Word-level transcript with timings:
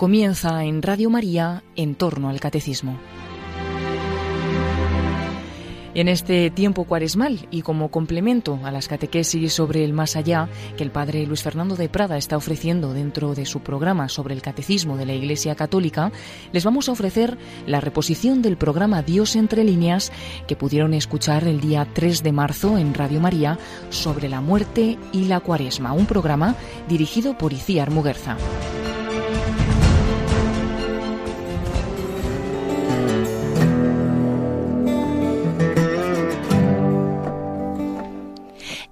Comienza 0.00 0.64
en 0.64 0.80
Radio 0.80 1.10
María 1.10 1.62
en 1.76 1.94
torno 1.94 2.30
al 2.30 2.40
catecismo. 2.40 2.98
En 5.92 6.08
este 6.08 6.48
tiempo 6.48 6.84
cuaresmal 6.84 7.46
y 7.50 7.60
como 7.60 7.90
complemento 7.90 8.58
a 8.64 8.70
las 8.70 8.88
catequesis 8.88 9.52
sobre 9.52 9.84
el 9.84 9.92
más 9.92 10.16
allá 10.16 10.48
que 10.78 10.84
el 10.84 10.90
padre 10.90 11.26
Luis 11.26 11.42
Fernando 11.42 11.76
de 11.76 11.90
Prada 11.90 12.16
está 12.16 12.38
ofreciendo 12.38 12.94
dentro 12.94 13.34
de 13.34 13.44
su 13.44 13.60
programa 13.60 14.08
sobre 14.08 14.32
el 14.32 14.40
catecismo 14.40 14.96
de 14.96 15.04
la 15.04 15.12
Iglesia 15.12 15.54
Católica, 15.54 16.12
les 16.50 16.64
vamos 16.64 16.88
a 16.88 16.92
ofrecer 16.92 17.36
la 17.66 17.82
reposición 17.82 18.40
del 18.40 18.56
programa 18.56 19.02
Dios 19.02 19.36
entre 19.36 19.64
líneas 19.64 20.12
que 20.46 20.56
pudieron 20.56 20.94
escuchar 20.94 21.46
el 21.46 21.60
día 21.60 21.86
3 21.92 22.22
de 22.22 22.32
marzo 22.32 22.78
en 22.78 22.94
Radio 22.94 23.20
María 23.20 23.58
sobre 23.90 24.30
la 24.30 24.40
muerte 24.40 24.96
y 25.12 25.26
la 25.26 25.40
cuaresma, 25.40 25.92
un 25.92 26.06
programa 26.06 26.56
dirigido 26.88 27.36
por 27.36 27.52
Iciar 27.52 27.90
Muguerza. 27.90 28.38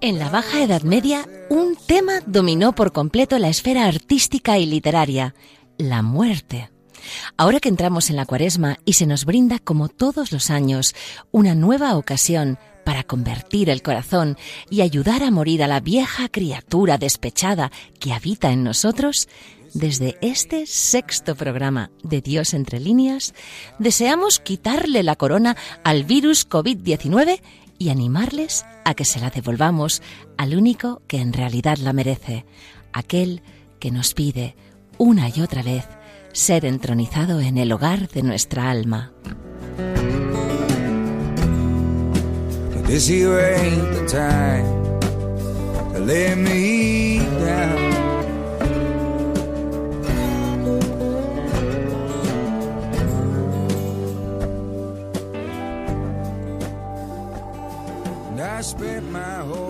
En 0.00 0.20
la 0.20 0.30
Baja 0.30 0.62
Edad 0.62 0.82
Media, 0.82 1.26
un 1.50 1.74
tema 1.74 2.20
dominó 2.24 2.72
por 2.72 2.92
completo 2.92 3.36
la 3.40 3.48
esfera 3.48 3.86
artística 3.86 4.56
y 4.56 4.64
literaria, 4.64 5.34
la 5.76 6.02
muerte. 6.02 6.70
Ahora 7.36 7.58
que 7.58 7.68
entramos 7.68 8.08
en 8.08 8.14
la 8.14 8.24
cuaresma 8.24 8.78
y 8.84 8.92
se 8.92 9.06
nos 9.06 9.24
brinda, 9.24 9.58
como 9.58 9.88
todos 9.88 10.30
los 10.30 10.50
años, 10.50 10.94
una 11.32 11.56
nueva 11.56 11.96
ocasión 11.96 12.60
para 12.84 13.02
convertir 13.02 13.70
el 13.70 13.82
corazón 13.82 14.38
y 14.70 14.82
ayudar 14.82 15.24
a 15.24 15.32
morir 15.32 15.64
a 15.64 15.66
la 15.66 15.80
vieja 15.80 16.28
criatura 16.28 16.96
despechada 16.96 17.72
que 17.98 18.12
habita 18.12 18.52
en 18.52 18.62
nosotros, 18.62 19.28
desde 19.74 20.16
este 20.20 20.66
sexto 20.66 21.34
programa 21.34 21.90
de 22.04 22.20
Dios 22.20 22.54
entre 22.54 22.78
líneas, 22.78 23.34
deseamos 23.80 24.38
quitarle 24.38 25.02
la 25.02 25.16
corona 25.16 25.56
al 25.82 26.04
virus 26.04 26.48
COVID-19 26.48 27.40
y 27.78 27.90
animarles 27.90 28.66
a 28.84 28.94
que 28.94 29.04
se 29.04 29.20
la 29.20 29.30
devolvamos 29.30 30.02
al 30.36 30.56
único 30.56 31.02
que 31.06 31.20
en 31.20 31.32
realidad 31.32 31.78
la 31.78 31.92
merece, 31.92 32.44
aquel 32.92 33.42
que 33.78 33.90
nos 33.90 34.14
pide 34.14 34.56
una 34.98 35.28
y 35.28 35.40
otra 35.40 35.62
vez 35.62 35.84
ser 36.32 36.64
entronizado 36.64 37.40
en 37.40 37.58
el 37.58 37.72
hogar 37.72 38.08
de 38.08 38.22
nuestra 38.22 38.70
alma. 38.70 39.12
My 58.96 59.36
whole 59.40 59.67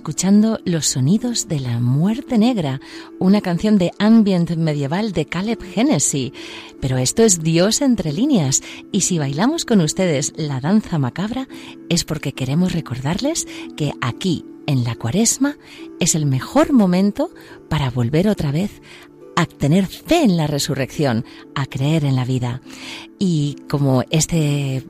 escuchando 0.00 0.58
los 0.64 0.86
sonidos 0.86 1.46
de 1.46 1.60
la 1.60 1.78
muerte 1.78 2.38
negra, 2.38 2.80
una 3.18 3.42
canción 3.42 3.76
de 3.76 3.90
ambient 3.98 4.56
medieval 4.56 5.12
de 5.12 5.26
Caleb 5.26 5.58
Hennessy. 5.76 6.32
Pero 6.80 6.96
esto 6.96 7.22
es 7.22 7.42
Dios 7.42 7.82
entre 7.82 8.10
líneas, 8.10 8.62
y 8.92 9.02
si 9.02 9.18
bailamos 9.18 9.66
con 9.66 9.82
ustedes 9.82 10.32
la 10.36 10.58
danza 10.58 10.98
macabra 10.98 11.48
es 11.90 12.04
porque 12.04 12.32
queremos 12.32 12.72
recordarles 12.72 13.46
que 13.76 13.92
aquí, 14.00 14.46
en 14.66 14.84
la 14.84 14.94
cuaresma, 14.94 15.58
es 15.98 16.14
el 16.14 16.24
mejor 16.24 16.72
momento 16.72 17.30
para 17.68 17.90
volver 17.90 18.26
otra 18.26 18.52
vez 18.52 18.80
a 19.40 19.46
tener 19.46 19.86
fe 19.86 20.22
en 20.22 20.36
la 20.36 20.46
resurrección, 20.46 21.24
a 21.54 21.64
creer 21.64 22.04
en 22.04 22.14
la 22.14 22.26
vida. 22.26 22.60
Y 23.18 23.56
como 23.68 24.02
este 24.10 24.82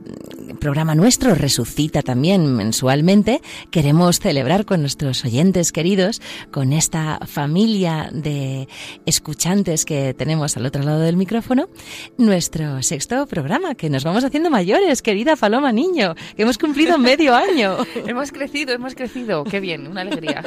programa 0.61 0.94
nuestro 0.94 1.34
resucita 1.34 2.03
también 2.03 2.55
mensualmente, 2.55 3.41
queremos 3.71 4.21
celebrar 4.21 4.65
con 4.65 4.81
nuestros 4.81 5.25
oyentes 5.25 5.72
queridos, 5.72 6.21
con 6.53 6.72
esta 6.72 7.19
familia 7.27 8.11
de 8.12 8.69
escuchantes 9.06 9.84
que 9.84 10.15
tenemos 10.15 10.56
al 10.56 10.67
otro 10.67 10.82
lado 10.82 11.00
del 11.00 11.17
micrófono, 11.17 11.69
nuestro 12.19 12.82
sexto 12.82 13.27
programa, 13.27 13.75
que 13.75 13.91
nos 13.91 14.05
vamos 14.05 14.22
haciendo 14.22 14.50
mayores, 14.50 15.03
querida 15.03 15.34
Paloma 15.34 15.72
Niño, 15.72 16.15
que 16.37 16.43
hemos 16.43 16.59
cumplido 16.59 16.99
medio 16.99 17.34
año. 17.34 17.78
hemos 18.06 18.31
crecido, 18.31 18.72
hemos 18.72 18.94
crecido. 18.94 19.44
Qué 19.44 19.61
bien, 19.61 19.87
una 19.87 20.03
alegría. 20.03 20.43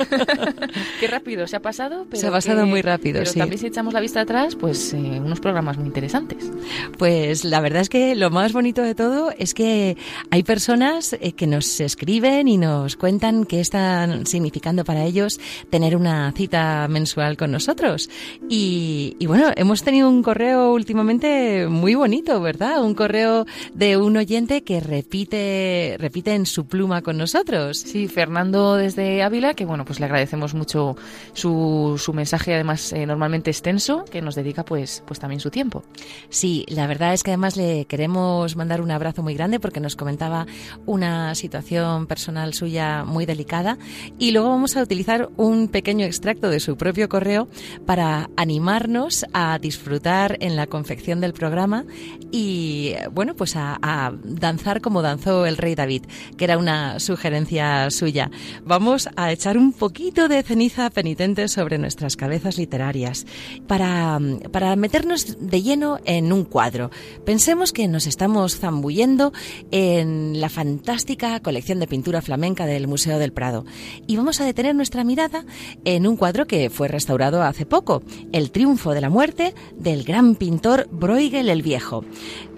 Qué 0.99 1.07
rápido 1.07 1.47
se 1.47 1.57
ha 1.57 1.61
pasado. 1.61 2.05
se 2.13 2.27
ha 2.27 2.31
pasado 2.31 2.65
muy 2.65 2.81
rápido, 2.81 3.19
pero 3.19 3.33
También 3.33 3.59
si 3.59 3.67
echamos 3.67 3.92
la 3.93 4.01
vista 4.01 4.21
atrás, 4.21 4.55
pues 4.55 4.93
eh, 4.93 4.97
unos 4.97 5.39
programas 5.39 5.77
muy 5.77 5.87
interesantes. 5.87 6.51
Pues 6.97 7.45
la 7.45 7.61
verdad 7.61 7.81
es 7.81 7.89
que 7.89 8.15
lo 8.15 8.29
más 8.29 8.53
bonito 8.53 8.81
de 8.81 8.95
todo 8.95 9.31
es 9.37 9.53
que 9.53 9.97
hay 10.31 10.43
personas 10.43 11.13
eh, 11.13 11.33
que 11.33 11.47
nos 11.47 11.79
escriben 11.79 12.47
y 12.47 12.57
nos 12.57 12.95
cuentan 12.95 13.45
qué 13.45 13.59
están 13.59 14.25
significando 14.25 14.83
para 14.83 15.03
ellos 15.03 15.39
tener 15.69 15.95
una 15.95 16.31
cita 16.31 16.87
mensual 16.89 17.37
con 17.37 17.51
nosotros. 17.51 18.09
Y, 18.49 19.15
bueno, 19.25 19.51
hemos 19.55 19.83
tenido 19.83 20.09
un 20.09 20.23
correo 20.23 20.73
últimamente 20.73 21.67
muy 21.67 21.95
bonito, 21.95 22.41
¿verdad? 22.41 22.83
Un 22.83 22.95
correo 22.95 23.45
de 23.73 23.97
un 23.97 24.17
oyente 24.17 24.63
que 24.63 24.79
repite, 24.79 25.97
repite 25.99 26.33
en 26.33 26.45
su 26.45 26.65
pluma 26.65 27.01
con 27.01 27.17
nosotros. 27.17 27.77
Sí, 27.77 28.07
Fernando 28.07 28.75
desde 28.75 29.23
Ávila, 29.23 29.53
que 29.53 29.65
bueno, 29.65 29.85
pues 29.85 29.99
le 29.99 30.05
agradecemos 30.05 30.53
mucho 30.53 30.95
su, 31.33 31.95
su 31.97 32.13
mensaje, 32.13 32.53
además 32.53 32.93
eh, 32.93 33.05
normalmente 33.05 33.51
extenso, 33.51 33.82
que 34.09 34.21
nos 34.21 34.35
dedica 34.35 34.63
pues, 34.63 35.03
pues 35.05 35.19
también 35.19 35.39
su 35.39 35.49
tiempo. 35.49 35.83
Sí, 36.29 36.65
la 36.69 36.87
verdad 36.87 37.13
es 37.13 37.23
que 37.23 37.31
además 37.31 37.57
le 37.57 37.85
queremos 37.85 38.55
mandar 38.55 38.81
un 38.81 38.91
abrazo 38.91 39.23
muy 39.23 39.33
grande 39.33 39.59
porque 39.59 39.79
nos 39.79 39.95
comentaba 39.95 40.45
una 40.85 41.35
situación 41.35 42.07
personal 42.07 42.53
suya 42.53 43.03
muy 43.05 43.25
delicada. 43.25 43.77
Y 44.17 44.31
luego 44.31 44.49
vamos 44.49 44.77
a 44.77 44.81
utilizar 44.81 45.29
un 45.37 45.67
pequeño 45.67 46.05
extracto 46.05 46.49
de 46.49 46.59
su 46.59 46.77
propio 46.77 47.09
correo 47.09 47.47
para 47.85 48.29
animarnos 48.37 49.25
a 49.33 49.59
disfrutar 49.59 50.37
en 50.39 50.55
la 50.55 50.67
confección 50.67 51.19
del 51.19 51.33
programa 51.33 51.85
y 52.31 52.93
bueno 53.11 53.35
pues 53.35 53.55
a, 53.55 53.77
a 53.81 54.13
danzar 54.23 54.81
como 54.81 55.01
danzó 55.01 55.45
el 55.45 55.57
rey 55.57 55.75
David 55.75 56.05
que 56.37 56.45
era 56.45 56.57
una 56.57 56.99
sugerencia 56.99 57.89
suya. 57.91 58.31
Vamos 58.63 59.09
a 59.15 59.31
echar 59.31 59.57
un 59.57 59.73
poquito 59.73 60.27
de 60.27 60.41
ceniza 60.43 60.89
penitente 60.89 61.47
sobre 61.47 61.77
nuestras 61.77 62.15
cabezas 62.15 62.57
literarias 62.57 63.25
para, 63.67 64.19
para 64.51 64.75
meternos 64.75 65.37
de 65.39 65.61
lleno 65.61 65.99
en 66.05 66.31
un 66.33 66.45
cuadro. 66.45 66.91
Pensemos 67.25 67.73
que 67.73 67.87
nos 67.87 68.07
estamos 68.07 68.57
zambullendo 68.57 69.33
en 69.71 70.39
la 70.39 70.49
fantástica 70.49 71.39
colección 71.39 71.79
de 71.79 71.87
pintura 71.87 72.21
flamenca 72.21 72.65
del 72.65 72.87
Museo 72.87 73.19
del 73.19 73.33
Prado. 73.33 73.65
Y 74.07 74.17
vamos 74.17 74.41
a 74.41 74.45
detener 74.45 74.75
nuestra 74.75 75.03
mirada 75.03 75.45
en 75.85 76.07
un 76.07 76.17
cuadro 76.17 76.47
que 76.47 76.69
fue 76.69 76.87
restaurado 76.87 77.43
hace 77.43 77.65
poco, 77.65 78.03
El 78.31 78.51
triunfo 78.51 78.93
de 78.93 79.01
la 79.01 79.09
muerte 79.09 79.53
del 79.77 80.03
gran 80.03 80.35
pintor 80.35 80.87
Bruegel 80.91 81.49
el 81.49 81.61
Viejo. 81.61 82.03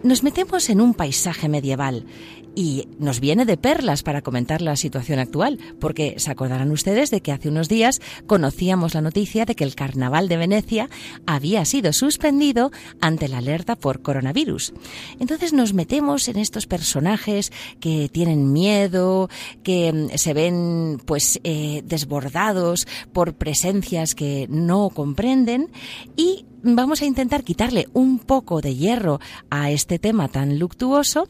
Nos 0.04 0.24
metemos 0.24 0.70
en 0.70 0.82
un 0.82 0.94
paisaje 0.94 1.50
medieval 1.50 2.06
y 2.56 2.88
nos 3.00 3.20
viene 3.20 3.46
de 3.46 3.58
perlas 3.58 4.04
para 4.04 4.22
comentar 4.22 4.62
la 4.62 4.76
situación 4.76 5.20
actual, 5.20 5.60
porque 5.80 6.16
se 6.18 6.32
acordarán 6.32 6.72
ustedes 6.72 7.12
de 7.12 7.22
que 7.22 7.32
hace 7.32 7.50
unos 7.50 7.70
días 7.70 8.02
conocíamos 8.28 8.94
la 8.94 9.02
noticia 9.02 9.46
de 9.46 9.56
que 9.56 9.64
el 9.64 9.76
Carnaval 9.76 10.28
de 10.28 10.38
Venecia 10.38 10.90
había 11.26 11.66
sido 11.66 11.94
suspendido 11.94 12.72
ante 13.02 13.28
la 13.28 13.40
alerta 13.40 13.76
por 13.76 14.02
coronavirus. 14.02 14.74
Entonces 15.20 15.54
nos 15.54 15.74
metemos 15.74 16.28
en 16.28 16.38
estos 16.38 16.66
personajes 16.68 17.52
que 17.80 18.10
tienen 18.10 18.54
miedo, 18.54 19.30
que 19.64 19.92
mm, 19.92 20.18
se 20.18 20.34
ven 20.34 21.02
pues 21.06 21.40
eh, 21.44 21.82
desbordados 21.86 22.88
por 23.14 23.34
presencias 23.34 24.16
que 24.16 24.48
no 24.50 24.90
comprenden 24.90 25.70
y 26.16 26.46
vamos 26.64 27.02
a 27.02 27.06
intentar 27.06 27.44
quitarle 27.44 27.88
un 27.94 28.20
poco 28.20 28.62
de 28.62 28.76
hierro 28.76 29.20
a 29.50 29.72
este 29.72 30.00
tema 30.00 30.28
tan 30.28 30.58
luctuoso 30.58 31.28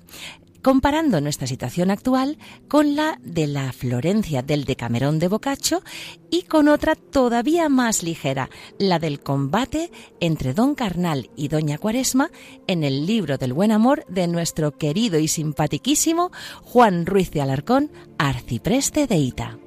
comparando 0.66 1.22
nuestra 1.22 1.46
situación 1.46 1.92
actual 1.92 2.40
con 2.68 2.96
la 2.96 3.20
de 3.22 3.46
la 3.46 3.72
Florencia 3.72 4.42
del 4.42 4.66
Decamerón 4.66 5.20
de 5.20 5.28
Boccaccio 5.28 5.84
y 6.32 6.42
con 6.42 6.70
otra 6.70 6.96
todavía 6.96 7.70
más 7.70 8.02
ligera, 8.02 8.50
la 8.80 8.98
del 8.98 9.20
combate 9.20 9.92
entre 10.20 10.56
Don 10.56 10.74
Carnal 10.74 11.30
y 11.36 11.50
Doña 11.50 11.78
Cuaresma 11.78 12.32
en 12.66 12.84
el 12.84 13.06
libro 13.06 13.38
del 13.38 13.54
buen 13.54 13.72
amor 13.72 14.06
de 14.08 14.26
nuestro 14.26 14.76
querido 14.76 15.20
y 15.20 15.28
simpaticísimo 15.28 16.32
Juan 16.64 17.06
Ruiz 17.06 17.30
de 17.30 17.42
Alarcón, 17.42 17.92
arcipreste 18.18 19.06
de 19.06 19.18
Ita. 19.18 19.60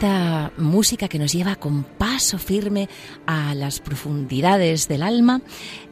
Esta 0.00 0.50
música 0.56 1.08
que 1.08 1.18
nos 1.18 1.34
lleva 1.34 1.56
con 1.56 1.84
paso 1.84 2.38
firme 2.38 2.88
a 3.26 3.54
las 3.54 3.80
profundidades 3.80 4.88
del 4.88 5.02
alma, 5.02 5.42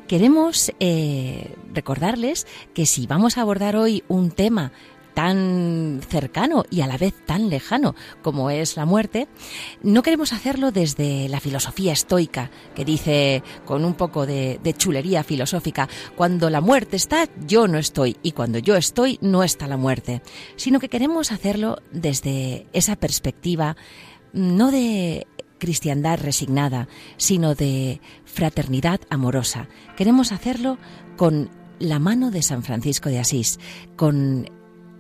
queremos 0.07 0.73
eh, 0.81 1.55
recordarles 1.75 2.47
que 2.73 2.87
si 2.87 3.07
vamos 3.07 3.37
a 3.37 3.43
abordar 3.43 3.77
hoy 3.77 4.05
un 4.09 4.31
tema 4.31 4.73
tan 5.19 6.01
cercano 6.09 6.65
y 6.71 6.83
a 6.83 6.87
la 6.87 6.97
vez 6.97 7.13
tan 7.27 7.51
lejano 7.51 7.97
como 8.23 8.51
es 8.51 8.77
la 8.77 8.85
muerte, 8.85 9.27
no 9.83 10.05
queremos 10.05 10.33
hacerlo 10.33 10.71
desde 10.71 11.29
la 11.29 11.41
filosofía 11.41 11.93
estoica, 11.93 12.53
que 12.77 12.85
dice 12.85 13.43
con 13.65 13.85
un 13.85 13.95
poco 13.95 14.27
de, 14.27 14.61
chulería 14.77 15.25
filosófica, 15.25 15.89
cuando 16.15 16.51
la 16.51 16.61
muerte 16.61 16.95
está, 16.95 17.29
yo 17.45 17.67
no 17.67 17.79
estoy, 17.79 18.17
y 18.23 18.31
cuando 18.31 18.59
yo 18.61 18.77
estoy, 18.77 19.19
no 19.21 19.43
está 19.43 19.67
la 19.67 19.77
muerte, 19.77 20.23
sino 20.55 20.79
que 20.79 20.89
queremos 20.89 21.33
hacerlo 21.33 21.83
desde 21.91 22.69
esa 22.73 22.95
perspectiva, 22.95 23.77
no 24.33 24.71
de 24.71 25.27
cristiandad 25.59 26.21
resignada, 26.21 26.87
sino 27.17 27.57
de 27.57 28.01
fraternidad 28.25 29.01
amorosa. 29.11 29.67
Queremos 29.97 30.31
hacerlo 30.31 30.79
con 31.17 31.51
la 31.81 31.99
mano 31.99 32.31
de 32.31 32.43
San 32.43 32.63
Francisco 32.63 33.09
de 33.09 33.19
Asís, 33.19 33.59
con 33.97 34.49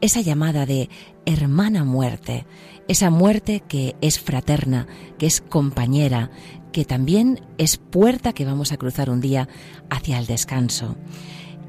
esa 0.01 0.21
llamada 0.21 0.67
de 0.67 0.89
hermana 1.27 1.85
muerte, 1.85 2.47
esa 2.89 3.11
muerte 3.11 3.63
que 3.67 3.97
es 4.01 4.19
fraterna, 4.19 4.87
que 5.19 5.27
es 5.27 5.41
compañera, 5.41 6.31
que 6.73 6.85
también 6.85 7.41
es 7.59 7.77
puerta 7.77 8.33
que 8.33 8.45
vamos 8.45 8.73
a 8.73 8.77
cruzar 8.77 9.11
un 9.11 9.21
día 9.21 9.49
hacia 9.91 10.19
el 10.19 10.27
descanso. 10.27 10.97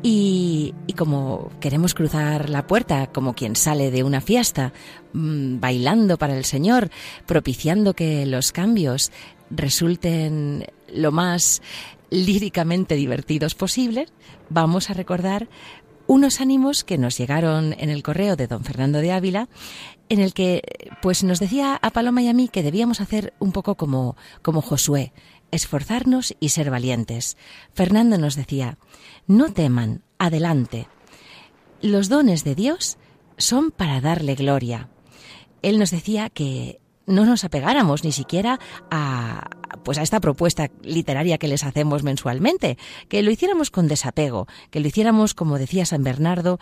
Y, 0.02 0.74
como 0.96 1.52
queremos 1.60 1.94
cruzar 1.94 2.50
la 2.50 2.68
puerta 2.68 3.08
como 3.08 3.34
quien 3.34 3.58
sale 3.58 3.92
de 3.92 4.04
una 4.04 4.22
fiesta, 4.22 4.72
mm, 5.12 5.60
bailando 5.60 6.18
para 6.18 6.38
el 6.38 6.46
Señor, 6.46 6.90
propiciando 7.26 7.94
que 7.94 8.26
los 8.26 8.54
cambios 8.54 9.12
resulten 9.50 10.68
lo 10.94 11.12
más 11.12 11.62
líricamente 12.10 12.96
divertidos 12.96 13.56
posibles, 13.56 14.14
vamos 14.50 14.90
a 14.90 14.94
recordar 14.94 15.50
unos 16.10 16.42
ánimos 16.42 16.84
que 16.84 16.98
nos 16.98 17.20
llegaron 17.20 17.76
en 17.78 17.92
el 17.92 18.02
correo 18.02 18.36
de 18.36 18.48
don 18.48 18.64
Fernando 18.64 18.98
de 18.98 19.12
Ávila, 19.12 19.48
en 20.10 20.20
el 20.20 20.34
que 20.34 20.64
pues 21.04 21.24
nos 21.24 21.40
decía 21.40 21.78
a 21.80 21.92
Paloma 21.92 22.24
y 22.24 22.28
a 22.28 22.34
mí 22.34 22.48
que 22.48 22.64
debíamos 22.64 23.00
hacer 23.00 23.36
un 23.38 23.52
poco 23.52 23.76
como, 23.76 24.18
como 24.42 24.64
Josué, 24.64 25.14
esforzarnos 25.52 26.36
y 26.40 26.50
ser 26.50 26.72
valientes. 26.72 27.38
Fernando 27.76 28.18
nos 28.18 28.36
decía, 28.36 28.80
no 29.28 29.54
teman, 29.54 30.02
adelante. 30.18 30.88
Los 31.80 32.10
dones 32.10 32.44
de 32.44 32.56
Dios 32.56 32.98
son 33.38 33.70
para 33.70 34.02
darle 34.02 34.34
gloria. 34.34 34.90
Él 35.62 35.78
nos 35.78 35.92
decía 35.92 36.32
que 36.32 36.82
no 37.10 37.26
nos 37.26 37.44
apegáramos 37.44 38.04
ni 38.04 38.12
siquiera 38.12 38.60
a, 38.90 39.50
pues 39.84 39.98
a 39.98 40.04
esta 40.04 40.20
propuesta 40.20 40.70
literaria 40.84 41.38
que 41.38 41.48
les 41.48 41.64
hacemos 41.64 42.04
mensualmente, 42.04 42.78
que 43.10 43.24
lo 43.24 43.32
hiciéramos 43.32 43.72
con 43.72 43.88
desapego, 43.88 44.48
que 44.70 44.80
lo 44.80 44.88
hiciéramos, 44.88 45.34
como 45.34 45.58
decía 45.58 45.86
San 45.86 46.04
Bernardo, 46.04 46.60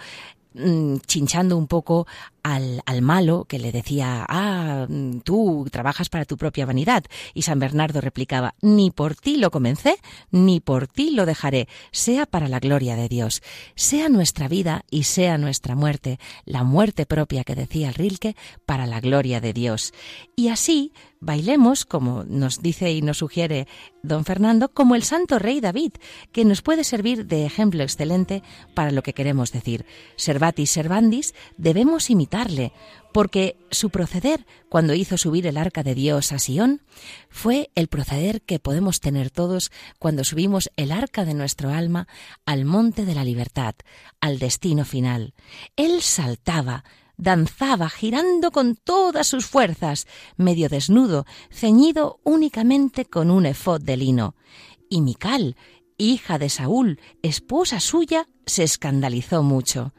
mm, 0.57 0.97
chinchando 1.05 1.57
un 1.57 1.67
poco 1.67 2.07
al, 2.43 2.81
al, 2.85 3.01
malo 3.01 3.45
que 3.45 3.59
le 3.59 3.71
decía, 3.71 4.25
ah, 4.27 4.87
tú 5.23 5.67
trabajas 5.71 6.09
para 6.09 6.25
tu 6.25 6.37
propia 6.37 6.65
vanidad. 6.65 7.03
Y 7.33 7.43
San 7.43 7.59
Bernardo 7.59 8.01
replicaba, 8.01 8.55
ni 8.61 8.91
por 8.91 9.15
ti 9.15 9.37
lo 9.37 9.51
comencé, 9.51 9.97
ni 10.31 10.59
por 10.59 10.87
ti 10.87 11.11
lo 11.11 11.25
dejaré, 11.25 11.67
sea 11.91 12.25
para 12.25 12.47
la 12.47 12.59
gloria 12.59 12.95
de 12.95 13.09
Dios. 13.09 13.41
Sea 13.75 14.09
nuestra 14.09 14.47
vida 14.47 14.85
y 14.89 15.03
sea 15.03 15.37
nuestra 15.37 15.75
muerte, 15.75 16.19
la 16.45 16.63
muerte 16.63 17.05
propia 17.05 17.43
que 17.43 17.55
decía 17.55 17.89
el 17.89 17.95
Rilke, 17.95 18.35
para 18.65 18.87
la 18.87 18.99
gloria 18.99 19.41
de 19.41 19.53
Dios. 19.53 19.93
Y 20.35 20.49
así 20.49 20.93
bailemos, 21.19 21.85
como 21.85 22.23
nos 22.23 22.61
dice 22.61 22.91
y 22.91 23.01
nos 23.01 23.17
sugiere 23.17 23.67
don 24.03 24.25
Fernando, 24.25 24.69
como 24.69 24.95
el 24.95 25.03
santo 25.03 25.39
rey 25.39 25.59
David, 25.59 25.93
que 26.31 26.45
nos 26.45 26.61
puede 26.61 26.83
servir 26.83 27.25
de 27.25 27.45
ejemplo 27.45 27.83
excelente 27.83 28.43
para 28.73 28.91
lo 28.91 29.03
que 29.03 29.13
queremos 29.13 29.51
decir. 29.51 29.85
Servatis 30.15 30.71
servandis, 30.71 31.33
debemos 31.57 32.09
imitar 32.09 32.47
porque 33.11 33.57
su 33.71 33.89
proceder 33.89 34.45
cuando 34.69 34.93
hizo 34.93 35.17
subir 35.17 35.47
el 35.47 35.57
arca 35.57 35.83
de 35.83 35.95
Dios 35.95 36.31
a 36.31 36.39
Sión 36.39 36.81
fue 37.29 37.71
el 37.75 37.87
proceder 37.87 38.41
que 38.41 38.59
podemos 38.59 38.99
tener 38.99 39.31
todos 39.31 39.71
cuando 39.99 40.23
subimos 40.23 40.69
el 40.75 40.91
arca 40.91 41.25
de 41.25 41.33
nuestro 41.33 41.71
alma 41.71 42.07
al 42.45 42.65
monte 42.65 43.05
de 43.05 43.15
la 43.15 43.23
libertad, 43.23 43.75
al 44.21 44.39
destino 44.39 44.85
final. 44.85 45.33
Él 45.75 46.01
saltaba, 46.01 46.83
danzaba, 47.17 47.89
girando 47.89 48.51
con 48.51 48.75
todas 48.75 49.27
sus 49.27 49.45
fuerzas, 49.45 50.07
medio 50.37 50.69
desnudo, 50.69 51.25
ceñido 51.51 52.19
únicamente 52.23 53.05
con 53.05 53.31
un 53.31 53.45
efod 53.45 53.81
de 53.81 53.97
lino. 53.97 54.35
Y 54.89 55.01
Mical, 55.01 55.57
hija 55.97 56.37
de 56.37 56.49
Saúl, 56.49 56.99
esposa 57.21 57.79
suya, 57.79 58.27
se 58.45 58.63
escandalizó 58.63 59.43
mucho. 59.43 59.93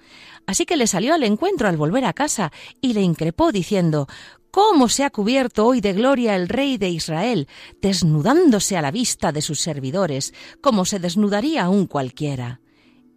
Así 0.46 0.64
que 0.64 0.78
le 0.78 0.86
salió 0.86 1.12
al 1.12 1.24
encuentro 1.24 1.68
al 1.68 1.76
volver 1.76 2.04
a 2.04 2.14
casa 2.14 2.52
y 2.80 2.94
le 2.94 3.02
increpó 3.02 3.52
diciendo 3.52 4.06
¿Cómo 4.50 4.88
se 4.88 5.04
ha 5.04 5.10
cubierto 5.10 5.66
hoy 5.66 5.82
de 5.82 5.92
gloria 5.92 6.34
el 6.34 6.48
rey 6.48 6.78
de 6.78 6.88
Israel, 6.88 7.48
desnudándose 7.82 8.78
a 8.78 8.82
la 8.82 8.90
vista 8.90 9.30
de 9.30 9.42
sus 9.42 9.60
servidores, 9.60 10.32
como 10.62 10.86
se 10.86 10.98
desnudaría 10.98 11.64
aún 11.64 11.86
cualquiera? 11.86 12.62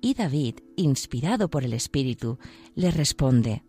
Y 0.01 0.13
David, 0.13 0.55
inspirado 0.75 1.49
por 1.49 1.63
el 1.63 1.73
Espíritu, 1.73 2.37
le 2.75 2.91
responde 2.91 3.63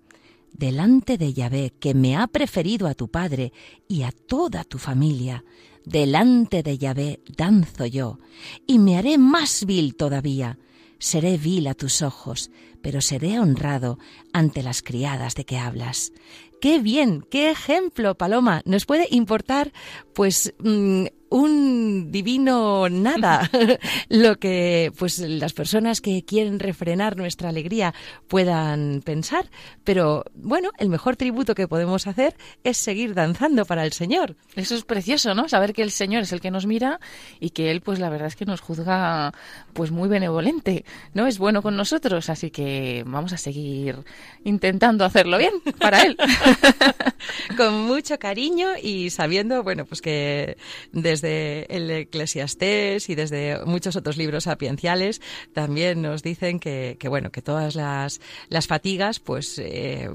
Delante 0.53 1.19
de 1.19 1.33
Yahvé, 1.33 1.73
que 1.81 1.95
me 1.95 2.17
ha 2.17 2.27
preferido 2.27 2.87
a 2.87 2.95
tu 2.95 3.09
padre 3.09 3.53
y 3.89 4.03
a 4.03 4.13
toda 4.13 4.65
tu 4.65 4.79
familia, 4.79 5.45
delante 5.85 6.63
de 6.63 6.79
Yahvé 6.79 7.21
danzo 7.37 7.87
yo, 7.87 8.19
y 8.67 8.79
me 8.79 8.97
haré 8.97 9.19
más 9.19 9.65
vil 9.65 9.97
todavía. 9.97 10.59
Seré 10.99 11.37
vil 11.37 11.67
a 11.67 11.75
tus 11.75 12.03
ojos, 12.03 12.51
pero 12.81 13.01
seré 13.01 13.41
honrado 13.41 13.99
ante 14.33 14.63
las 14.63 14.83
criadas 14.83 15.35
de 15.35 15.45
que 15.45 15.59
hablas. 15.59 16.13
Qué 16.61 16.79
bien, 16.79 17.27
qué 17.29 17.51
ejemplo, 17.51 18.15
Paloma. 18.15 18.63
Nos 18.65 18.87
puede 18.87 19.09
importar, 19.11 19.73
pues, 20.15 20.55
mm, 20.61 21.07
un 21.33 22.12
divino 22.12 22.89
nada 22.91 23.51
lo 24.11 24.37
que 24.39 24.93
pues 24.99 25.19
las 25.19 25.55
personas 25.55 26.03
que 26.03 26.25
quieren 26.25 26.59
refrenar 26.59 27.17
nuestra 27.17 27.49
alegría 27.49 27.95
puedan 28.29 29.01
pensar, 29.03 29.47
pero 29.83 30.25
bueno, 30.35 30.71
el 30.79 30.91
mejor 30.91 31.17
tributo 31.17 31.55
que 31.55 31.67
podemos 31.67 32.07
hacer 32.07 32.37
es 32.65 32.77
seguir 32.77 33.15
danzando 33.15 33.65
para 33.65 33.85
el 33.85 33.93
Señor. 33.93 34.37
Eso 34.57 34.75
es 34.75 34.85
precioso, 34.85 35.35
¿no? 35.35 35.49
Saber 35.49 35.73
que 35.73 35.83
el 35.83 35.91
Señor 35.91 36.25
es 36.25 36.33
el 36.33 36.41
que 36.41 36.51
nos 36.51 36.67
mira 36.67 37.01
y 37.41 37.51
que 37.51 37.71
él 37.71 37.81
pues 37.81 37.99
la 37.99 38.11
verdad 38.11 38.29
es 38.29 38.37
que 38.37 38.45
nos 38.45 38.61
juzga 38.61 39.33
pues 39.73 39.91
muy 39.91 40.11
benevolente, 40.11 40.85
¿no? 41.15 41.27
Es 41.27 41.39
bueno 41.39 41.62
con 41.62 41.77
nosotros, 41.77 42.29
así 42.29 42.51
que 42.51 43.05
vamos 43.07 43.33
a 43.33 43.39
seguir 43.39 43.97
intentando 44.45 45.07
hacerlo 45.07 45.39
bien 45.39 45.55
para 45.79 46.03
él. 46.03 46.17
con 47.57 47.87
mucho 47.87 48.19
cariño 48.19 48.69
y 48.83 49.11
sabiendo, 49.11 49.62
bueno, 49.62 49.87
pues 49.87 50.03
que 50.03 50.57
desde 50.93 51.22
desde 51.23 51.75
el 51.75 51.91
Eclesiastés 51.91 53.09
y 53.09 53.14
desde 53.14 53.64
muchos 53.64 53.97
otros 53.97 54.17
libros 54.17 54.45
sapienciales 54.45 55.21
también 55.52 56.02
nos 56.02 56.23
dicen 56.23 56.59
que, 56.59 56.97
bueno, 57.09 57.31
que 57.31 57.43
todas 57.43 57.75
las, 57.75 58.21
las 58.49 58.67
fatigas, 58.67 59.21
pues 59.21 59.59
eh, 59.59 60.11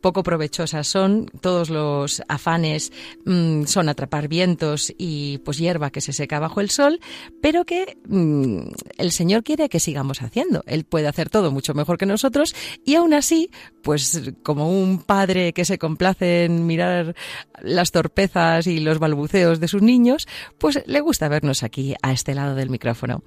poco 0.00 0.22
provechosas 0.22 0.88
son, 0.88 1.30
todos 1.40 1.70
los 1.70 2.22
afanes 2.28 2.92
mm, 3.24 3.64
son 3.64 3.88
atrapar 3.88 4.28
vientos 4.28 4.92
y 4.96 5.38
pues 5.38 5.58
hierba 5.58 5.90
que 5.90 6.00
se 6.00 6.12
seca 6.12 6.40
bajo 6.40 6.60
el 6.60 6.70
sol, 6.70 7.00
pero 7.40 7.64
que 7.64 7.98
mm, 8.08 8.72
el 8.98 9.12
Señor 9.12 9.44
quiere 9.44 9.68
que 9.68 9.80
sigamos 9.80 10.22
haciendo. 10.22 10.64
Él 10.66 10.84
puede 10.84 11.08
hacer 11.08 11.28
todo 11.28 11.50
mucho 11.50 11.74
mejor 11.74 11.98
que 11.98 12.06
nosotros 12.06 12.54
y 12.84 12.94
aún 12.94 13.14
así, 13.14 13.50
pues 13.82 14.32
como 14.42 14.70
un 14.70 15.02
padre 15.02 15.52
que 15.52 15.64
se 15.64 15.78
complace 15.78 16.44
en 16.44 16.66
mirar 16.66 17.14
las 17.60 17.92
torpezas 17.92 18.66
y 18.66 18.80
los 18.80 18.98
balbuceos 18.98 19.60
de 19.60 19.68
sus 19.68 19.82
niños, 19.82 20.21
pues 20.58 20.82
le 20.86 21.00
gusta 21.00 21.28
vernos 21.28 21.62
aquí 21.62 21.94
a 22.02 22.12
este 22.12 22.34
lado 22.34 22.54
del 22.54 22.70
micrófono. 22.70 23.22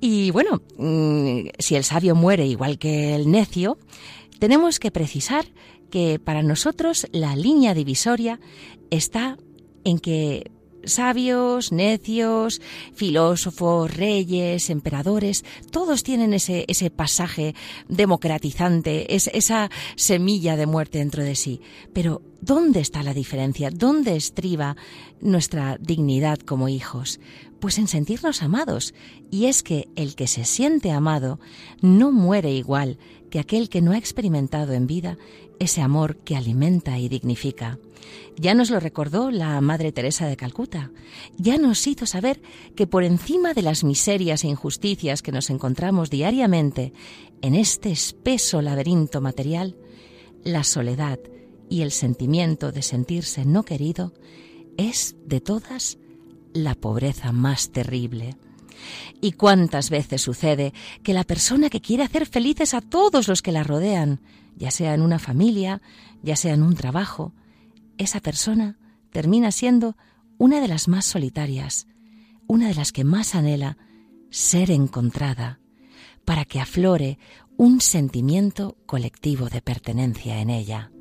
Y 0.00 0.30
bueno, 0.30 0.62
mm, 0.76 1.48
si 1.58 1.76
el 1.76 1.84
sabio 1.84 2.14
muere 2.14 2.46
igual 2.46 2.78
que 2.78 3.14
el 3.14 3.30
necio, 3.30 3.78
tenemos 4.38 4.78
que 4.78 4.90
precisar 4.90 5.46
que 5.90 6.18
para 6.18 6.42
nosotros 6.42 7.06
la 7.12 7.34
línea 7.34 7.74
divisoria 7.74 8.40
está 8.90 9.36
en 9.84 9.98
que 9.98 10.50
sabios, 10.88 11.72
necios, 11.72 12.60
filósofos, 12.94 13.94
reyes, 13.94 14.70
emperadores, 14.70 15.44
todos 15.70 16.02
tienen 16.02 16.34
ese, 16.34 16.64
ese 16.68 16.90
pasaje 16.90 17.54
democratizante, 17.88 19.16
esa 19.16 19.70
semilla 19.96 20.56
de 20.56 20.66
muerte 20.66 20.98
dentro 20.98 21.22
de 21.22 21.34
sí. 21.34 21.60
Pero, 21.92 22.22
¿dónde 22.40 22.80
está 22.80 23.02
la 23.02 23.14
diferencia? 23.14 23.70
¿Dónde 23.70 24.16
estriba 24.16 24.76
nuestra 25.20 25.78
dignidad 25.78 26.38
como 26.38 26.68
hijos? 26.68 27.20
Pues 27.60 27.78
en 27.78 27.88
sentirnos 27.88 28.42
amados. 28.42 28.94
Y 29.30 29.46
es 29.46 29.62
que 29.62 29.88
el 29.96 30.14
que 30.14 30.26
se 30.26 30.44
siente 30.44 30.92
amado 30.92 31.40
no 31.80 32.12
muere 32.12 32.52
igual 32.52 32.98
que 33.28 33.38
aquel 33.38 33.68
que 33.68 33.82
no 33.82 33.92
ha 33.92 33.98
experimentado 33.98 34.72
en 34.72 34.86
vida 34.86 35.18
ese 35.58 35.82
amor 35.82 36.16
que 36.18 36.36
alimenta 36.36 36.98
y 36.98 37.08
dignifica. 37.08 37.78
Ya 38.36 38.54
nos 38.54 38.70
lo 38.70 38.80
recordó 38.80 39.30
la 39.30 39.60
Madre 39.60 39.92
Teresa 39.92 40.26
de 40.26 40.36
Calcuta. 40.36 40.90
Ya 41.36 41.58
nos 41.58 41.86
hizo 41.86 42.06
saber 42.06 42.40
que 42.76 42.86
por 42.86 43.04
encima 43.04 43.54
de 43.54 43.62
las 43.62 43.84
miserias 43.84 44.44
e 44.44 44.48
injusticias 44.48 45.22
que 45.22 45.32
nos 45.32 45.50
encontramos 45.50 46.10
diariamente 46.10 46.92
en 47.42 47.54
este 47.54 47.90
espeso 47.90 48.62
laberinto 48.62 49.20
material, 49.20 49.76
la 50.44 50.64
soledad 50.64 51.18
y 51.68 51.82
el 51.82 51.90
sentimiento 51.90 52.72
de 52.72 52.82
sentirse 52.82 53.44
no 53.44 53.64
querido 53.64 54.14
es 54.76 55.16
de 55.26 55.40
todas 55.40 55.98
la 56.52 56.74
pobreza 56.74 57.32
más 57.32 57.70
terrible. 57.70 58.36
¿Y 59.20 59.32
cuántas 59.32 59.90
veces 59.90 60.22
sucede 60.22 60.72
que 61.02 61.14
la 61.14 61.24
persona 61.24 61.70
que 61.70 61.80
quiere 61.80 62.04
hacer 62.04 62.26
felices 62.26 62.74
a 62.74 62.80
todos 62.80 63.28
los 63.28 63.42
que 63.42 63.52
la 63.52 63.64
rodean, 63.64 64.20
ya 64.56 64.70
sea 64.70 64.94
en 64.94 65.02
una 65.02 65.18
familia, 65.18 65.80
ya 66.22 66.36
sea 66.36 66.54
en 66.54 66.62
un 66.62 66.74
trabajo, 66.74 67.32
esa 67.96 68.20
persona 68.20 68.78
termina 69.10 69.50
siendo 69.52 69.96
una 70.38 70.60
de 70.60 70.68
las 70.68 70.88
más 70.88 71.04
solitarias, 71.04 71.86
una 72.46 72.68
de 72.68 72.74
las 72.74 72.92
que 72.92 73.04
más 73.04 73.34
anhela 73.34 73.76
ser 74.30 74.70
encontrada, 74.70 75.60
para 76.24 76.44
que 76.44 76.60
aflore 76.60 77.18
un 77.56 77.80
sentimiento 77.80 78.76
colectivo 78.86 79.48
de 79.48 79.62
pertenencia 79.62 80.40
en 80.40 80.50
ella. 80.50 80.92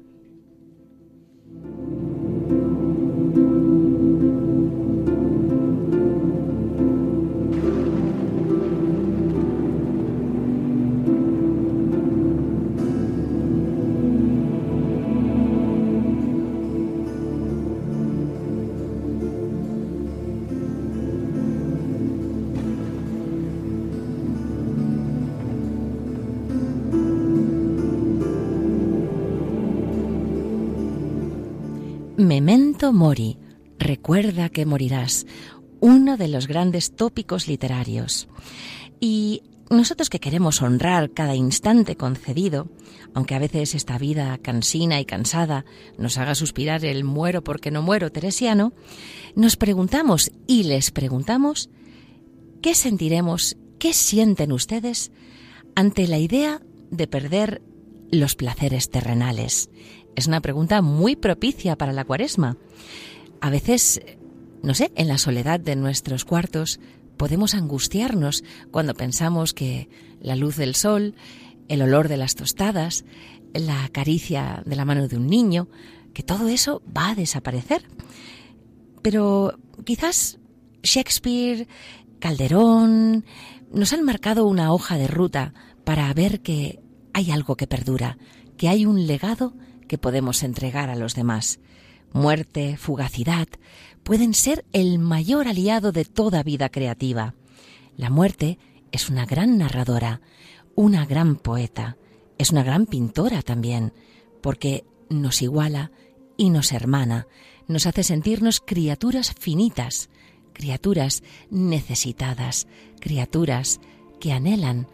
Memento 32.48 32.94
Mori, 32.94 33.38
recuerda 33.78 34.48
que 34.48 34.66
morirás, 34.66 35.26
uno 35.82 36.16
de 36.16 36.30
los 36.30 36.48
grandes 36.48 36.96
tópicos 36.96 37.46
literarios. 37.46 38.30
Y 39.02 39.44
nosotros 39.70 40.10
que 40.10 40.22
queremos 40.22 40.62
honrar 40.62 41.12
cada 41.12 41.36
instante 41.36 41.98
concedido, 41.98 42.70
aunque 43.14 43.36
a 43.36 43.40
veces 43.40 43.76
esta 43.76 43.98
vida 43.98 44.38
cansina 44.38 45.02
y 45.02 45.04
cansada 45.04 45.66
nos 45.98 46.18
haga 46.18 46.36
suspirar 46.36 46.86
el 46.86 47.04
muero 47.04 47.44
porque 47.44 47.70
no 47.70 47.82
muero 47.82 48.14
teresiano, 48.14 48.72
nos 49.36 49.58
preguntamos 49.58 50.32
y 50.48 50.64
les 50.64 50.92
preguntamos 50.92 51.70
¿qué 52.62 52.76
sentiremos, 52.76 53.58
qué 53.78 53.92
sienten 53.92 54.54
ustedes 54.54 55.12
ante 55.76 56.08
la 56.08 56.18
idea 56.18 56.62
de 56.92 57.08
perder 57.08 57.62
los 58.10 58.36
placeres 58.36 58.90
terrenales, 58.90 59.70
es 60.18 60.26
una 60.26 60.42
pregunta 60.42 60.82
muy 60.82 61.16
propicia 61.16 61.78
para 61.78 61.94
la 61.94 62.04
cuaresma. 62.04 62.58
A 63.40 63.52
veces, 63.52 64.02
no 64.64 64.74
sé, 64.74 64.92
en 64.96 65.08
la 65.08 65.20
soledad 65.20 65.60
de 65.60 65.76
nuestros 65.76 66.26
cuartos 66.26 66.80
podemos 67.18 67.54
angustiarnos 67.54 68.44
cuando 68.72 68.96
pensamos 68.96 69.54
que 69.54 69.90
la 70.20 70.36
luz 70.36 70.56
del 70.58 70.74
sol, 70.74 71.14
el 71.68 71.84
olor 71.84 72.08
de 72.08 72.18
las 72.18 72.34
tostadas, 72.34 73.06
la 73.54 73.88
caricia 73.90 74.64
de 74.66 74.76
la 74.76 74.86
mano 74.86 75.08
de 75.08 75.18
un 75.18 75.28
niño, 75.28 75.68
que 76.16 76.24
todo 76.24 76.48
eso 76.48 76.82
va 76.98 77.10
a 77.10 77.16
desaparecer. 77.16 77.84
Pero 79.04 79.60
quizás 79.86 80.40
Shakespeare, 80.82 81.68
Calderón, 82.18 83.24
nos 83.72 83.94
han 83.94 84.04
marcado 84.04 84.48
una 84.48 84.74
hoja 84.74 84.98
de 84.98 85.08
ruta 85.08 85.54
para 85.84 86.12
ver 86.16 86.42
que 86.42 86.80
hay 87.14 87.30
algo 87.30 87.56
que 87.56 87.68
perdura, 87.68 88.18
que 88.58 88.68
hay 88.68 88.88
un 88.88 89.06
legado 89.06 89.54
que 89.88 89.98
podemos 89.98 90.44
entregar 90.44 90.90
a 90.90 90.96
los 90.96 91.16
demás. 91.16 91.60
Muerte, 92.14 92.78
fugacidad, 92.78 93.48
pueden 94.04 94.34
ser 94.34 94.66
el 94.74 95.00
mayor 95.00 95.48
aliado 95.48 95.92
de 95.92 96.06
toda 96.06 96.44
vida 96.44 96.70
creativa. 96.70 97.34
La 97.96 98.10
muerte 98.10 98.60
es 98.92 99.10
una 99.10 99.26
gran 99.26 99.58
narradora, 99.58 100.22
una 100.76 101.06
gran 101.06 101.36
poeta, 101.36 101.98
es 102.38 102.52
una 102.52 102.64
gran 102.64 102.86
pintora 102.86 103.42
también, 103.42 103.94
porque 104.42 104.86
nos 105.10 105.42
iguala 105.42 105.92
y 106.38 106.50
nos 106.50 106.72
hermana, 106.72 107.28
nos 107.68 107.86
hace 107.86 108.04
sentirnos 108.04 108.62
criaturas 108.62 109.34
finitas, 109.38 110.10
criaturas 110.54 111.24
necesitadas, 111.50 112.68
criaturas 113.00 113.80
que 114.20 114.32
anhelan 114.32 114.88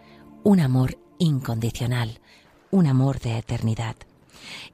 un 0.44 0.60
amor 0.60 0.98
incondicional, 1.20 2.20
un 2.72 2.88
amor 2.88 3.20
de 3.20 3.38
eternidad. 3.38 3.96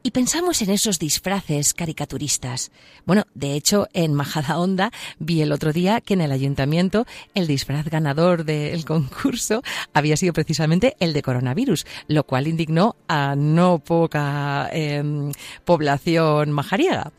Y 0.04 0.12
pensamos 0.12 0.62
en 0.62 0.70
esos 0.70 1.00
disfraces 1.00 1.74
caricaturistas. 1.74 2.72
Bueno, 3.06 3.26
de 3.34 3.54
hecho, 3.54 3.88
en 3.94 4.14
Majada 4.14 4.60
Honda 4.60 4.92
vi 5.20 5.42
el 5.42 5.52
otro 5.52 5.74
día 5.74 6.02
que 6.02 6.14
en 6.14 6.22
el 6.22 6.32
ayuntamiento 6.32 7.06
el 7.34 7.48
disfraz 7.48 7.86
ganador 7.88 8.46
del 8.46 8.86
concurso 8.86 9.62
había 9.94 10.18
sido 10.18 10.34
precisamente 10.34 10.96
el 11.00 11.14
de 11.14 11.22
coronavirus, 11.22 11.86
lo 12.08 12.24
cual 12.24 12.48
indignó 12.48 12.96
a 13.08 13.36
no 13.36 13.80
poca 13.80 14.70
em, 14.72 15.32
población 15.66 16.52
majariega. 16.52 17.12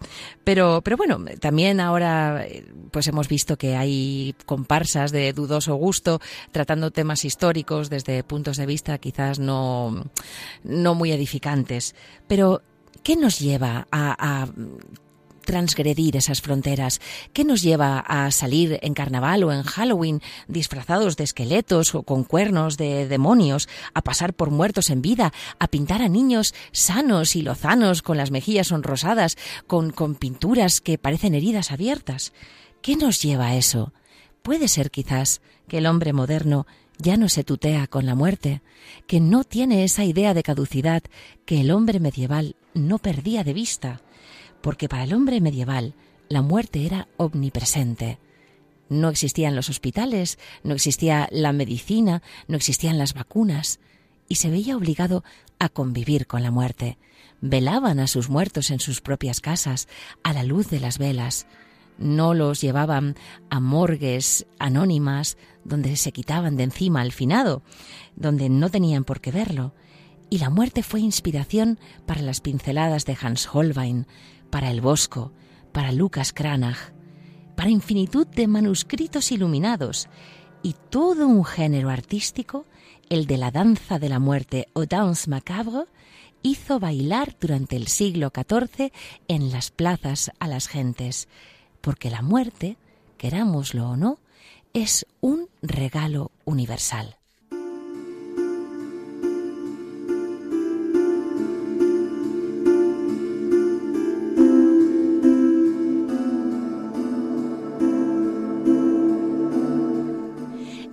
Pero, 0.44 0.80
pero 0.82 0.96
bueno, 0.96 1.18
también 1.38 1.80
ahora 1.80 2.46
pues 2.90 3.06
hemos 3.06 3.28
visto 3.28 3.56
que 3.56 3.76
hay 3.76 4.34
comparsas 4.46 5.12
de 5.12 5.32
dudoso 5.32 5.74
gusto 5.74 6.20
tratando 6.50 6.90
temas 6.90 7.24
históricos 7.24 7.90
desde 7.90 8.24
puntos 8.24 8.56
de 8.56 8.66
vista 8.66 8.98
quizás 8.98 9.38
no, 9.38 10.04
no 10.64 10.94
muy 10.94 11.12
edificantes. 11.12 11.94
Pero, 12.30 12.62
¿qué 13.02 13.16
nos 13.16 13.40
lleva 13.40 13.88
a, 13.90 14.46
transgredir 15.44 16.16
esas 16.16 16.40
fronteras? 16.40 17.00
¿Qué 17.32 17.42
nos 17.42 17.60
lleva 17.60 17.98
a 17.98 18.30
salir 18.30 18.78
en 18.82 18.94
carnaval 18.94 19.42
o 19.42 19.50
en 19.50 19.64
Halloween 19.64 20.22
disfrazados 20.46 21.16
de 21.16 21.24
esqueletos 21.24 21.92
o 21.96 22.04
con 22.04 22.22
cuernos 22.22 22.76
de 22.76 23.08
demonios, 23.08 23.68
a 23.94 24.02
pasar 24.02 24.32
por 24.32 24.52
muertos 24.52 24.90
en 24.90 25.02
vida, 25.02 25.32
a 25.58 25.66
pintar 25.66 26.02
a 26.02 26.08
niños 26.08 26.54
sanos 26.70 27.34
y 27.34 27.42
lozanos 27.42 28.00
con 28.00 28.16
las 28.16 28.30
mejillas 28.30 28.68
sonrosadas, 28.68 29.36
con, 29.66 29.90
con 29.90 30.14
pinturas 30.14 30.80
que 30.80 30.98
parecen 30.98 31.34
heridas 31.34 31.72
abiertas? 31.72 32.32
¿Qué 32.80 32.94
nos 32.94 33.20
lleva 33.20 33.46
a 33.46 33.56
eso? 33.56 33.92
Puede 34.42 34.68
ser 34.68 34.92
quizás 34.92 35.40
que 35.66 35.78
el 35.78 35.86
hombre 35.86 36.12
moderno 36.12 36.68
ya 37.00 37.16
no 37.16 37.28
se 37.28 37.44
tutea 37.44 37.86
con 37.86 38.06
la 38.06 38.14
muerte, 38.14 38.62
que 39.06 39.20
no 39.20 39.44
tiene 39.44 39.84
esa 39.84 40.04
idea 40.04 40.34
de 40.34 40.42
caducidad 40.42 41.02
que 41.46 41.60
el 41.60 41.70
hombre 41.70 42.00
medieval 42.00 42.56
no 42.74 42.98
perdía 42.98 43.44
de 43.44 43.54
vista, 43.54 44.00
porque 44.60 44.88
para 44.88 45.04
el 45.04 45.12
hombre 45.12 45.40
medieval 45.40 45.94
la 46.28 46.42
muerte 46.42 46.86
era 46.86 47.08
omnipresente. 47.16 48.18
No 48.88 49.08
existían 49.08 49.56
los 49.56 49.68
hospitales, 49.68 50.38
no 50.62 50.74
existía 50.74 51.28
la 51.30 51.52
medicina, 51.52 52.22
no 52.48 52.56
existían 52.56 52.98
las 52.98 53.14
vacunas, 53.14 53.80
y 54.28 54.36
se 54.36 54.50
veía 54.50 54.76
obligado 54.76 55.24
a 55.58 55.68
convivir 55.68 56.26
con 56.26 56.42
la 56.42 56.50
muerte. 56.50 56.98
Velaban 57.40 58.00
a 58.00 58.06
sus 58.06 58.28
muertos 58.28 58.70
en 58.70 58.80
sus 58.80 59.00
propias 59.00 59.40
casas, 59.40 59.88
a 60.22 60.32
la 60.32 60.42
luz 60.42 60.70
de 60.70 60.80
las 60.80 60.98
velas. 60.98 61.46
No 62.00 62.34
los 62.34 62.60
llevaban 62.62 63.14
a 63.50 63.60
morgues 63.60 64.46
anónimas 64.58 65.36
donde 65.64 65.94
se 65.96 66.12
quitaban 66.12 66.56
de 66.56 66.64
encima 66.64 67.02
al 67.02 67.12
finado, 67.12 67.62
donde 68.16 68.48
no 68.48 68.70
tenían 68.70 69.04
por 69.04 69.20
qué 69.20 69.30
verlo. 69.30 69.74
Y 70.30 70.38
la 70.38 70.50
muerte 70.50 70.82
fue 70.82 71.00
inspiración 71.00 71.78
para 72.06 72.22
las 72.22 72.40
pinceladas 72.40 73.04
de 73.04 73.16
Hans 73.20 73.48
Holbein, 73.52 74.06
para 74.48 74.70
el 74.70 74.80
Bosco, 74.80 75.32
para 75.72 75.92
Lucas 75.92 76.32
Cranach, 76.32 76.92
para 77.54 77.70
infinitud 77.70 78.26
de 78.26 78.48
manuscritos 78.48 79.30
iluminados 79.30 80.08
y 80.62 80.74
todo 80.88 81.26
un 81.26 81.44
género 81.44 81.90
artístico, 81.90 82.66
el 83.10 83.26
de 83.26 83.36
la 83.36 83.50
danza 83.50 83.98
de 83.98 84.08
la 84.08 84.18
muerte 84.18 84.68
o 84.72 84.86
danse 84.86 85.28
macabre, 85.28 85.84
hizo 86.42 86.80
bailar 86.80 87.36
durante 87.38 87.76
el 87.76 87.88
siglo 87.88 88.32
XIV 88.34 88.92
en 89.28 89.50
las 89.50 89.70
plazas 89.70 90.30
a 90.38 90.48
las 90.48 90.68
gentes, 90.68 91.28
porque 91.80 92.10
la 92.10 92.22
muerte, 92.22 92.76
querámoslo 93.18 93.90
o 93.90 93.96
no, 93.96 94.18
es 94.72 95.06
un 95.20 95.48
regalo 95.62 96.30
universal. 96.44 97.19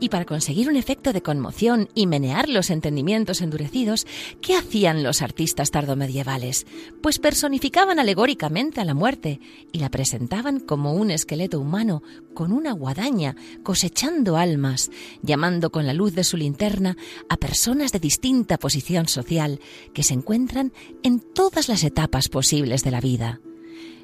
Y 0.08 0.10
para 0.10 0.24
conseguir 0.24 0.70
un 0.70 0.78
efecto 0.78 1.12
de 1.12 1.22
conmoción 1.22 1.90
y 1.94 2.08
menear 2.08 2.48
los 2.48 2.70
entendimientos 2.70 3.42
endurecidos, 3.42 4.08
¿qué 4.42 4.56
hacían 4.56 5.04
los 5.04 5.22
artistas 5.22 5.70
tardomedievales? 5.70 6.66
Pues 7.04 7.20
personificaban 7.20 8.00
alegóricamente 8.00 8.80
a 8.80 8.86
la 8.86 8.94
muerte 8.94 9.42
y 9.74 9.80
la 9.80 9.92
presentaban 9.92 10.62
como 10.62 10.94
un 10.94 11.12
esqueleto 11.12 11.60
humano 11.60 12.04
con 12.34 12.54
una 12.54 12.72
guadaña, 12.72 13.36
cosechando 13.64 14.38
almas, 14.38 14.92
llamando 15.24 15.72
con 15.72 15.86
la 15.86 15.94
luz 15.94 16.16
de 16.16 16.24
su 16.24 16.38
linterna 16.38 16.96
a 17.28 17.36
personas 17.36 17.92
de 17.92 18.00
distinta 18.00 18.58
posición 18.58 19.10
social 19.10 19.60
que 19.94 20.04
se 20.04 20.14
encuentran 20.14 20.72
en 21.04 21.20
todas 21.20 21.68
las 21.68 21.84
etapas 21.84 22.30
posibles 22.30 22.82
de 22.86 22.92
la 22.92 23.02
vida. 23.02 23.42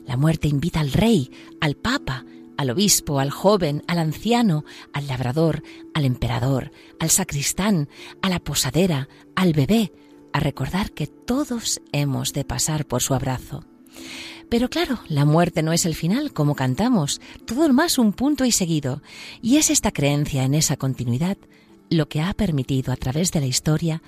La 0.06 0.18
muerte 0.18 0.50
invita 0.50 0.82
al 0.82 0.92
rey, 0.92 1.32
al 1.62 1.76
papa, 1.78 2.26
al 2.58 2.70
obispo, 2.70 3.20
al 3.20 3.32
joven, 3.32 3.84
al 3.88 4.00
anciano, 4.00 4.66
al 4.94 5.08
labrador, 5.08 5.64
al 5.94 6.06
emperador, 6.06 6.72
al 7.00 7.10
sacristán, 7.10 7.90
a 8.22 8.30
la 8.30 8.40
posadera, 8.40 9.10
al 9.36 9.54
bebé, 9.54 9.92
a 10.34 10.40
recordar 10.40 10.92
que 10.92 11.08
todos 11.08 11.82
hemos 11.92 12.34
de 12.34 12.46
pasar 12.46 12.86
por 12.86 13.02
su 13.02 13.14
abrazo. 13.14 13.64
Pero 14.50 14.70
claro, 14.70 15.00
la 15.08 15.26
muerte 15.26 15.64
no 15.64 15.74
es 15.74 15.86
el 15.86 15.96
final, 15.96 16.34
como 16.34 16.56
cantamos, 16.56 17.22
todo 17.46 17.68
lo 17.68 17.74
más 17.74 17.98
un 17.98 18.14
punto 18.14 18.46
y 18.46 18.52
seguido, 18.52 19.02
y 19.42 19.58
es 19.58 19.70
esta 19.70 19.92
creencia 19.92 20.44
en 20.44 20.54
esa 20.54 20.78
continuidad 20.78 21.38
lo 21.90 22.08
que 22.08 22.22
ha 22.22 22.34
permitido 22.34 22.92
a 22.92 22.96
través 22.96 23.32
de 23.32 23.40
la 23.40 23.46
historia 23.46 24.02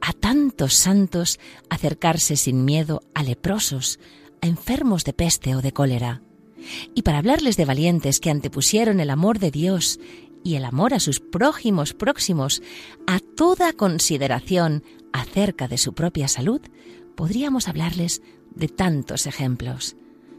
a 0.00 0.12
tantos 0.12 0.74
santos 0.74 1.38
acercarse 1.70 2.36
sin 2.36 2.64
miedo 2.64 3.02
a 3.14 3.22
leprosos, 3.22 3.98
a 4.40 4.46
enfermos 4.46 5.04
de 5.04 5.12
peste 5.12 5.54
o 5.54 5.62
de 5.62 5.72
cólera, 5.72 6.22
y 6.94 7.02
para 7.02 7.18
hablarles 7.18 7.56
de 7.56 7.64
valientes 7.64 8.20
que 8.20 8.30
antepusieron 8.30 9.00
el 9.00 9.10
amor 9.10 9.38
de 9.38 9.50
Dios 9.50 10.00
y 10.44 10.54
el 10.54 10.64
amor 10.64 10.94
a 10.94 11.00
sus 11.00 11.20
prójimos 11.20 11.94
próximos 11.94 12.62
a 13.06 13.20
toda 13.20 13.72
consideración 13.72 14.84
acerca 15.12 15.68
de 15.68 15.78
su 15.78 15.94
propia 15.94 16.28
salud, 16.28 16.60
podríamos 17.16 17.68
hablarles 17.68 18.22
de 18.54 18.68
tantos 18.68 19.26
ejemplos. 19.26 19.96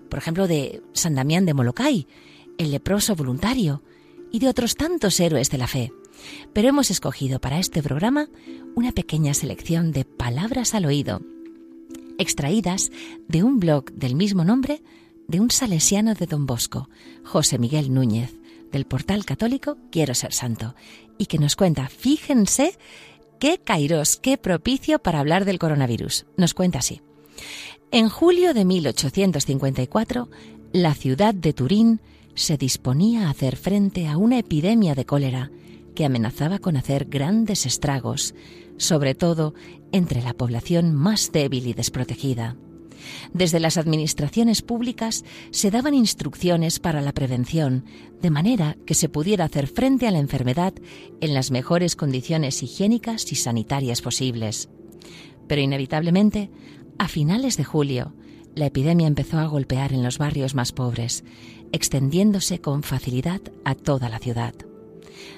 Por 0.09 0.19
ejemplo, 0.19 0.47
de 0.47 0.81
San 0.93 1.15
Damián 1.15 1.45
de 1.45 1.53
Molokai, 1.53 2.07
el 2.57 2.71
leproso 2.71 3.15
voluntario, 3.15 3.83
y 4.31 4.39
de 4.39 4.47
otros 4.47 4.75
tantos 4.75 5.19
héroes 5.19 5.49
de 5.49 5.57
la 5.57 5.67
fe. 5.67 5.91
Pero 6.53 6.69
hemos 6.69 6.91
escogido 6.91 7.39
para 7.39 7.59
este 7.59 7.81
programa 7.81 8.29
una 8.75 8.91
pequeña 8.91 9.33
selección 9.33 9.91
de 9.91 10.05
palabras 10.05 10.75
al 10.75 10.85
oído, 10.85 11.22
extraídas 12.17 12.91
de 13.27 13.44
un 13.44 13.59
blog 13.59 13.91
del 13.91 14.15
mismo 14.15 14.44
nombre 14.44 14.83
de 15.29 15.39
un 15.39 15.51
salesiano 15.51 16.15
de 16.15 16.25
Don 16.25 16.48
Bosco, 16.48 16.89
José 17.24 17.59
Miguel 17.59 17.94
Núñez, 17.94 18.35
del 18.72 18.85
portal 18.85 19.25
católico 19.25 19.77
Quiero 19.92 20.15
ser 20.15 20.33
santo, 20.33 20.75
y 21.20 21.27
que 21.27 21.37
nos 21.37 21.55
cuenta, 21.55 21.87
fíjense, 21.87 22.77
qué 23.39 23.59
kairos, 23.59 24.18
qué 24.18 24.37
propicio 24.37 25.00
para 25.00 25.20
hablar 25.20 25.46
del 25.46 25.59
coronavirus. 25.59 26.25
Nos 26.35 26.55
cuenta 26.55 26.79
así. 26.79 27.01
En 27.92 28.09
julio 28.09 28.55
de 28.55 28.65
1854, 28.65 30.29
la 30.74 30.96
ciudad 30.96 31.35
de 31.35 31.53
Turín 31.53 32.01
se 32.33 32.57
disponía 32.57 33.27
a 33.27 33.29
hacer 33.29 33.55
frente 33.55 34.07
a 34.07 34.18
una 34.18 34.39
epidemia 34.39 34.96
de 34.96 35.05
cólera 35.05 35.51
que 35.94 36.05
amenazaba 36.05 36.57
con 36.57 36.75
hacer 36.75 37.05
grandes 37.05 37.68
estragos, 37.68 38.33
sobre 38.77 39.13
todo 39.13 39.53
entre 39.92 40.24
la 40.24 40.33
población 40.33 40.96
más 40.96 41.31
débil 41.31 41.68
y 41.68 41.74
desprotegida. 41.74 42.55
Desde 43.33 43.59
las 43.59 43.77
administraciones 43.77 44.62
públicas 44.62 45.24
se 45.51 45.72
daban 45.72 45.94
instrucciones 45.94 46.79
para 46.79 47.01
la 47.01 47.14
prevención, 47.14 47.85
de 48.22 48.29
manera 48.29 48.77
que 48.85 48.94
se 48.94 49.09
pudiera 49.09 49.46
hacer 49.46 49.68
frente 49.68 50.07
a 50.07 50.12
la 50.12 50.20
enfermedad 50.20 50.74
en 51.22 51.33
las 51.33 51.51
mejores 51.51 51.96
condiciones 51.96 52.62
higiénicas 52.64 53.31
y 53.31 53.35
sanitarias 53.35 54.01
posibles. 54.01 54.70
Pero 55.48 55.62
inevitablemente, 55.62 56.50
a 56.98 57.07
finales 57.07 57.57
de 57.57 57.64
julio, 57.64 58.14
la 58.55 58.66
epidemia 58.66 59.07
empezó 59.07 59.40
a 59.40 59.46
golpear 59.46 59.94
en 59.94 60.03
los 60.03 60.18
barrios 60.18 60.55
más 60.55 60.72
pobres, 60.72 61.24
extendiéndose 61.72 62.59
con 62.59 62.83
facilidad 62.83 63.42
a 63.64 63.75
toda 63.75 64.09
la 64.09 64.20
ciudad. 64.20 64.53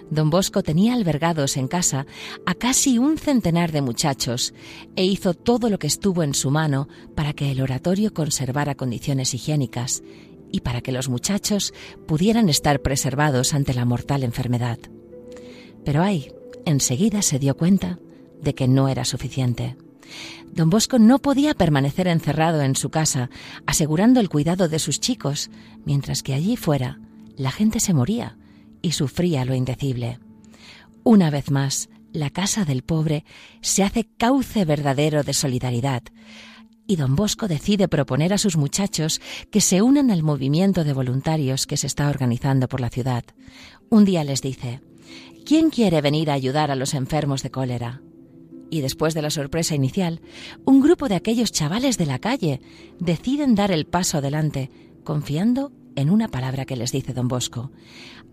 Don 0.10 0.30
Bosco 0.30 0.64
tenía 0.64 0.94
albergados 0.94 1.58
en 1.58 1.68
casa 1.68 2.06
a 2.46 2.54
casi 2.54 2.98
un 2.98 3.18
centenar 3.18 3.72
de 3.72 3.82
muchachos 3.82 4.54
e 4.96 5.06
hizo 5.06 5.34
todo 5.34 5.70
lo 5.70 5.80
que 5.80 5.88
estuvo 5.88 6.24
en 6.24 6.34
su 6.34 6.52
mano 6.52 6.88
para 7.16 7.34
que 7.34 7.52
el 7.52 7.62
oratorio 7.62 8.14
conservara 8.14 8.76
condiciones 8.76 9.34
higiénicas 9.34 10.04
y 10.52 10.62
para 10.62 10.82
que 10.82 10.92
los 10.92 11.10
muchachos 11.10 11.74
pudieran 12.08 12.50
estar 12.50 12.82
preservados 12.82 13.54
ante 13.54 13.74
la 13.74 13.86
mortal 13.86 14.24
enfermedad. 14.24 14.80
Pero 15.86 16.04
ay, 16.04 16.32
enseguida 16.66 17.22
se 17.22 17.40
dio 17.40 17.56
cuenta 17.56 18.00
de 18.42 18.54
que 18.54 18.68
no 18.68 18.88
era 18.88 19.06
suficiente. 19.06 19.78
Don 20.54 20.70
Bosco 20.70 21.00
no 21.00 21.20
podía 21.20 21.54
permanecer 21.54 22.08
encerrado 22.08 22.62
en 22.62 22.76
su 22.76 22.90
casa, 22.90 23.30
asegurando 23.66 24.20
el 24.20 24.30
cuidado 24.30 24.68
de 24.68 24.80
sus 24.80 25.00
chicos, 25.00 25.50
mientras 25.86 26.24
que 26.24 26.34
allí 26.34 26.58
fuera 26.58 27.00
la 27.38 27.52
gente 27.52 27.80
se 27.80 27.94
moría 27.94 28.38
y 28.82 28.92
sufría 28.92 29.46
lo 29.46 29.56
indecible. 29.56 30.20
Una 31.04 31.30
vez 31.30 31.52
más, 31.52 31.90
la 32.14 32.30
casa 32.30 32.66
del 32.66 32.84
pobre 32.84 33.26
se 33.62 33.84
hace 33.84 34.08
cauce 34.18 34.66
verdadero 34.66 35.24
de 35.24 35.34
solidaridad, 35.34 36.04
y 36.88 36.98
don 36.98 37.16
Bosco 37.16 37.48
decide 37.48 37.88
proponer 37.88 38.34
a 38.34 38.38
sus 38.38 38.58
muchachos 38.58 39.22
que 39.50 39.62
se 39.62 39.82
unan 39.82 40.12
al 40.12 40.24
movimiento 40.24 40.84
de 40.84 40.92
voluntarios 40.92 41.66
que 41.66 41.78
se 41.78 41.88
está 41.88 42.10
organizando 42.10 42.68
por 42.68 42.82
la 42.82 42.90
ciudad. 42.90 43.24
Un 43.90 44.04
día 44.04 44.26
les 44.26 44.42
dice, 44.42 44.82
¿quién 45.46 45.70
quiere 45.70 46.02
venir 46.02 46.30
a 46.30 46.34
ayudar 46.34 46.70
a 46.70 46.76
los 46.76 46.94
enfermos 46.94 47.44
de 47.44 47.52
cólera? 47.52 48.02
Y 48.70 48.82
después 48.82 49.14
de 49.14 49.22
la 49.22 49.30
sorpresa 49.30 49.74
inicial, 49.74 50.22
un 50.66 50.82
grupo 50.82 51.08
de 51.08 51.16
aquellos 51.16 51.52
chavales 51.52 51.98
de 51.98 52.06
la 52.06 52.20
calle 52.20 52.62
deciden 53.00 53.56
dar 53.56 53.72
el 53.72 53.86
paso 53.86 54.18
adelante, 54.18 54.70
confiando 55.04 55.72
en 55.96 56.10
una 56.10 56.28
palabra 56.28 56.66
que 56.66 56.76
les 56.76 56.92
dice 56.92 57.14
don 57.14 57.28
Bosco. 57.28 57.72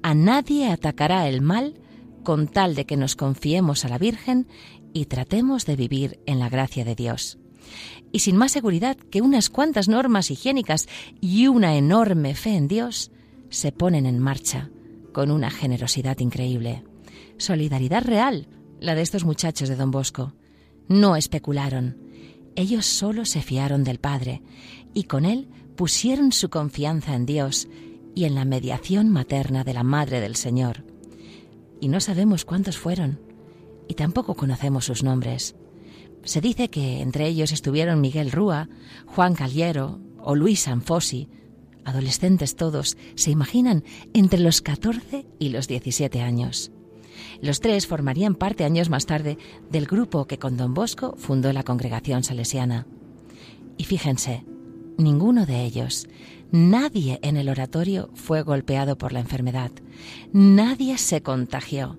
A 0.02 0.14
nadie 0.14 0.70
atacará 0.70 1.28
el 1.28 1.42
mal 1.42 1.74
con 2.22 2.48
tal 2.48 2.74
de 2.74 2.84
que 2.84 2.96
nos 2.96 3.16
confiemos 3.16 3.84
a 3.84 3.88
la 3.88 3.98
Virgen 3.98 4.46
y 4.92 5.06
tratemos 5.06 5.66
de 5.66 5.76
vivir 5.76 6.20
en 6.26 6.38
la 6.38 6.48
gracia 6.48 6.84
de 6.84 6.94
Dios. 6.94 7.38
Y 8.12 8.20
sin 8.20 8.36
más 8.36 8.52
seguridad 8.52 8.96
que 8.96 9.22
unas 9.22 9.50
cuantas 9.50 9.88
normas 9.88 10.30
higiénicas 10.30 10.88
y 11.20 11.46
una 11.46 11.76
enorme 11.76 12.34
fe 12.34 12.54
en 12.54 12.68
Dios, 12.68 13.10
se 13.50 13.72
ponen 13.72 14.06
en 14.06 14.18
marcha 14.18 14.70
con 15.12 15.30
una 15.30 15.50
generosidad 15.50 16.18
increíble. 16.20 16.84
Solidaridad 17.38 18.04
real, 18.04 18.48
la 18.80 18.94
de 18.94 19.02
estos 19.02 19.24
muchachos 19.24 19.68
de 19.68 19.76
don 19.76 19.90
Bosco. 19.90 20.34
No 20.88 21.16
especularon. 21.16 21.96
Ellos 22.56 22.86
solo 22.86 23.24
se 23.24 23.42
fiaron 23.42 23.84
del 23.84 23.98
Padre 23.98 24.42
y 24.94 25.04
con 25.04 25.24
él 25.24 25.48
pusieron 25.76 26.32
su 26.32 26.50
confianza 26.50 27.14
en 27.14 27.26
Dios 27.26 27.68
y 28.14 28.24
en 28.24 28.34
la 28.34 28.44
mediación 28.44 29.08
materna 29.10 29.64
de 29.64 29.74
la 29.74 29.82
Madre 29.82 30.20
del 30.20 30.36
Señor. 30.36 30.84
Y 31.80 31.88
no 31.88 32.00
sabemos 32.00 32.44
cuántos 32.44 32.78
fueron, 32.78 33.20
y 33.88 33.94
tampoco 33.94 34.34
conocemos 34.34 34.84
sus 34.84 35.02
nombres. 35.02 35.54
Se 36.24 36.40
dice 36.40 36.68
que 36.68 37.00
entre 37.00 37.26
ellos 37.26 37.52
estuvieron 37.52 38.00
Miguel 38.00 38.32
Rúa, 38.32 38.68
Juan 39.06 39.34
Caliero 39.34 40.00
o 40.20 40.34
Luis 40.34 40.60
Sanfosi, 40.60 41.28
adolescentes 41.84 42.56
todos, 42.56 42.96
se 43.14 43.30
imaginan 43.30 43.84
entre 44.12 44.40
los 44.40 44.60
14 44.60 45.26
y 45.38 45.48
los 45.48 45.68
17 45.68 46.20
años. 46.20 46.70
Los 47.40 47.60
tres 47.60 47.86
formarían 47.86 48.34
parte 48.34 48.64
años 48.64 48.90
más 48.90 49.06
tarde 49.06 49.38
del 49.70 49.86
grupo 49.86 50.26
que 50.26 50.38
con 50.38 50.56
don 50.56 50.74
Bosco 50.74 51.14
fundó 51.16 51.52
la 51.52 51.62
congregación 51.62 52.24
salesiana. 52.24 52.86
Y 53.76 53.84
fíjense, 53.84 54.44
ninguno 54.98 55.46
de 55.46 55.64
ellos, 55.64 56.06
nadie 56.50 57.18
en 57.22 57.36
el 57.36 57.48
oratorio 57.48 58.10
fue 58.14 58.42
golpeado 58.42 58.98
por 58.98 59.12
la 59.12 59.20
enfermedad, 59.20 59.70
nadie 60.32 60.98
se 60.98 61.22
contagió. 61.22 61.98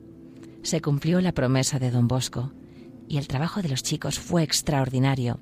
Se 0.62 0.82
cumplió 0.82 1.22
la 1.22 1.32
promesa 1.32 1.80
de 1.80 1.90
don 1.90 2.08
Bosco 2.08 2.52
y 3.08 3.18
el 3.18 3.28
trabajo 3.28 3.62
de 3.62 3.70
los 3.70 3.82
chicos 3.82 4.20
fue 4.20 4.44
extraordinario, 4.44 5.40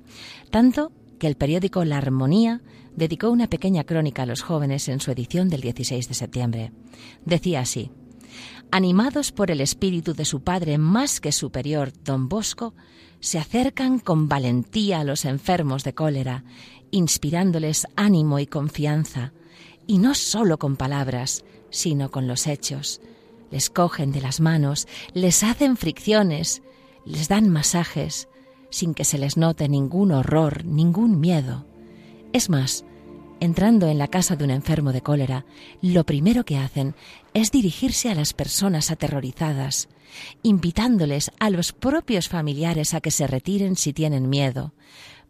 tanto 0.50 0.92
que 1.18 1.26
el 1.26 1.36
periódico 1.36 1.84
La 1.84 1.98
Armonía 1.98 2.62
dedicó 2.94 3.30
una 3.30 3.48
pequeña 3.48 3.84
crónica 3.84 4.22
a 4.22 4.26
los 4.26 4.42
jóvenes 4.42 4.88
en 4.88 5.00
su 5.00 5.10
edición 5.10 5.48
del 5.48 5.60
16 5.60 6.08
de 6.08 6.14
septiembre. 6.14 6.72
Decía 7.24 7.60
así, 7.60 7.90
Animados 8.70 9.32
por 9.32 9.50
el 9.50 9.60
espíritu 9.60 10.14
de 10.14 10.24
su 10.24 10.42
padre 10.42 10.78
más 10.78 11.20
que 11.20 11.32
superior, 11.32 11.92
don 12.04 12.28
Bosco, 12.28 12.74
se 13.20 13.38
acercan 13.38 13.98
con 13.98 14.28
valentía 14.28 15.00
a 15.00 15.04
los 15.04 15.24
enfermos 15.24 15.84
de 15.84 15.94
cólera, 15.94 16.44
inspirándoles 16.90 17.86
ánimo 17.96 18.38
y 18.38 18.46
confianza, 18.46 19.32
y 19.86 19.98
no 19.98 20.14
sólo 20.14 20.58
con 20.58 20.76
palabras, 20.76 21.44
sino 21.70 22.10
con 22.10 22.26
los 22.26 22.46
hechos. 22.46 23.00
Les 23.50 23.70
cogen 23.70 24.12
de 24.12 24.20
las 24.20 24.40
manos, 24.40 24.86
les 25.14 25.42
hacen 25.42 25.76
fricciones, 25.76 26.62
les 27.04 27.28
dan 27.28 27.48
masajes, 27.48 28.28
sin 28.70 28.94
que 28.94 29.04
se 29.04 29.18
les 29.18 29.36
note 29.36 29.68
ningún 29.68 30.12
horror, 30.12 30.64
ningún 30.64 31.20
miedo. 31.20 31.66
Es 32.32 32.50
más, 32.50 32.84
entrando 33.40 33.88
en 33.88 33.98
la 33.98 34.08
casa 34.08 34.36
de 34.36 34.44
un 34.44 34.50
enfermo 34.50 34.92
de 34.92 35.00
cólera, 35.00 35.46
lo 35.80 36.04
primero 36.04 36.44
que 36.44 36.58
hacen 36.58 36.94
es 37.32 37.50
dirigirse 37.50 38.10
a 38.10 38.14
las 38.14 38.34
personas 38.34 38.90
aterrorizadas, 38.90 39.88
invitándoles 40.42 41.30
a 41.38 41.50
los 41.50 41.72
propios 41.72 42.28
familiares 42.28 42.94
a 42.94 43.00
que 43.00 43.10
se 43.10 43.26
retiren 43.26 43.76
si 43.76 43.92
tienen 43.92 44.28
miedo, 44.28 44.74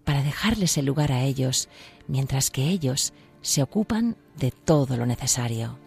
para 0.08 0.22
dejarles 0.22 0.78
el 0.78 0.86
lugar 0.86 1.12
a 1.12 1.20
ellos, 1.20 1.68
mientras 2.06 2.50
que 2.50 2.62
ellos 2.70 3.12
se 3.42 3.62
ocupan 3.62 4.16
de 4.38 4.50
todo 4.50 4.96
lo 4.96 5.04
necesario. 5.04 5.78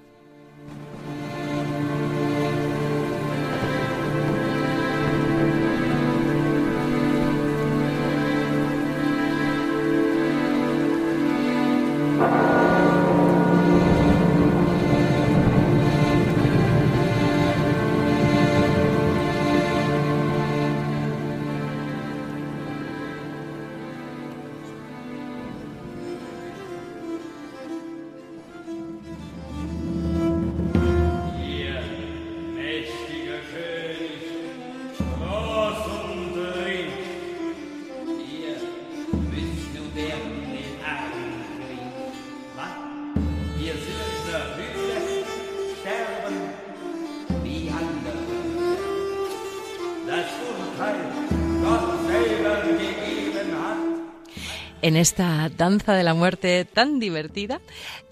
En 54.92 54.98
esta 54.98 55.50
danza 55.50 55.94
de 55.94 56.04
la 56.04 56.14
muerte 56.14 56.66
tan 56.66 57.00
divertida 57.00 57.62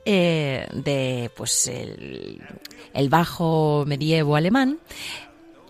eh, 0.06 0.66
de 0.72 1.30
pues 1.36 1.68
el, 1.68 2.42
el 2.94 3.10
bajo 3.10 3.84
medievo 3.86 4.38
alemán 4.38 4.80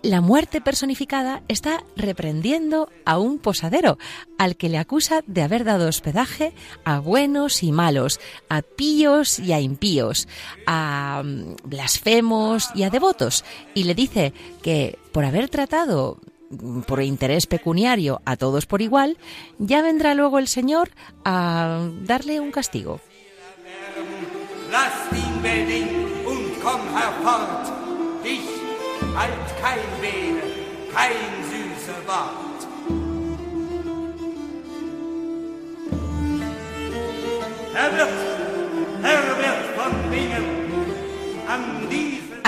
la 0.02 0.20
muerte 0.20 0.60
personificada 0.60 1.42
está 1.48 1.84
reprendiendo 1.94 2.88
a 3.04 3.18
un 3.18 3.38
posadero, 3.38 3.98
al 4.38 4.56
que 4.56 4.70
le 4.70 4.78
acusa 4.78 5.22
de 5.26 5.42
haber 5.42 5.64
dado 5.64 5.88
hospedaje 5.88 6.54
a 6.84 7.00
buenos 7.00 7.62
y 7.62 7.70
malos, 7.70 8.18
a 8.48 8.62
píos 8.62 9.38
y 9.38 9.52
a 9.52 9.60
impíos, 9.60 10.26
a 10.66 11.22
mm, 11.22 11.56
blasfemos 11.64 12.70
y 12.74 12.84
a 12.84 12.90
devotos, 12.90 13.44
y 13.74 13.84
le 13.84 13.94
dice 13.94 14.32
que 14.62 14.98
por 15.12 15.26
haber 15.26 15.50
tratado 15.50 16.18
por 16.86 17.02
interés 17.02 17.46
pecuniario 17.46 18.20
a 18.24 18.36
todos 18.36 18.66
por 18.66 18.82
igual, 18.82 19.16
ya 19.58 19.82
vendrá 19.82 20.14
luego 20.14 20.38
el 20.38 20.48
Señor 20.48 20.90
a 21.24 21.88
darle 22.02 22.40
un 22.40 22.50
castigo. 22.50 23.00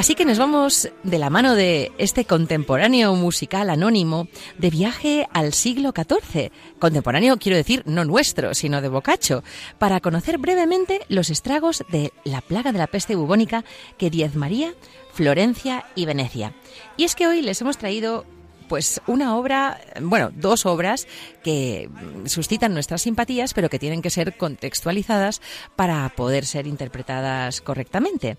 Así 0.03 0.17
que 0.17 0.25
nos 0.25 0.37
vamos 0.37 0.89
de 1.05 1.19
la 1.21 1.31
mano 1.31 1.55
de 1.55 1.93
este 1.97 2.25
contemporáneo 2.25 3.15
musical 3.15 3.71
anónimo 3.71 4.27
de 4.59 4.69
viaje 4.69 5.29
al 5.33 5.53
siglo 5.53 5.93
XIV. 5.95 6.51
Contemporáneo 6.81 7.37
quiero 7.37 7.57
decir 7.57 7.85
no 7.87 8.05
nuestro, 8.05 8.53
sino 8.53 8.81
de 8.81 8.89
Boccaccio, 8.89 9.45
para 9.79 10.01
conocer 10.01 10.39
brevemente 10.39 11.03
los 11.09 11.31
estragos 11.31 11.85
de 11.93 12.13
la 12.25 12.41
plaga 12.41 12.73
de 12.73 12.81
la 12.81 12.89
peste 12.89 13.15
bubónica 13.15 13.65
que 13.97 14.11
diezmaría 14.11 14.75
Florencia 15.13 15.85
y 15.95 16.05
Venecia. 16.05 16.53
Y 16.97 17.05
es 17.05 17.15
que 17.15 17.29
hoy 17.29 17.41
les 17.41 17.61
hemos 17.61 17.79
traído 17.79 18.27
pues 18.73 19.03
una 19.07 19.37
obra, 19.37 19.83
bueno, 20.01 20.31
dos 20.35 20.65
obras 20.65 21.07
que 21.45 21.91
suscitan 22.25 22.73
nuestras 22.73 23.03
simpatías, 23.03 23.53
pero 23.53 23.69
que 23.69 23.79
tienen 23.79 24.01
que 24.01 24.09
ser 24.09 24.37
contextualizadas 24.39 25.43
para 25.77 26.09
poder 26.17 26.47
ser 26.47 26.67
interpretadas 26.67 27.61
correctamente 27.61 28.39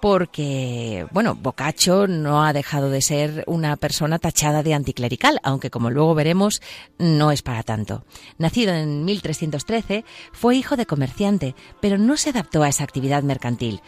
porque, 0.00 1.06
bueno, 1.12 1.34
Boccaccio 1.34 2.06
no 2.06 2.44
ha 2.44 2.52
dejado 2.52 2.90
de 2.90 3.02
ser 3.02 3.44
una 3.46 3.76
persona 3.76 4.18
tachada 4.18 4.62
de 4.62 4.74
anticlerical, 4.74 5.40
aunque 5.42 5.70
como 5.70 5.90
luego 5.90 6.14
veremos, 6.14 6.62
no 6.98 7.32
es 7.32 7.42
para 7.42 7.62
tanto. 7.62 8.04
Nacido 8.38 8.72
en 8.74 9.04
1313, 9.04 10.04
fue 10.32 10.56
hijo 10.56 10.76
de 10.76 10.86
comerciante, 10.86 11.54
pero 11.80 11.98
no 11.98 12.16
se 12.16 12.30
adaptó 12.30 12.62
a 12.62 12.68
esa 12.68 12.84
actividad 12.84 13.22
mercantil 13.22 13.80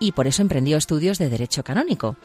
y 0.00 0.12
por 0.12 0.26
eso 0.26 0.42
emprendió 0.42 0.76
estudios 0.76 1.18
de 1.18 1.28
derecho 1.28 1.64
canónico. 1.64 2.16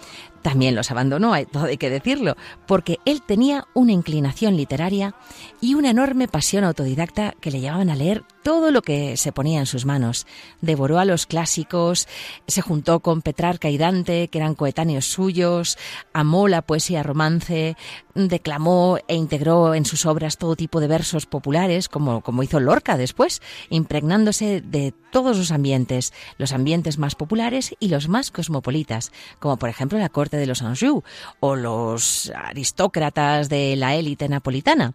También 0.43 0.75
los 0.75 0.91
abandonó, 0.91 1.33
hay, 1.33 1.45
todo 1.45 1.65
hay 1.65 1.77
que 1.77 1.89
decirlo, 1.89 2.35
porque 2.67 2.99
él 3.05 3.21
tenía 3.21 3.65
una 3.73 3.93
inclinación 3.93 4.55
literaria 4.55 5.15
y 5.61 5.73
una 5.73 5.89
enorme 5.89 6.27
pasión 6.27 6.63
autodidacta 6.63 7.33
que 7.39 7.49
le 7.49 7.61
llevaban 7.61 7.89
a 7.89 7.95
leer 7.95 8.23
todo 8.43 8.71
lo 8.71 8.81
que 8.81 9.17
se 9.17 9.31
ponía 9.31 9.59
en 9.59 9.65
sus 9.65 9.85
manos. 9.85 10.27
Devoró 10.61 10.99
a 10.99 11.05
los 11.05 11.25
clásicos, 11.25 12.07
se 12.45 12.61
juntó 12.61 12.99
con 12.99 13.21
Petrarca 13.21 13.69
y 13.69 13.77
Dante, 13.77 14.27
que 14.27 14.37
eran 14.37 14.53
coetáneos 14.53 15.05
suyos, 15.05 15.77
amó 16.11 16.47
la 16.47 16.61
poesía 16.61 17.01
romance, 17.03 17.75
declamó 18.13 18.99
e 19.07 19.15
integró 19.15 19.73
en 19.73 19.85
sus 19.85 20.05
obras 20.05 20.37
todo 20.37 20.55
tipo 20.55 20.79
de 20.79 20.87
versos 20.87 21.25
populares, 21.25 21.89
como, 21.89 22.21
como 22.21 22.43
hizo 22.43 22.59
Lorca 22.59 22.97
después, 22.97 23.41
impregnándose 23.69 24.61
de 24.61 24.93
todos 25.11 25.37
los 25.37 25.51
ambientes, 25.51 26.13
los 26.37 26.51
ambientes 26.51 26.97
más 26.97 27.15
populares 27.15 27.75
y 27.79 27.87
los 27.87 28.09
más 28.09 28.31
cosmopolitas, 28.31 29.11
como 29.39 29.57
por 29.57 29.69
ejemplo 29.69 29.97
la 29.97 30.09
corte 30.09 30.32
de 30.37 30.45
los 30.45 30.61
Anjou 30.61 31.03
o 31.39 31.55
los 31.55 32.31
aristócratas 32.35 33.49
de 33.49 33.75
la 33.75 33.95
élite 33.95 34.29
napolitana. 34.29 34.93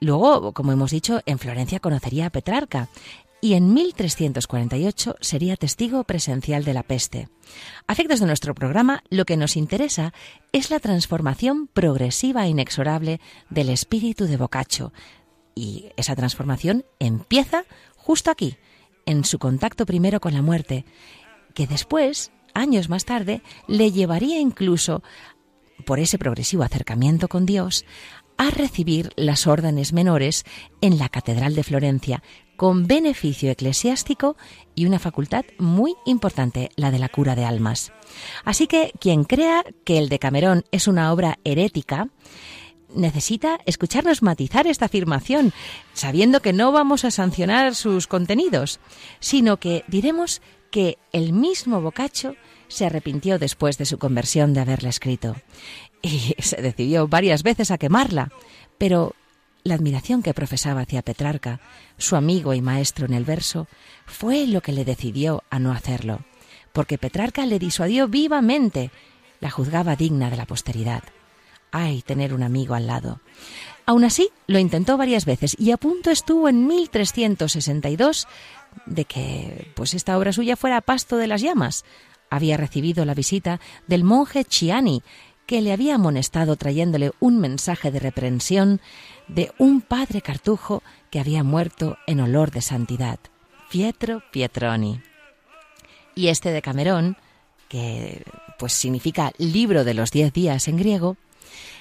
Luego, 0.00 0.52
como 0.52 0.72
hemos 0.72 0.90
dicho, 0.90 1.20
en 1.26 1.38
Florencia 1.38 1.80
conocería 1.80 2.26
a 2.26 2.30
Petrarca 2.30 2.88
y 3.44 3.52
en 3.52 3.74
1348 3.74 5.16
sería 5.20 5.56
testigo 5.56 6.04
presencial 6.04 6.64
de 6.64 6.72
la 6.72 6.82
peste. 6.82 7.28
A 7.86 7.92
efectos 7.92 8.20
de 8.20 8.26
nuestro 8.26 8.54
programa, 8.54 9.04
lo 9.10 9.26
que 9.26 9.36
nos 9.36 9.56
interesa 9.56 10.14
es 10.52 10.70
la 10.70 10.80
transformación 10.80 11.66
progresiva 11.66 12.46
e 12.46 12.48
inexorable 12.48 13.20
del 13.50 13.68
espíritu 13.68 14.24
de 14.24 14.38
Boccaccio. 14.38 14.94
Y 15.54 15.90
esa 15.98 16.16
transformación 16.16 16.86
empieza 16.98 17.64
justo 17.96 18.30
aquí, 18.30 18.56
en 19.04 19.26
su 19.26 19.38
contacto 19.38 19.84
primero 19.84 20.20
con 20.20 20.32
la 20.32 20.40
muerte, 20.40 20.86
que 21.52 21.66
después 21.66 22.32
años 22.54 22.88
más 22.88 23.04
tarde, 23.04 23.42
le 23.66 23.92
llevaría 23.92 24.38
incluso, 24.38 25.02
por 25.84 25.98
ese 25.98 26.18
progresivo 26.18 26.62
acercamiento 26.62 27.28
con 27.28 27.46
Dios, 27.46 27.84
a 28.36 28.50
recibir 28.50 29.10
las 29.16 29.46
órdenes 29.46 29.92
menores 29.92 30.44
en 30.80 30.98
la 30.98 31.08
Catedral 31.08 31.54
de 31.54 31.62
Florencia, 31.62 32.22
con 32.56 32.86
beneficio 32.86 33.50
eclesiástico 33.50 34.36
y 34.74 34.86
una 34.86 34.98
facultad 34.98 35.44
muy 35.58 35.94
importante, 36.06 36.70
la 36.76 36.90
de 36.90 36.98
la 36.98 37.08
cura 37.08 37.34
de 37.34 37.44
almas. 37.44 37.92
Así 38.44 38.66
que 38.66 38.92
quien 39.00 39.24
crea 39.24 39.64
que 39.84 39.98
el 39.98 40.08
Decamerón 40.08 40.64
es 40.70 40.86
una 40.86 41.12
obra 41.12 41.38
herética, 41.44 42.08
necesita 42.94 43.58
escucharnos 43.66 44.22
matizar 44.22 44.66
esta 44.66 44.86
afirmación, 44.86 45.52
sabiendo 45.92 46.40
que 46.40 46.52
no 46.52 46.70
vamos 46.70 47.04
a 47.04 47.10
sancionar 47.10 47.74
sus 47.74 48.06
contenidos, 48.06 48.78
sino 49.18 49.58
que 49.58 49.84
diremos 49.88 50.40
que 50.74 50.98
el 51.12 51.32
mismo 51.32 51.80
Boccaccio 51.80 52.34
se 52.66 52.84
arrepintió 52.84 53.38
después 53.38 53.78
de 53.78 53.84
su 53.84 53.96
conversión 53.96 54.54
de 54.54 54.60
haberla 54.60 54.88
escrito 54.88 55.36
y 56.02 56.34
se 56.40 56.60
decidió 56.60 57.06
varias 57.06 57.44
veces 57.44 57.70
a 57.70 57.78
quemarla, 57.78 58.32
pero 58.76 59.14
la 59.62 59.76
admiración 59.76 60.20
que 60.20 60.34
profesaba 60.34 60.80
hacia 60.80 61.02
Petrarca, 61.02 61.60
su 61.96 62.16
amigo 62.16 62.54
y 62.54 62.60
maestro 62.60 63.06
en 63.06 63.14
el 63.14 63.24
verso, 63.24 63.68
fue 64.04 64.48
lo 64.48 64.62
que 64.62 64.72
le 64.72 64.84
decidió 64.84 65.44
a 65.48 65.60
no 65.60 65.70
hacerlo, 65.70 66.24
porque 66.72 66.98
Petrarca 66.98 67.46
le 67.46 67.60
disuadió 67.60 68.08
vivamente, 68.08 68.90
la 69.38 69.52
juzgaba 69.52 69.94
digna 69.94 70.28
de 70.28 70.36
la 70.38 70.46
posteridad. 70.46 71.04
Ay, 71.70 72.02
tener 72.02 72.34
un 72.34 72.42
amigo 72.42 72.74
al 72.74 72.88
lado. 72.88 73.20
Aún 73.86 74.02
así, 74.02 74.30
lo 74.48 74.58
intentó 74.58 74.96
varias 74.96 75.24
veces 75.24 75.54
y 75.56 75.70
a 75.70 75.76
punto 75.76 76.10
estuvo 76.10 76.48
en 76.48 76.66
1362 76.66 78.26
de 78.86 79.04
que 79.04 79.72
pues 79.74 79.94
esta 79.94 80.16
obra 80.18 80.32
suya 80.32 80.56
fuera 80.56 80.80
pasto 80.80 81.16
de 81.16 81.26
las 81.26 81.40
llamas. 81.40 81.84
Había 82.30 82.56
recibido 82.56 83.04
la 83.04 83.14
visita 83.14 83.60
del 83.86 84.04
monje 84.04 84.44
Chiani, 84.44 85.02
que 85.46 85.60
le 85.60 85.72
había 85.72 85.96
amonestado 85.96 86.56
trayéndole 86.56 87.12
un 87.20 87.38
mensaje 87.38 87.90
de 87.90 88.00
reprensión 88.00 88.80
de 89.28 89.52
un 89.58 89.80
padre 89.80 90.22
cartujo 90.22 90.82
que 91.10 91.20
había 91.20 91.44
muerto 91.44 91.98
en 92.06 92.20
olor 92.20 92.50
de 92.50 92.62
santidad, 92.62 93.18
Pietro 93.70 94.22
Pietroni. 94.32 95.00
Y 96.14 96.28
este 96.28 96.50
de 96.50 96.62
Camerón, 96.62 97.16
que 97.68 98.24
pues 98.58 98.72
significa 98.72 99.32
libro 99.38 99.84
de 99.84 99.94
los 99.94 100.10
diez 100.10 100.32
días 100.32 100.68
en 100.68 100.76
griego, 100.76 101.16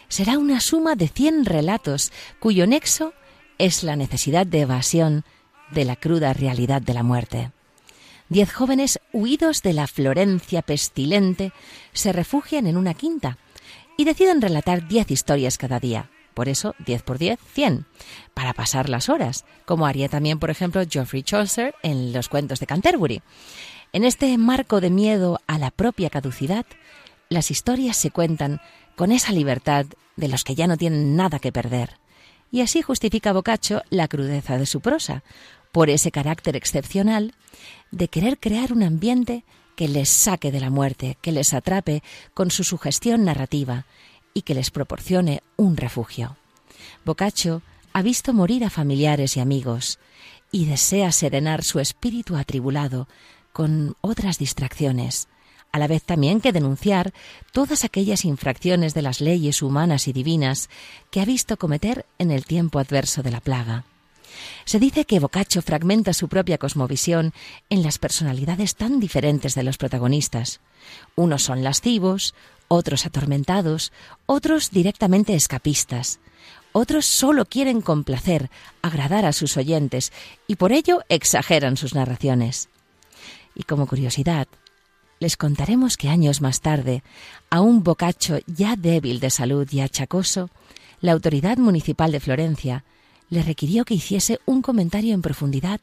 será 0.08 0.38
una 0.38 0.60
suma 0.60 0.96
de 0.96 1.08
cien 1.08 1.46
relatos 1.46 2.12
cuyo 2.40 2.68
nexo 2.68 3.14
es 3.58 3.84
la 3.84 3.96
necesidad 3.96 4.46
de 4.46 4.62
evasión 4.62 5.24
de 5.72 5.86
la 5.86 5.96
cruda 5.96 6.34
realidad 6.34 6.82
de 6.82 6.94
la 6.94 7.04
muerte. 7.04 7.52
Diez 8.30 8.52
jóvenes 8.52 9.00
huidos 9.12 9.62
de 9.62 9.74
la 9.74 9.88
Florencia 9.88 10.62
pestilente 10.62 11.52
se 11.92 12.14
refugian 12.14 12.68
en 12.68 12.78
una 12.78 12.94
quinta 12.94 13.38
y 13.98 14.06
deciden 14.06 14.42
relatar 14.42 14.88
diez 14.88 15.12
historias 15.12 15.58
cada 15.58 15.80
día. 15.80 16.10
Por 16.34 16.50
eso, 16.50 16.74
10 16.86 17.04
por 17.04 17.20
10, 17.20 17.40
100, 17.54 17.86
para 18.34 18.54
pasar 18.54 18.90
las 18.90 19.08
horas, 19.08 19.46
como 19.66 19.86
haría 19.86 20.10
también, 20.10 20.40
por 20.40 20.50
ejemplo, 20.50 20.82
Geoffrey 20.90 21.22
Chaucer 21.22 21.76
en 21.84 22.12
los 22.12 22.28
cuentos 22.28 22.60
de 22.60 22.66
Canterbury. 22.66 23.22
En 23.92 24.04
este 24.04 24.36
marco 24.40 24.82
de 24.82 24.90
miedo 24.90 25.40
a 25.46 25.60
la 25.60 25.70
propia 25.70 26.10
caducidad, 26.10 26.66
las 27.30 27.52
historias 27.52 27.98
se 27.98 28.10
cuentan 28.10 28.62
con 28.96 29.12
esa 29.12 29.32
libertad 29.32 29.86
de 30.16 30.28
los 30.28 30.44
que 30.44 30.56
ya 30.56 30.66
no 30.66 30.78
tienen 30.78 31.16
nada 31.16 31.38
que 31.38 31.52
perder. 31.52 31.98
Y 32.54 32.62
así 32.62 32.84
justifica 32.84 33.34
Boccaccio 33.34 33.82
la 33.90 34.08
crudeza 34.08 34.60
de 34.60 34.68
su 34.68 34.80
prosa, 34.80 35.24
por 35.72 35.90
ese 35.90 36.12
carácter 36.12 36.56
excepcional 36.56 37.34
de 37.90 38.10
querer 38.10 38.40
crear 38.40 38.72
un 38.72 38.84
ambiente 38.84 39.44
que 39.76 39.88
les 39.88 40.08
saque 40.08 40.52
de 40.52 40.60
la 40.60 40.70
muerte, 40.70 41.18
que 41.22 41.32
les 41.32 41.56
atrape 41.56 42.04
con 42.36 42.52
su 42.52 42.64
sugestión 42.64 43.26
narrativa 43.26 43.88
y 44.36 44.44
que 44.44 44.54
les 44.54 44.70
proporcione 44.70 45.42
un 45.58 45.78
refugio. 45.78 46.38
Boccaccio 47.04 47.64
ha 47.92 48.04
visto 48.04 48.34
morir 48.34 48.64
a 48.64 48.70
familiares 48.70 49.36
y 49.36 49.40
amigos 49.40 49.98
y 50.52 50.66
desea 50.66 51.12
serenar 51.12 51.64
su 51.64 51.80
espíritu 51.80 52.36
atribulado 52.36 53.08
con 53.52 53.96
otras 54.02 54.38
distracciones, 54.38 55.28
a 55.74 55.80
la 55.80 55.88
vez 55.88 56.04
también 56.04 56.40
que 56.40 56.54
denunciar 56.54 57.14
todas 57.52 57.84
aquellas 57.84 58.24
infracciones 58.24 58.94
de 58.94 59.02
las 59.02 59.20
leyes 59.20 59.62
humanas 59.62 60.08
y 60.08 60.14
divinas 60.14 60.70
que 61.12 61.20
ha 61.20 61.26
visto 61.26 61.58
cometer 61.58 62.06
en 62.20 62.32
el 62.32 62.46
tiempo 62.46 62.80
adverso 62.80 63.24
de 63.24 63.32
la 63.32 63.42
plaga. 63.42 63.84
Se 64.66 64.80
dice 64.80 65.06
que 65.06 65.20
Boccaccio 65.20 65.62
fragmenta 65.62 66.14
su 66.14 66.30
propia 66.30 66.58
cosmovisión 66.58 67.34
en 67.70 67.84
las 67.84 67.98
personalidades 67.98 68.76
tan 68.76 69.00
diferentes 69.00 69.56
de 69.56 69.64
los 69.64 69.78
protagonistas. 69.78 70.62
Unos 71.16 71.44
son 71.44 71.64
lascivos, 71.64 72.36
otros 72.68 73.06
atormentados, 73.06 73.92
otros 74.28 74.70
directamente 74.70 75.34
escapistas. 75.34 76.20
Otros 76.72 77.06
solo 77.06 77.46
quieren 77.46 77.82
complacer, 77.82 78.50
agradar 78.82 79.26
a 79.26 79.34
sus 79.34 79.58
oyentes 79.58 80.12
y 80.48 80.56
por 80.56 80.72
ello 80.72 81.02
exageran 81.10 81.78
sus 81.78 81.96
narraciones. 81.96 82.70
Y 83.56 83.64
como 83.64 83.88
curiosidad, 83.88 84.48
les 85.24 85.38
contaremos 85.38 85.96
que 85.96 86.10
años 86.10 86.42
más 86.42 86.60
tarde, 86.60 87.02
a 87.50 87.62
un 87.62 87.82
Boccaccio 87.82 88.40
ya 88.46 88.76
débil 88.76 89.22
de 89.22 89.30
salud 89.30 89.66
y 89.72 89.80
achacoso, 89.80 90.50
la 91.00 91.14
autoridad 91.14 91.58
municipal 91.58 92.12
de 92.12 92.20
Florencia 92.20 92.84
le 93.30 93.42
requirió 93.42 93.86
que 93.86 93.94
hiciese 93.94 94.42
un 94.46 94.62
comentario 94.62 95.14
en 95.14 95.22
profundidad 95.22 95.80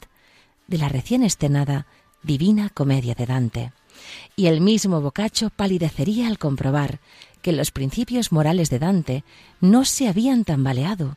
de 0.66 0.76
la 0.76 0.90
recién 0.90 1.22
estrenada 1.24 1.86
Divina 2.22 2.68
Comedia 2.68 3.14
de 3.14 3.24
Dante. 3.24 3.72
Y 4.36 4.46
el 4.46 4.60
mismo 4.60 5.00
Boccaccio 5.00 5.48
palidecería 5.48 6.28
al 6.28 6.38
comprobar 6.38 7.00
que 7.40 7.52
los 7.52 7.70
principios 7.70 8.32
morales 8.32 8.68
de 8.68 8.78
Dante 8.78 9.24
no 9.62 9.86
se 9.86 10.06
habían 10.06 10.44
tambaleado. 10.44 11.16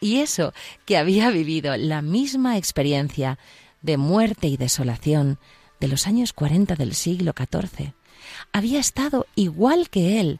Y 0.00 0.16
eso, 0.16 0.52
que 0.84 0.96
había 0.98 1.30
vivido 1.30 1.76
la 1.76 2.02
misma 2.02 2.56
experiencia 2.58 3.38
de 3.82 3.98
muerte 3.98 4.48
y 4.48 4.56
desolación 4.56 5.38
de 5.82 5.88
los 5.88 6.06
años 6.06 6.32
40 6.32 6.76
del 6.76 6.94
siglo 6.94 7.34
XIV, 7.36 7.92
había 8.52 8.78
estado 8.78 9.26
igual 9.34 9.90
que 9.90 10.20
él 10.20 10.38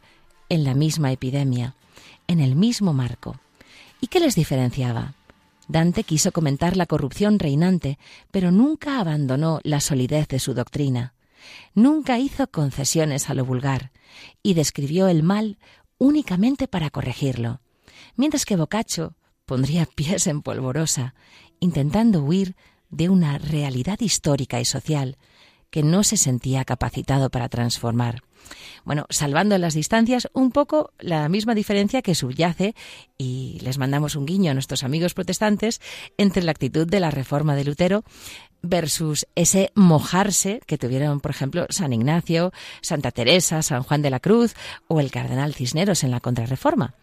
en 0.48 0.62
la 0.62 0.72
misma 0.72 1.10
epidemia, 1.10 1.74
en 2.28 2.38
el 2.38 2.54
mismo 2.54 2.92
marco. 2.92 3.40
¿Y 4.00 4.06
qué 4.06 4.20
les 4.20 4.36
diferenciaba? 4.36 5.14
Dante 5.66 6.04
quiso 6.04 6.30
comentar 6.30 6.76
la 6.76 6.86
corrupción 6.86 7.40
reinante, 7.40 7.98
pero 8.30 8.52
nunca 8.52 9.00
abandonó 9.00 9.58
la 9.64 9.80
solidez 9.80 10.28
de 10.28 10.38
su 10.38 10.54
doctrina. 10.54 11.14
Nunca 11.74 12.20
hizo 12.20 12.46
concesiones 12.46 13.28
a 13.28 13.34
lo 13.34 13.44
vulgar 13.44 13.90
y 14.44 14.54
describió 14.54 15.08
el 15.08 15.24
mal 15.24 15.58
únicamente 15.98 16.68
para 16.68 16.90
corregirlo, 16.90 17.60
mientras 18.14 18.44
que 18.44 18.54
Boccaccio 18.54 19.16
pondría 19.44 19.86
pies 19.96 20.28
en 20.28 20.40
polvorosa, 20.40 21.16
intentando 21.58 22.22
huir 22.22 22.54
de 22.90 23.08
una 23.08 23.38
realidad 23.38 23.98
histórica 24.00 24.60
y 24.60 24.64
social 24.64 25.16
que 25.72 25.82
no 25.82 26.04
se 26.04 26.16
sentía 26.16 26.64
capacitado 26.64 27.30
para 27.30 27.48
transformar. 27.48 28.22
Bueno, 28.84 29.06
salvando 29.08 29.56
las 29.56 29.74
distancias, 29.74 30.28
un 30.34 30.50
poco 30.50 30.92
la 30.98 31.28
misma 31.28 31.54
diferencia 31.54 32.02
que 32.02 32.14
subyace, 32.14 32.74
y 33.16 33.58
les 33.62 33.78
mandamos 33.78 34.14
un 34.14 34.26
guiño 34.26 34.50
a 34.50 34.54
nuestros 34.54 34.84
amigos 34.84 35.14
protestantes, 35.14 35.80
entre 36.18 36.42
la 36.42 36.50
actitud 36.50 36.86
de 36.86 37.00
la 37.00 37.10
reforma 37.10 37.56
de 37.56 37.64
Lutero 37.64 38.04
versus 38.60 39.26
ese 39.34 39.72
mojarse 39.74 40.60
que 40.66 40.78
tuvieron, 40.78 41.20
por 41.20 41.30
ejemplo, 41.30 41.66
San 41.70 41.92
Ignacio, 41.92 42.52
Santa 42.82 43.10
Teresa, 43.10 43.62
San 43.62 43.82
Juan 43.82 44.02
de 44.02 44.10
la 44.10 44.20
Cruz 44.20 44.54
o 44.88 45.00
el 45.00 45.10
cardenal 45.10 45.54
Cisneros 45.54 46.04
en 46.04 46.10
la 46.10 46.20
contrarreforma 46.20 46.94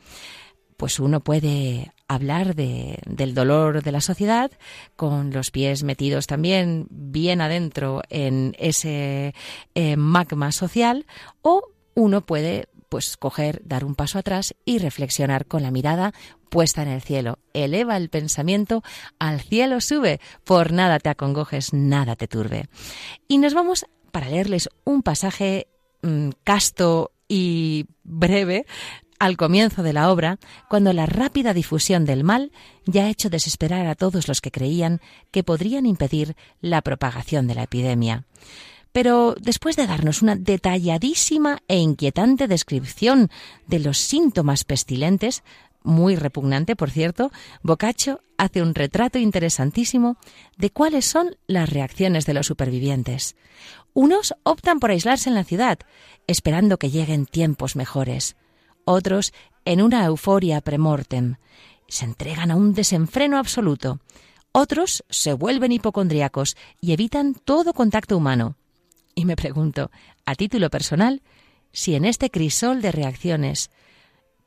pues 0.79 0.97
uno 1.01 1.19
puede 1.19 1.91
hablar 2.09 2.55
de, 2.55 2.99
del 3.05 3.33
dolor 3.33 3.81
de 3.83 3.91
la 3.93 4.01
sociedad 4.01 4.51
con 4.97 5.31
los 5.31 5.51
pies 5.51 5.83
metidos 5.83 6.27
también 6.27 6.87
bien 6.89 7.39
adentro 7.39 8.01
en 8.09 8.55
ese 8.59 9.33
eh, 9.75 9.95
magma 9.95 10.51
social 10.51 11.05
o 11.41 11.69
uno 11.93 12.25
puede 12.25 12.67
pues 12.89 13.15
coger, 13.17 13.61
dar 13.63 13.85
un 13.85 13.93
paso 13.93 14.17
atrás 14.17 14.55
y 14.65 14.79
reflexionar 14.79 15.45
con 15.45 15.61
la 15.61 15.69
mirada 15.69 16.11
puesta 16.49 16.81
en 16.81 16.87
el 16.87 17.01
cielo. 17.01 17.37
Eleva 17.53 17.95
el 17.95 18.09
pensamiento, 18.09 18.81
al 19.19 19.41
cielo 19.41 19.79
sube, 19.79 20.19
por 20.43 20.71
nada 20.71 20.99
te 20.99 21.09
acongojes, 21.09 21.71
nada 21.71 22.15
te 22.15 22.27
turbe. 22.27 22.65
Y 23.27 23.37
nos 23.37 23.53
vamos 23.53 23.85
para 24.11 24.29
leerles 24.29 24.69
un 24.83 25.03
pasaje 25.03 25.67
mm, 26.01 26.29
casto 26.43 27.11
y 27.27 27.85
breve 28.03 28.65
al 29.19 29.35
comienzo 29.35 29.83
de 29.83 29.93
la 29.93 30.11
obra, 30.11 30.39
cuando 30.69 30.93
la 30.93 31.05
rápida 31.05 31.53
difusión 31.53 32.05
del 32.05 32.23
mal 32.23 32.51
ya 32.85 33.05
ha 33.05 33.09
hecho 33.09 33.29
desesperar 33.29 33.85
a 33.85 33.95
todos 33.95 34.27
los 34.27 34.41
que 34.41 34.51
creían 34.51 35.01
que 35.31 35.43
podrían 35.43 35.85
impedir 35.85 36.35
la 36.61 36.81
propagación 36.81 37.45
de 37.45 37.55
la 37.55 37.63
epidemia. 37.63 38.25
Pero 38.91 39.35
después 39.39 39.75
de 39.75 39.85
darnos 39.85 40.23
una 40.23 40.35
detalladísima 40.35 41.59
e 41.67 41.77
inquietante 41.77 42.47
descripción 42.47 43.29
de 43.67 43.79
los 43.79 43.99
síntomas 43.99 44.63
pestilentes, 44.63 45.43
muy 45.83 46.15
repugnante, 46.15 46.75
por 46.75 46.89
cierto, 46.89 47.31
Boccaccio 47.61 48.21
hace 48.37 48.61
un 48.61 48.73
retrato 48.73 49.19
interesantísimo 49.19 50.17
de 50.57 50.71
cuáles 50.71 51.05
son 51.05 51.37
las 51.45 51.69
reacciones 51.69 52.25
de 52.25 52.33
los 52.33 52.47
supervivientes. 52.47 53.35
Unos 53.93 54.33
optan 54.43 54.79
por 54.79 54.91
aislarse 54.91 55.29
en 55.29 55.35
la 55.35 55.43
ciudad, 55.43 55.79
esperando 56.25 56.77
que 56.77 56.89
lleguen 56.89 57.25
tiempos 57.25 57.75
mejores 57.75 58.35
otros 58.89 59.33
en 59.65 59.81
una 59.81 60.03
euforia 60.05 60.61
premortem. 60.61 61.35
Se 61.87 62.05
entregan 62.05 62.51
a 62.51 62.55
un 62.55 62.73
desenfreno 62.73 63.37
absoluto. 63.37 63.99
Otros 64.51 65.03
se 65.09 65.33
vuelven 65.33 65.71
hipocondriacos 65.71 66.57
y 66.81 66.93
evitan 66.93 67.33
todo 67.33 67.73
contacto 67.73 68.17
humano. 68.17 68.55
Y 69.13 69.25
me 69.25 69.35
pregunto, 69.35 69.91
a 70.25 70.35
título 70.35 70.69
personal, 70.69 71.21
si 71.71 71.95
en 71.95 72.05
este 72.05 72.31
crisol 72.31 72.81
de 72.81 72.91
reacciones 72.91 73.69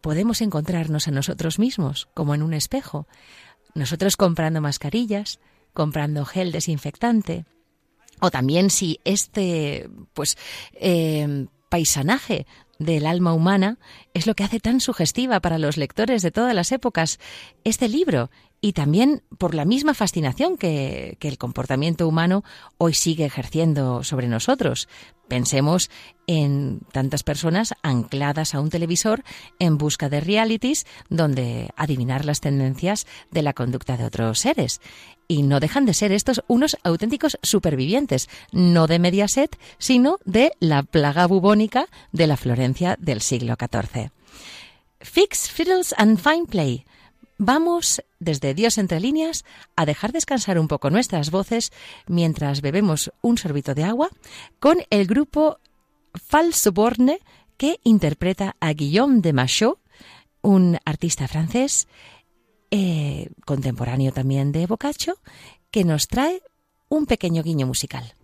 podemos 0.00 0.40
encontrarnos 0.40 1.06
a 1.06 1.12
nosotros 1.12 1.58
mismos, 1.58 2.08
como 2.14 2.34
en 2.34 2.42
un 2.42 2.52
espejo, 2.52 3.06
nosotros 3.74 4.16
comprando 4.16 4.60
mascarillas, 4.60 5.38
comprando 5.72 6.24
gel 6.24 6.50
desinfectante, 6.50 7.44
o 8.20 8.30
también 8.30 8.70
si 8.70 8.98
este, 9.04 9.88
pues, 10.14 10.36
eh, 10.74 11.46
paisanaje 11.68 12.46
del 12.84 13.06
alma 13.06 13.32
humana 13.32 13.78
es 14.14 14.26
lo 14.26 14.34
que 14.34 14.44
hace 14.44 14.60
tan 14.60 14.80
sugestiva 14.80 15.40
para 15.40 15.58
los 15.58 15.76
lectores 15.76 16.22
de 16.22 16.30
todas 16.30 16.54
las 16.54 16.72
épocas. 16.72 17.18
Este 17.64 17.88
libro 17.88 18.30
y 18.64 18.72
también 18.74 19.22
por 19.38 19.54
la 19.54 19.64
misma 19.64 19.92
fascinación 19.92 20.56
que, 20.56 21.18
el 21.20 21.36
comportamiento 21.36 22.06
humano 22.06 22.44
hoy 22.78 22.94
sigue 22.94 23.24
ejerciendo 23.24 24.04
sobre 24.04 24.28
nosotros. 24.28 24.88
Pensemos 25.28 25.90
en 26.28 26.80
tantas 26.92 27.24
personas 27.24 27.74
ancladas 27.82 28.54
a 28.54 28.60
un 28.60 28.70
televisor 28.70 29.24
en 29.58 29.78
busca 29.78 30.08
de 30.08 30.20
realities 30.20 30.86
donde 31.10 31.70
adivinar 31.76 32.24
las 32.24 32.40
tendencias 32.40 33.06
de 33.32 33.42
la 33.42 33.52
conducta 33.52 33.96
de 33.96 34.04
otros 34.04 34.38
seres. 34.38 34.80
Y 35.26 35.42
no 35.42 35.58
dejan 35.58 35.84
de 35.84 35.94
ser 35.94 36.12
estos 36.12 36.44
unos 36.46 36.76
auténticos 36.84 37.38
supervivientes, 37.42 38.28
no 38.52 38.86
de 38.86 39.00
Mediaset, 39.00 39.58
sino 39.78 40.18
de 40.24 40.52
la 40.60 40.84
plaga 40.84 41.26
bubónica 41.26 41.86
de 42.12 42.28
la 42.28 42.36
Florencia 42.36 42.96
del 43.00 43.22
siglo 43.22 43.56
XIV. 43.58 44.12
Fix, 45.00 45.50
Fiddles 45.50 45.94
and 45.98 46.20
Fine 46.20 46.46
Play 46.46 46.84
Vamos, 47.44 48.04
desde 48.20 48.54
Dios 48.54 48.78
entre 48.78 49.00
líneas, 49.00 49.44
a 49.74 49.84
dejar 49.84 50.12
descansar 50.12 50.60
un 50.60 50.68
poco 50.68 50.90
nuestras 50.90 51.32
voces 51.32 51.72
mientras 52.06 52.60
bebemos 52.60 53.10
un 53.20 53.36
sorbito 53.36 53.74
de 53.74 53.82
agua 53.82 54.10
con 54.60 54.78
el 54.90 55.08
grupo 55.08 55.58
Falso 56.14 56.70
Borne 56.70 57.18
que 57.56 57.80
interpreta 57.82 58.54
a 58.60 58.72
Guillaume 58.74 59.22
de 59.22 59.32
Machaut, 59.32 59.80
un 60.40 60.78
artista 60.84 61.26
francés 61.26 61.88
eh, 62.70 63.28
contemporáneo 63.44 64.12
también 64.12 64.52
de 64.52 64.64
Boccaccio, 64.68 65.16
que 65.72 65.82
nos 65.82 66.06
trae 66.06 66.44
un 66.88 67.06
pequeño 67.06 67.42
guiño 67.42 67.66
musical. 67.66 68.14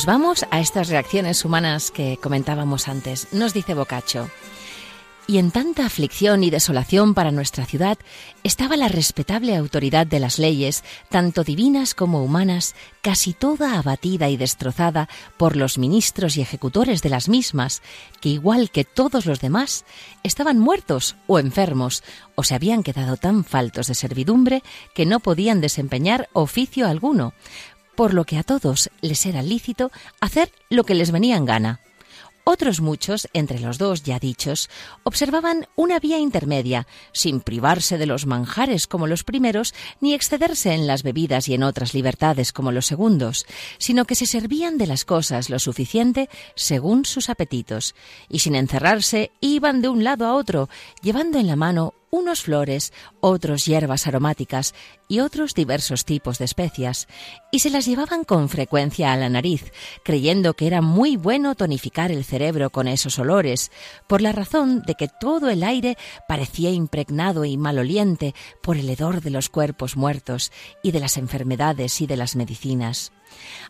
Nos 0.00 0.06
vamos 0.06 0.46
a 0.50 0.60
estas 0.60 0.88
reacciones 0.88 1.44
humanas 1.44 1.90
que 1.90 2.16
comentábamos 2.16 2.88
antes. 2.88 3.28
Nos 3.34 3.52
dice 3.52 3.74
Boccaccio. 3.74 4.30
Y 5.26 5.36
en 5.36 5.50
tanta 5.50 5.84
aflicción 5.84 6.42
y 6.42 6.48
desolación 6.48 7.12
para 7.12 7.32
nuestra 7.32 7.66
ciudad 7.66 7.98
estaba 8.42 8.78
la 8.78 8.88
respetable 8.88 9.54
autoridad 9.54 10.06
de 10.06 10.18
las 10.18 10.38
leyes, 10.38 10.84
tanto 11.10 11.44
divinas 11.44 11.92
como 11.92 12.24
humanas, 12.24 12.74
casi 13.02 13.34
toda 13.34 13.78
abatida 13.78 14.30
y 14.30 14.38
destrozada 14.38 15.10
por 15.36 15.54
los 15.54 15.76
ministros 15.76 16.38
y 16.38 16.40
ejecutores 16.40 17.02
de 17.02 17.10
las 17.10 17.28
mismas, 17.28 17.82
que 18.22 18.30
igual 18.30 18.70
que 18.70 18.86
todos 18.86 19.26
los 19.26 19.40
demás, 19.40 19.84
estaban 20.22 20.58
muertos 20.58 21.16
o 21.26 21.38
enfermos, 21.38 22.02
o 22.36 22.42
se 22.42 22.54
habían 22.54 22.82
quedado 22.82 23.18
tan 23.18 23.44
faltos 23.44 23.88
de 23.88 23.94
servidumbre 23.94 24.62
que 24.94 25.04
no 25.04 25.20
podían 25.20 25.60
desempeñar 25.60 26.30
oficio 26.32 26.88
alguno, 26.88 27.34
por 28.00 28.14
lo 28.14 28.24
que 28.24 28.38
a 28.38 28.42
todos 28.42 28.88
les 29.02 29.26
era 29.26 29.42
lícito 29.42 29.92
hacer 30.22 30.50
lo 30.70 30.84
que 30.84 30.94
les 30.94 31.10
venía 31.10 31.36
en 31.36 31.44
gana. 31.44 31.80
Otros 32.44 32.80
muchos, 32.80 33.28
entre 33.34 33.60
los 33.60 33.76
dos 33.76 34.04
ya 34.04 34.18
dichos, 34.18 34.70
observaban 35.02 35.68
una 35.76 36.00
vía 36.00 36.18
intermedia, 36.18 36.86
sin 37.12 37.42
privarse 37.42 37.98
de 37.98 38.06
los 38.06 38.24
manjares 38.24 38.86
como 38.86 39.06
los 39.06 39.22
primeros, 39.22 39.74
ni 40.00 40.14
excederse 40.14 40.72
en 40.72 40.86
las 40.86 41.02
bebidas 41.02 41.46
y 41.48 41.52
en 41.52 41.62
otras 41.62 41.92
libertades 41.92 42.54
como 42.54 42.72
los 42.72 42.86
segundos, 42.86 43.44
sino 43.76 44.06
que 44.06 44.14
se 44.14 44.24
servían 44.24 44.78
de 44.78 44.86
las 44.86 45.04
cosas 45.04 45.50
lo 45.50 45.58
suficiente 45.58 46.30
según 46.56 47.04
sus 47.04 47.28
apetitos, 47.28 47.94
y 48.30 48.38
sin 48.38 48.54
encerrarse 48.54 49.30
iban 49.42 49.82
de 49.82 49.90
un 49.90 50.04
lado 50.04 50.24
a 50.24 50.36
otro, 50.36 50.70
llevando 51.02 51.38
en 51.38 51.48
la 51.48 51.56
mano 51.56 51.92
unos 52.10 52.42
flores, 52.42 52.92
otros 53.20 53.64
hierbas 53.64 54.06
aromáticas 54.06 54.74
y 55.08 55.20
otros 55.20 55.54
diversos 55.54 56.04
tipos 56.04 56.38
de 56.38 56.44
especias, 56.44 57.08
y 57.50 57.60
se 57.60 57.70
las 57.70 57.86
llevaban 57.86 58.24
con 58.24 58.48
frecuencia 58.48 59.12
a 59.12 59.16
la 59.16 59.28
nariz, 59.28 59.72
creyendo 60.04 60.54
que 60.54 60.66
era 60.66 60.82
muy 60.82 61.16
bueno 61.16 61.54
tonificar 61.54 62.10
el 62.10 62.24
cerebro 62.24 62.70
con 62.70 62.88
esos 62.88 63.18
olores, 63.18 63.70
por 64.06 64.20
la 64.20 64.32
razón 64.32 64.82
de 64.82 64.94
que 64.94 65.08
todo 65.08 65.48
el 65.48 65.62
aire 65.62 65.96
parecía 66.28 66.70
impregnado 66.70 67.44
y 67.44 67.56
maloliente 67.56 68.34
por 68.62 68.76
el 68.76 68.88
hedor 68.88 69.20
de 69.20 69.30
los 69.30 69.48
cuerpos 69.48 69.96
muertos 69.96 70.52
y 70.82 70.92
de 70.92 71.00
las 71.00 71.16
enfermedades 71.16 72.00
y 72.00 72.06
de 72.06 72.16
las 72.16 72.36
medicinas. 72.36 73.12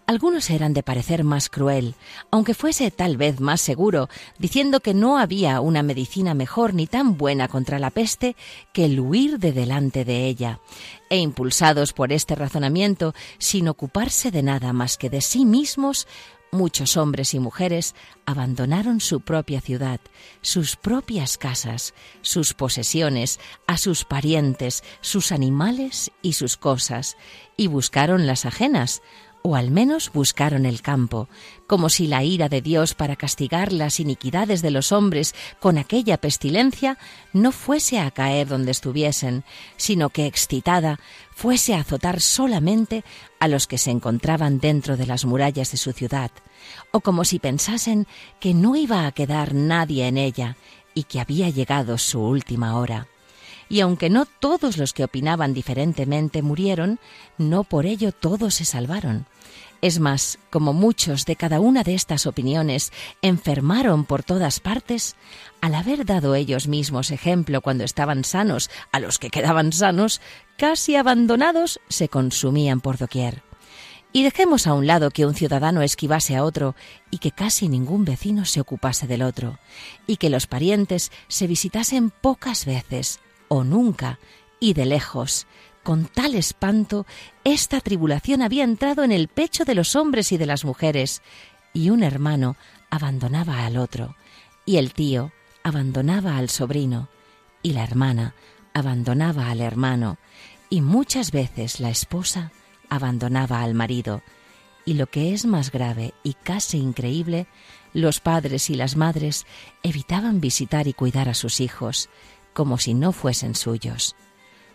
Algunos 0.07 0.51
eran 0.51 0.73
de 0.73 0.83
parecer 0.83 1.25
más 1.25 1.49
cruel, 1.49 1.95
aunque 2.31 2.55
fuese 2.55 2.91
tal 2.91 3.17
vez 3.17 3.41
más 3.41 3.61
seguro, 3.61 4.09
diciendo 4.39 4.81
que 4.81 4.95
no 4.95 5.19
había 5.19 5.61
una 5.61 5.83
medicina 5.83 6.35
mejor 6.35 6.75
ni 6.75 6.87
tan 6.87 7.17
buena 7.17 7.49
contra 7.49 7.79
la 7.79 7.91
peste 7.91 8.37
que 8.73 8.87
el 8.87 8.99
huir 8.99 9.39
de 9.39 9.53
delante 9.53 10.05
de 10.05 10.27
ella, 10.27 10.61
e 11.09 11.19
impulsados 11.19 11.93
por 11.93 12.13
este 12.13 12.35
razonamiento, 12.35 13.15
sin 13.39 13.69
ocuparse 13.69 14.31
de 14.31 14.43
nada 14.43 14.73
más 14.73 14.97
que 14.97 15.11
de 15.11 15.21
sí 15.21 15.45
mismos, 15.45 16.07
muchos 16.53 16.97
hombres 16.97 17.35
y 17.35 17.39
mujeres 17.39 17.95
abandonaron 18.27 19.01
su 19.01 19.21
propia 19.21 19.61
ciudad, 19.61 20.01
sus 20.43 20.77
propias 20.77 21.39
casas, 21.39 21.95
sus 22.23 22.55
posesiones, 22.55 23.39
a 23.67 23.77
sus 23.77 24.05
parientes, 24.05 24.83
sus 25.01 25.33
animales 25.33 26.11
y 26.23 26.35
sus 26.35 26.57
cosas, 26.57 27.17
y 27.57 27.69
buscaron 27.69 28.27
las 28.27 28.47
ajenas, 28.47 29.03
o 29.43 29.57
al 29.57 29.71
menos 29.71 30.11
buscaron 30.13 30.67
el 30.67 30.83
campo, 30.83 31.29
como 31.67 31.89
si 31.89 32.07
la 32.07 32.23
ira 32.23 32.49
de 32.49 32.61
Dios 32.61 32.95
para 32.95 33.17
castigar 33.17 33.73
las 33.73 34.01
iniquidades 34.01 34.63
de 34.63 34.71
los 34.71 34.93
hombres 34.93 35.35
con 35.61 35.79
aquella 35.79 36.19
pestilencia 36.19 36.99
no 37.33 37.53
fuese 37.53 37.99
a 38.01 38.11
caer 38.11 38.49
donde 38.49 38.71
estuviesen, 38.71 39.45
sino 39.77 40.11
que 40.11 40.27
excitada 40.27 41.01
fuese 41.33 41.75
a 41.75 41.81
azotar 41.81 42.21
solamente 42.21 43.05
a 43.39 43.49
los 43.49 43.67
que 43.67 43.79
se 43.79 43.91
encontraban 43.91 44.61
dentro 44.61 44.97
de 44.97 45.07
las 45.07 45.25
murallas 45.25 45.71
de 45.71 45.79
su 45.79 45.93
ciudad, 45.93 46.31
o 46.93 47.01
como 47.01 47.25
si 47.25 47.39
pensasen 47.39 48.07
que 48.41 48.53
no 48.53 48.77
iba 48.77 49.07
a 49.07 49.13
quedar 49.13 49.55
nadie 49.55 50.07
en 50.07 50.19
ella 50.19 50.57
y 50.95 51.05
que 51.05 51.21
había 51.21 51.49
llegado 51.49 51.97
su 51.99 52.21
última 52.21 52.77
hora 52.77 53.07
y 53.71 53.81
aunque 53.81 54.11
no 54.11 54.27
todos 54.27 54.77
los 54.77 54.93
que 54.93 55.05
opinaban 55.05 55.55
diferentemente 55.55 56.43
murieron, 56.43 56.99
no 57.39 57.63
por 57.63 57.87
ello 57.87 58.11
todos 58.11 58.55
se 58.55 58.65
salvaron. 58.65 59.27
Es 59.83 59.99
más, 59.99 60.39
como 60.51 60.75
muchos 60.75 61.25
de 61.25 61.37
cada 61.37 61.59
una 61.59 61.83
de 61.83 61.95
estas 61.95 62.27
opiniones 62.27 62.93
enfermaron 63.23 64.05
por 64.05 64.23
todas 64.23 64.61
partes, 64.61 65.17
al 65.63 65.75
haber 65.75 66.05
dado 66.05 66.35
ellos 66.35 66.69
mismos 66.69 67.11
ejemplo 67.11 67.63
cuando 67.63 67.85
estaban 67.85 68.25
sanos 68.25 68.71
a 68.93 69.01
los 69.01 69.19
que 69.19 69.31
quedaban 69.31 69.73
sanos, 69.73 70.21
casi 70.59 70.97
abandonados 70.97 71.81
se 71.89 72.09
consumían 72.09 72.81
por 72.81 72.99
doquier. 72.99 73.43
Y 74.13 74.23
dejemos 74.23 74.67
a 74.67 74.75
un 74.75 74.87
lado 74.87 75.11
que 75.11 75.25
un 75.25 75.35
ciudadano 75.35 75.83
esquivase 75.83 76.37
a 76.37 76.45
otro 76.45 76.75
y 77.11 77.19
que 77.19 77.31
casi 77.31 77.69
ningún 77.69 78.05
vecino 78.05 78.45
se 78.45 78.61
ocupase 78.61 79.07
del 79.07 79.23
otro, 79.23 79.59
y 80.07 80.17
que 80.17 80.31
los 80.31 80.47
parientes 80.47 81.11
se 81.29 81.47
visitasen 81.47 82.11
pocas 82.11 82.67
veces, 82.67 83.21
o 83.49 83.65
nunca, 83.65 84.19
y 84.59 84.75
de 84.75 84.85
lejos. 84.85 85.47
Con 85.83 86.05
tal 86.07 86.35
espanto, 86.35 87.07
esta 87.43 87.81
tribulación 87.81 88.43
había 88.43 88.65
entrado 88.65 89.03
en 89.03 89.13
el 89.13 89.29
pecho 89.29 89.65
de 89.65 89.75
los 89.75 89.97
hombres 89.97 90.31
y 90.33 90.37
de 90.37 90.47
las 90.47 90.65
mujeres, 90.65 91.23
y 91.73 91.91
un 91.91 92.03
hermano 92.03 92.57
abandonaba 92.91 93.65
al 93.65 93.79
otro, 93.79 94.15
y 94.67 94.77
el 94.77 94.93
tío 94.93 95.33
abandonaba 95.63 96.37
al 96.37 96.51
sobrino, 96.51 97.09
y 97.63 97.73
la 97.73 97.83
hermana 97.83 98.35
abandonaba 98.75 99.51
al 99.51 99.61
hermano, 99.61 100.19
y 100.69 100.83
muchas 100.83 101.31
veces 101.31 101.81
la 101.81 101.91
esposa 101.91 102.53
abandonaba 102.91 103.63
al 103.63 103.75
marido, 103.75 104.23
y 104.85 104.95
lo 104.95 105.07
que 105.07 105.33
es 105.33 105.47
más 105.47 105.71
grave 105.73 106.15
y 106.23 106.35
casi 106.35 106.79
increíble, 106.79 107.47
los 107.95 108.21
padres 108.21 108.71
y 108.71 108.75
las 108.75 108.97
madres 108.97 109.47
evitaban 109.83 110.41
visitar 110.41 110.89
y 110.89 110.93
cuidar 110.93 111.29
a 111.29 111.35
sus 111.35 111.61
hijos, 111.61 112.09
como 112.53 112.79
si 112.79 112.95
no 112.95 113.13
fuesen 113.13 113.55
suyos. 113.55 114.15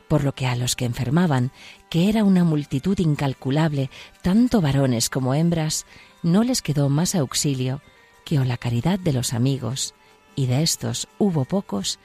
Por 0.08 0.24
lo 0.24 0.34
que 0.34 0.45
a 0.45 0.56
los 0.56 0.76
que 0.76 0.86
enfermaban, 0.86 1.51
que 1.89 2.10
era 2.10 2.24
una 2.24 2.43
multitud 2.43 2.97
incalculable, 2.99 3.89
tanto 4.22 4.62
varones 4.62 5.10
como 5.10 5.34
hembras, 5.34 5.86
no 6.22 6.43
les 6.43 6.62
quedó 6.62 6.89
más 6.89 7.16
auxilio 7.16 7.82
que 8.24 8.39
o 8.39 8.43
la 8.43 8.58
caridad 8.58 8.99
de 8.99 9.14
los 9.14 9.34
amigos, 9.34 9.93
y 10.36 10.47
de 10.47 10.64
estos 10.64 11.08
hubo 11.18 11.45
pocos, 11.45 11.99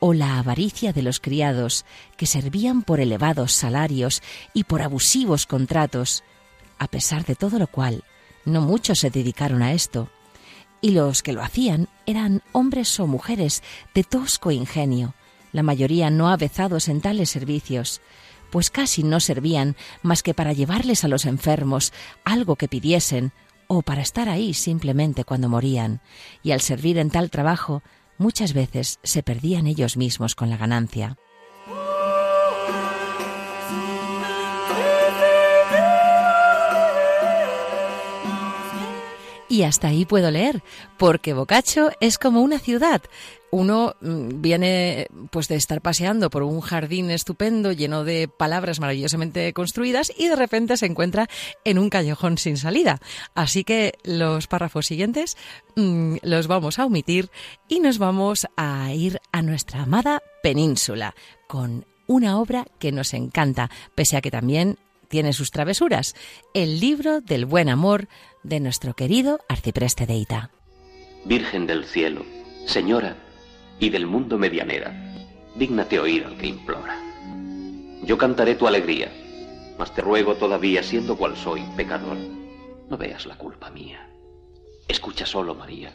o 0.00 0.12
la 0.12 0.38
avaricia 0.38 0.92
de 0.92 1.02
los 1.02 1.20
criados, 1.20 1.84
que 2.16 2.26
servían 2.26 2.82
por 2.82 3.00
elevados 3.00 3.52
salarios 3.52 4.22
y 4.52 4.64
por 4.64 4.82
abusivos 4.82 5.46
contratos. 5.46 6.24
A 6.78 6.88
pesar 6.88 7.24
de 7.24 7.36
todo 7.36 7.58
lo 7.58 7.66
cual, 7.66 8.04
no 8.44 8.60
muchos 8.60 9.00
se 9.00 9.10
dedicaron 9.10 9.62
a 9.62 9.72
esto, 9.72 10.10
y 10.80 10.90
los 10.90 11.22
que 11.22 11.32
lo 11.32 11.42
hacían 11.42 11.88
eran 12.06 12.42
hombres 12.52 12.98
o 13.00 13.06
mujeres 13.06 13.62
de 13.94 14.04
tosco 14.04 14.50
ingenio, 14.50 15.14
la 15.56 15.62
mayoría 15.62 16.10
no 16.10 16.28
avezados 16.28 16.88
en 16.88 17.00
tales 17.00 17.30
servicios, 17.30 18.00
pues 18.50 18.70
casi 18.70 19.02
no 19.02 19.20
servían 19.20 19.74
más 20.02 20.22
que 20.22 20.34
para 20.34 20.52
llevarles 20.52 21.02
a 21.02 21.08
los 21.08 21.24
enfermos 21.24 21.92
algo 22.24 22.56
que 22.56 22.68
pidiesen, 22.68 23.32
o 23.66 23.82
para 23.82 24.02
estar 24.02 24.28
ahí 24.28 24.54
simplemente 24.54 25.24
cuando 25.24 25.48
morían, 25.48 26.00
y 26.42 26.52
al 26.52 26.60
servir 26.60 26.98
en 26.98 27.10
tal 27.10 27.30
trabajo 27.30 27.82
muchas 28.18 28.52
veces 28.52 29.00
se 29.02 29.22
perdían 29.22 29.66
ellos 29.66 29.96
mismos 29.96 30.34
con 30.34 30.50
la 30.50 30.56
ganancia. 30.56 31.16
Y 39.56 39.62
hasta 39.62 39.88
ahí 39.88 40.04
puedo 40.04 40.30
leer, 40.30 40.62
porque 40.98 41.32
Boccaccio 41.32 41.90
es 42.00 42.18
como 42.18 42.42
una 42.42 42.58
ciudad. 42.58 43.00
Uno 43.50 43.94
mm, 44.02 44.42
viene 44.42 45.08
pues 45.30 45.48
de 45.48 45.56
estar 45.56 45.80
paseando 45.80 46.28
por 46.28 46.42
un 46.42 46.60
jardín 46.60 47.10
estupendo 47.10 47.72
lleno 47.72 48.04
de 48.04 48.28
palabras 48.28 48.80
maravillosamente 48.80 49.50
construidas 49.54 50.12
y 50.14 50.28
de 50.28 50.36
repente 50.36 50.76
se 50.76 50.84
encuentra 50.84 51.26
en 51.64 51.78
un 51.78 51.88
callejón 51.88 52.36
sin 52.36 52.58
salida. 52.58 53.00
Así 53.34 53.64
que 53.64 53.94
los 54.04 54.46
párrafos 54.46 54.84
siguientes 54.84 55.38
mm, 55.74 56.16
los 56.20 56.48
vamos 56.48 56.78
a 56.78 56.84
omitir 56.84 57.30
y 57.66 57.80
nos 57.80 57.96
vamos 57.96 58.46
a 58.58 58.92
ir 58.92 59.20
a 59.32 59.40
nuestra 59.40 59.84
amada 59.84 60.20
península 60.42 61.14
con 61.46 61.86
una 62.06 62.38
obra 62.38 62.66
que 62.78 62.92
nos 62.92 63.14
encanta, 63.14 63.70
pese 63.94 64.18
a 64.18 64.20
que 64.20 64.30
también 64.30 64.76
tiene 65.06 65.32
sus 65.32 65.50
travesuras, 65.50 66.14
el 66.54 66.80
libro 66.80 67.20
del 67.20 67.46
buen 67.46 67.68
amor 67.68 68.08
de 68.42 68.60
nuestro 68.60 68.94
querido 68.94 69.40
arcipreste 69.48 70.06
de 70.06 70.14
Ita. 70.16 70.50
Virgen 71.24 71.66
del 71.66 71.84
cielo, 71.84 72.24
señora 72.66 73.16
y 73.80 73.90
del 73.90 74.06
mundo 74.06 74.38
medianera, 74.38 74.92
dígnate 75.54 75.98
oír 75.98 76.24
al 76.24 76.36
que 76.36 76.46
implora. 76.46 77.00
Yo 78.02 78.18
cantaré 78.18 78.54
tu 78.54 78.66
alegría, 78.66 79.10
mas 79.78 79.92
te 79.94 80.02
ruego 80.02 80.36
todavía, 80.36 80.82
siendo 80.82 81.16
cual 81.16 81.36
soy, 81.36 81.62
pecador, 81.76 82.16
no 82.88 82.96
veas 82.96 83.26
la 83.26 83.36
culpa 83.36 83.70
mía. 83.70 84.08
Escucha 84.88 85.26
solo, 85.26 85.54
María, 85.54 85.92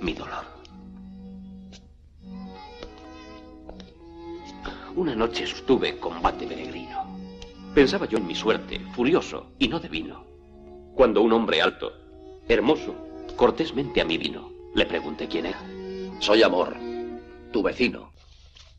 mi 0.00 0.12
dolor. 0.12 0.44
Una 4.96 5.14
noche 5.14 5.46
sostuve 5.46 5.98
combate 5.98 6.46
peregrino. 6.46 7.05
Pensaba 7.76 8.06
yo 8.06 8.16
en 8.16 8.26
mi 8.26 8.34
suerte, 8.34 8.80
furioso 8.94 9.52
y 9.58 9.68
no 9.68 9.78
de 9.78 9.90
vino. 9.90 10.24
Cuando 10.94 11.20
un 11.20 11.30
hombre 11.34 11.60
alto, 11.60 11.92
hermoso, 12.48 12.96
cortésmente 13.36 14.00
a 14.00 14.06
mí 14.06 14.16
vino, 14.16 14.50
le 14.74 14.86
pregunté 14.86 15.28
quién 15.28 15.44
era. 15.44 15.60
Soy 16.18 16.42
Amor, 16.42 16.74
tu 17.52 17.62
vecino. 17.62 18.14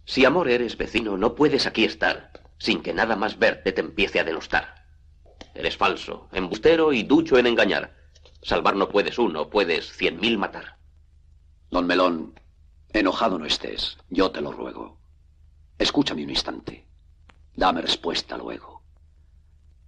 Si 0.04 0.26
Amor 0.26 0.50
eres 0.50 0.78
vecino, 0.78 1.16
no 1.16 1.36
puedes 1.36 1.68
aquí 1.68 1.84
estar 1.84 2.32
sin 2.58 2.82
que 2.82 2.92
nada 2.92 3.16
más 3.16 3.38
verte 3.38 3.72
te 3.72 3.82
empiece 3.82 4.20
a 4.20 4.24
denostar. 4.24 4.88
Eres 5.54 5.78
falso, 5.78 6.28
embustero 6.32 6.92
y 6.92 7.04
ducho 7.04 7.38
en 7.38 7.46
engañar. 7.46 7.96
Salvar 8.42 8.76
no 8.76 8.90
puedes 8.90 9.20
uno, 9.20 9.52
puedes 9.52 9.92
cien 9.96 10.20
mil 10.20 10.40
matar. 10.40 10.80
Don 11.70 11.86
Melón, 11.86 12.34
enojado 12.94 13.38
no 13.38 13.46
estés, 13.46 14.00
yo 14.10 14.32
te 14.32 14.42
lo 14.42 14.52
ruego. 14.52 14.98
Escúchame 15.78 16.24
un 16.24 16.32
instante. 16.32 16.88
Dame 17.56 17.84
respuesta 17.84 18.40
luego. 18.40 18.77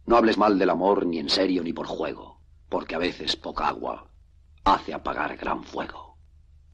No 0.09 0.17
hables 0.17 0.39
mal 0.39 0.57
del 0.57 0.71
amor 0.71 1.05
ni 1.05 1.19
en 1.19 1.29
serio 1.29 1.61
ni 1.61 1.71
por 1.71 1.85
juego, 1.85 2.41
porque 2.67 2.95
a 2.95 2.97
veces 2.97 3.35
poca 3.35 3.67
agua 3.67 4.09
hace 4.63 4.91
apagar 4.91 5.37
gran 5.37 5.63
fuego. 5.63 6.17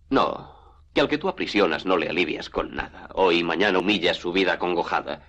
No, 0.09 0.55
que 0.93 1.01
al 1.01 1.09
que 1.09 1.17
tú 1.17 1.27
aprisionas 1.27 1.85
no 1.85 1.97
le 1.97 2.07
alivias 2.07 2.49
con 2.49 2.73
nada. 2.73 3.09
Hoy 3.13 3.39
y 3.39 3.43
mañana 3.43 3.79
humillas 3.79 4.15
su 4.15 4.31
vida 4.31 4.57
congojada. 4.57 5.27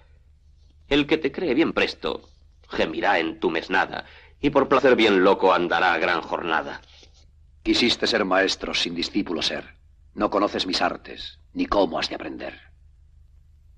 El 0.86 1.08
que 1.08 1.18
te 1.18 1.32
cree 1.32 1.52
bien 1.52 1.72
presto, 1.72 2.22
gemirá 2.68 3.18
en 3.18 3.40
tu 3.40 3.50
mesnada, 3.50 4.04
y 4.40 4.50
por 4.50 4.68
placer 4.68 4.94
bien 4.94 5.24
loco 5.24 5.52
andará 5.52 5.92
a 5.92 5.98
gran 5.98 6.22
jornada. 6.22 6.82
Quisiste 7.64 8.06
ser 8.06 8.24
maestro 8.24 8.72
sin 8.72 8.94
discípulo 8.94 9.42
ser. 9.42 9.78
No 10.14 10.30
conoces 10.30 10.68
mis 10.68 10.80
artes, 10.80 11.40
ni 11.54 11.66
cómo 11.66 11.98
has 11.98 12.08
de 12.08 12.14
aprender. 12.14 12.56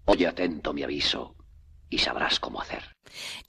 Oye 0.04 0.26
atento 0.26 0.74
mi 0.74 0.82
aviso, 0.82 1.34
y 1.90 1.98
sabrás 1.98 2.40
cómo 2.40 2.60
hacer. 2.60 2.98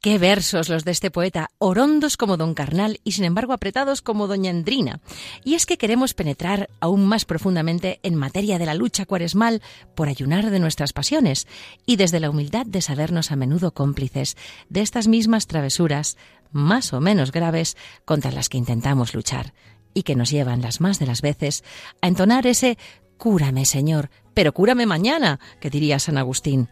Qué 0.02 0.18
versos 0.18 0.70
los 0.70 0.86
de 0.86 0.92
este 0.92 1.12
poeta, 1.12 1.50
orondos 1.58 2.18
como 2.18 2.38
don 2.38 2.54
Carnal 2.54 3.00
y 3.04 3.12
sin 3.12 3.26
embargo 3.26 3.54
apretados 3.54 4.02
como 4.02 4.28
doña 4.28 4.50
Andrina. 4.50 5.02
Y 5.44 5.56
es 5.56 5.66
que 5.66 5.78
queremos 5.78 6.14
penetrar 6.14 6.70
aún 6.80 7.06
más 7.06 7.26
profundamente 7.26 8.00
en 8.04 8.16
materia 8.16 8.58
de 8.58 8.66
la 8.66 8.74
lucha 8.74 9.06
cuaresmal 9.06 9.62
por 9.96 10.08
ayunar 10.08 10.50
de 10.50 10.60
nuestras 10.60 10.94
pasiones 10.94 11.48
y 11.86 11.98
desde 11.98 12.20
la 12.20 12.30
humildad 12.30 12.66
de 12.66 12.82
sabernos 12.82 13.32
a 13.32 13.36
menudo 13.36 13.74
cómplices 13.74 14.38
de 14.70 14.82
estas 14.82 15.08
mismas 15.08 15.48
travesuras, 15.48 16.18
más 16.52 16.94
o 16.94 17.02
menos 17.02 17.32
graves, 17.32 17.78
contra 18.06 18.32
las 18.32 18.50
que 18.50 18.58
intentamos 18.58 19.14
luchar 19.14 19.54
y 19.94 20.04
que 20.04 20.16
nos 20.16 20.30
llevan 20.30 20.62
las 20.62 20.82
más 20.82 21.00
de 21.00 21.08
las 21.08 21.22
veces 21.22 21.64
a 22.02 22.08
entonar 22.08 22.48
ese 22.48 22.78
Cúrame, 23.20 23.66
Señor, 23.66 24.10
pero 24.40 24.54
cúrame 24.54 24.86
mañana, 24.86 25.38
que 25.60 25.70
diría 25.70 26.00
San 26.00 26.18
Agustín. 26.18 26.70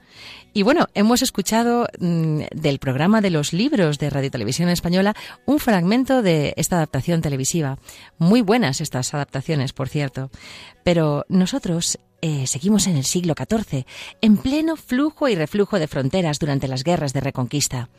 Y 0.54 0.64
bueno, 0.64 0.88
hemos 0.94 1.22
escuchado 1.22 1.86
mm, 2.00 2.44
del 2.56 2.80
programa 2.80 3.20
de 3.20 3.30
los 3.30 3.52
libros 3.52 4.00
de 4.00 4.10
Radio 4.10 4.32
Televisión 4.32 4.70
Española 4.70 5.18
un 5.46 5.60
fragmento 5.60 6.22
de 6.22 6.54
esta 6.56 6.78
adaptación 6.78 7.22
televisiva. 7.22 7.78
Muy 8.20 8.42
buenas 8.42 8.80
estas 8.80 9.14
adaptaciones, 9.14 9.74
por 9.74 9.90
cierto. 9.90 10.32
Pero 10.86 11.26
nosotros 11.28 12.00
eh, 12.22 12.48
seguimos 12.48 12.88
en 12.88 12.96
el 12.96 13.04
siglo 13.04 13.36
XIV, 13.38 13.86
en 14.22 14.38
pleno 14.38 14.78
flujo 14.78 15.28
y 15.28 15.36
reflujo 15.36 15.78
de 15.78 15.90
fronteras 15.90 16.40
durante 16.40 16.70
las 16.70 16.86
guerras 16.86 17.12
de 17.12 17.20
reconquista. 17.20 17.90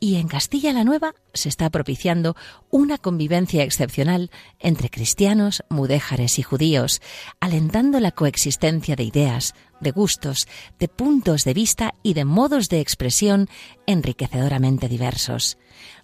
Y 0.00 0.16
en 0.16 0.28
Castilla 0.28 0.72
la 0.72 0.84
Nueva 0.84 1.14
se 1.32 1.48
está 1.48 1.70
propiciando 1.70 2.36
una 2.70 2.98
convivencia 2.98 3.62
excepcional 3.62 4.30
entre 4.58 4.90
cristianos, 4.90 5.64
mudéjares 5.68 6.38
y 6.38 6.42
judíos, 6.42 7.00
alentando 7.40 8.00
la 8.00 8.12
coexistencia 8.12 8.96
de 8.96 9.04
ideas, 9.04 9.54
de 9.80 9.90
gustos, 9.90 10.48
de 10.78 10.88
puntos 10.88 11.44
de 11.44 11.54
vista 11.54 11.94
y 12.02 12.14
de 12.14 12.24
modos 12.24 12.68
de 12.68 12.80
expresión 12.80 13.48
enriquecedoramente 13.86 14.88
diversos. 14.88 15.58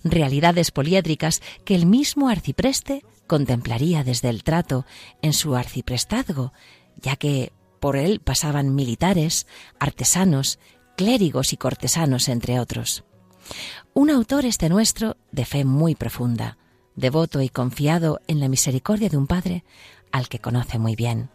Realidades 0.05 0.71
poliédricas 0.71 1.43
que 1.65 1.75
el 1.75 1.87
mismo 1.87 2.29
arcipreste 2.29 3.05
contemplaría 3.27 4.05
desde 4.05 4.29
el 4.29 4.43
trato 4.43 4.85
en 5.23 5.33
su 5.33 5.55
arciprestazgo, 5.55 6.53
ya 6.97 7.17
que 7.17 7.53
por 7.81 7.97
él 7.97 8.21
pasaban 8.21 8.75
militares, 8.75 9.47
artesanos, 9.79 10.59
clérigos 10.97 11.53
y 11.53 11.57
cortesanos, 11.57 12.29
entre 12.29 12.61
otros. 12.61 13.05
Un 13.95 14.11
autor 14.11 14.45
este 14.45 14.69
nuestro 14.69 15.17
de 15.31 15.45
fe 15.45 15.65
muy 15.65 15.95
profunda, 15.95 16.59
devoto 16.97 17.41
y 17.41 17.49
confiado 17.49 18.21
en 18.27 18.41
la 18.41 18.49
misericordia 18.49 19.09
de 19.09 19.17
un 19.17 19.27
Padre 19.27 19.65
al 20.11 20.29
que 20.29 20.39
conoce 20.39 20.79
muy 20.79 20.95
bien, 20.95 21.31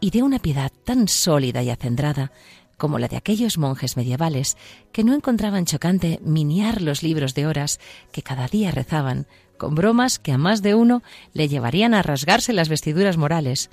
y 0.00 0.10
de 0.10 0.22
una 0.22 0.38
piedad 0.38 0.72
tan 0.84 1.08
sólida 1.08 1.62
y 1.62 1.70
acendrada 1.70 2.32
como 2.76 2.98
la 2.98 3.08
de 3.08 3.16
aquellos 3.16 3.58
monjes 3.58 3.96
medievales 3.96 4.56
que 4.92 5.04
no 5.04 5.14
encontraban 5.14 5.64
chocante 5.64 6.20
miniar 6.22 6.82
los 6.82 7.02
libros 7.02 7.34
de 7.34 7.46
horas 7.46 7.80
que 8.12 8.22
cada 8.22 8.48
día 8.48 8.70
rezaban, 8.70 9.26
con 9.56 9.74
bromas 9.74 10.18
que 10.18 10.32
a 10.32 10.38
más 10.38 10.62
de 10.62 10.74
uno 10.74 11.02
le 11.32 11.48
llevarían 11.48 11.94
a 11.94 12.02
rasgarse 12.02 12.52
las 12.52 12.68
vestiduras 12.68 13.16
morales, 13.16 13.70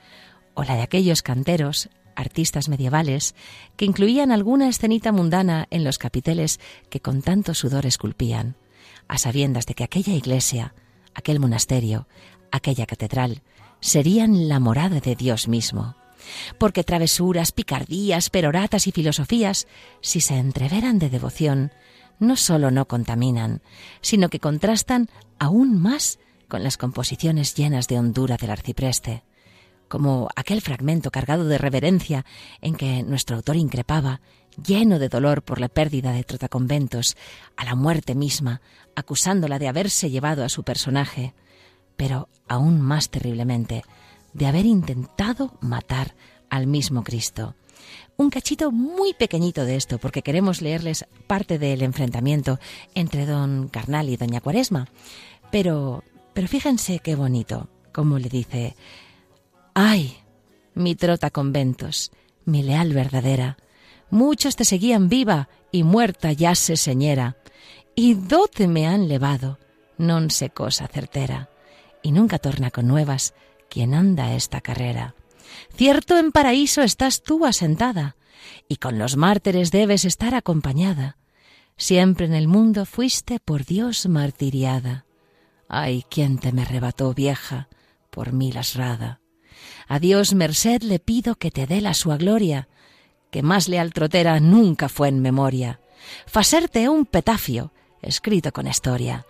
o 0.54 0.64
la 0.64 0.76
de 0.76 0.84
aquellos 0.84 1.22
canteros, 1.22 1.90
artistas 2.16 2.70
medievales, 2.70 3.36
que 3.76 3.86
incluían 3.86 4.32
alguna 4.32 4.68
escenita 4.68 5.12
mundana 5.12 5.68
en 5.70 5.84
los 5.84 5.98
capiteles 5.98 6.60
que 6.90 7.00
con 7.00 7.22
tanto 7.22 7.54
sudor 7.54 7.86
esculpían, 7.86 8.56
a 9.08 9.18
sabiendas 9.18 9.66
de 9.66 9.74
que 9.74 9.84
aquella 9.84 10.14
iglesia, 10.14 10.74
aquel 11.14 11.40
monasterio, 11.40 12.08
aquella 12.52 12.86
catedral, 12.86 13.42
serían 13.80 14.48
la 14.48 14.60
morada 14.60 15.00
de 15.00 15.16
Dios 15.16 15.48
mismo. 15.48 15.96
Porque 16.58 16.84
travesuras, 16.84 17.52
picardías, 17.52 18.30
peroratas 18.30 18.88
y 18.88 18.92
filosofías, 18.92 19.68
si 20.02 20.22
se 20.22 20.38
entreveran 20.38 21.00
de 21.00 21.10
devoción, 21.10 21.72
no 22.20 22.38
sólo 22.38 22.72
no 22.72 22.88
contaminan, 22.88 23.62
sino 24.02 24.30
que 24.30 24.40
contrastan 24.40 25.10
aún 25.40 25.82
más 25.82 26.20
con 26.48 26.64
las 26.64 26.78
composiciones 26.78 27.56
llenas 27.56 27.88
de 27.88 28.00
hondura 28.00 28.38
del 28.38 28.52
arcipreste 28.52 29.24
como 29.94 30.28
aquel 30.36 30.60
fragmento 30.62 31.12
cargado 31.12 31.46
de 31.46 31.60
reverencia 31.60 32.26
en 32.62 32.74
que 32.74 33.04
nuestro 33.04 33.36
autor 33.36 33.58
increpaba, 33.58 34.22
lleno 34.66 34.98
de 34.98 35.08
dolor 35.08 35.44
por 35.44 35.62
la 35.62 35.70
pérdida 35.70 36.14
de 36.14 36.24
Trotaconventos, 36.24 37.16
a 37.58 37.64
la 37.64 37.76
muerte 37.76 38.16
misma, 38.16 38.62
acusándola 38.96 39.60
de 39.60 39.68
haberse 39.68 40.10
llevado 40.10 40.44
a 40.44 40.50
su 40.50 40.64
personaje, 40.64 41.36
pero 41.96 42.28
aún 42.48 42.82
más 42.82 43.12
terriblemente, 43.12 43.84
de 44.34 44.48
haber 44.48 44.66
intentado 44.66 45.60
matar 45.62 46.16
al 46.50 46.66
mismo 46.66 47.04
Cristo. 47.04 47.54
Un 48.18 48.32
cachito 48.32 48.72
muy 48.72 49.14
pequeñito 49.14 49.64
de 49.64 49.76
esto, 49.76 50.00
porque 50.00 50.24
queremos 50.24 50.64
leerles 50.64 51.06
parte 51.28 51.60
del 51.60 51.84
enfrentamiento 51.84 52.60
entre 52.96 53.28
don 53.28 53.68
Carnal 53.68 54.10
y 54.10 54.18
doña 54.18 54.42
Cuaresma. 54.42 54.88
Pero, 55.52 56.04
pero 56.34 56.48
fíjense 56.48 56.98
qué 56.98 57.16
bonito, 57.16 57.70
como 57.92 58.18
le 58.18 58.30
dice, 58.30 58.76
Ay, 59.74 60.18
mi 60.76 60.96
trota 60.96 61.32
conventos, 61.32 62.12
mi 62.46 62.62
leal 62.62 62.94
verdadera, 62.94 63.58
muchos 64.10 64.56
te 64.56 64.66
seguían 64.66 65.10
viva 65.10 65.50
y 65.72 65.84
muerta 65.84 66.32
ya 66.32 66.54
se 66.54 66.78
señera, 66.78 67.38
y 67.96 68.14
doce 68.14 68.68
me 68.68 68.88
han 68.88 69.08
levado, 69.08 69.58
non 69.98 70.30
sé 70.30 70.54
cosa 70.54 70.86
certera, 70.86 71.50
y 72.06 72.14
nunca 72.14 72.38
torna 72.38 72.70
con 72.70 72.86
nuevas 72.86 73.34
quien 73.70 73.98
anda 73.98 74.38
esta 74.38 74.62
carrera. 74.62 75.16
Cierto 75.74 76.18
en 76.18 76.32
paraíso 76.32 76.82
estás 76.82 77.24
tú 77.24 77.46
asentada, 77.46 78.16
y 78.70 78.78
con 78.78 79.00
los 79.00 79.18
mártires 79.18 79.72
debes 79.72 80.06
estar 80.06 80.36
acompañada. 80.36 81.18
Siempre 81.78 82.28
en 82.28 82.34
el 82.34 82.48
mundo 82.48 82.86
fuiste 82.86 83.40
por 83.40 83.66
Dios 83.66 84.06
martiriada. 84.06 85.06
Ay, 85.68 86.06
quién 86.10 86.38
te 86.38 86.52
me 86.52 86.62
arrebató, 86.62 87.14
vieja, 87.14 87.70
por 88.12 88.34
mí 88.34 88.52
lasrada. 88.52 89.23
A 89.88 90.00
Dios 90.00 90.34
merced 90.34 90.82
le 90.84 91.00
pido 91.00 91.36
que 91.36 91.52
te 91.52 91.68
dé 91.68 91.82
la 91.82 91.94
sua 91.94 92.18
gloria, 92.18 92.68
que 93.32 93.44
más 93.44 93.68
leal 93.68 93.94
trotera 93.94 94.40
nunca 94.40 94.90
fue 94.90 95.10
en 95.10 95.22
memoria. 95.22 95.80
Faserte 96.26 96.90
un 96.90 97.06
petafio, 97.06 97.74
escrito 98.02 98.52
con 98.52 98.68
historia, 98.68 99.26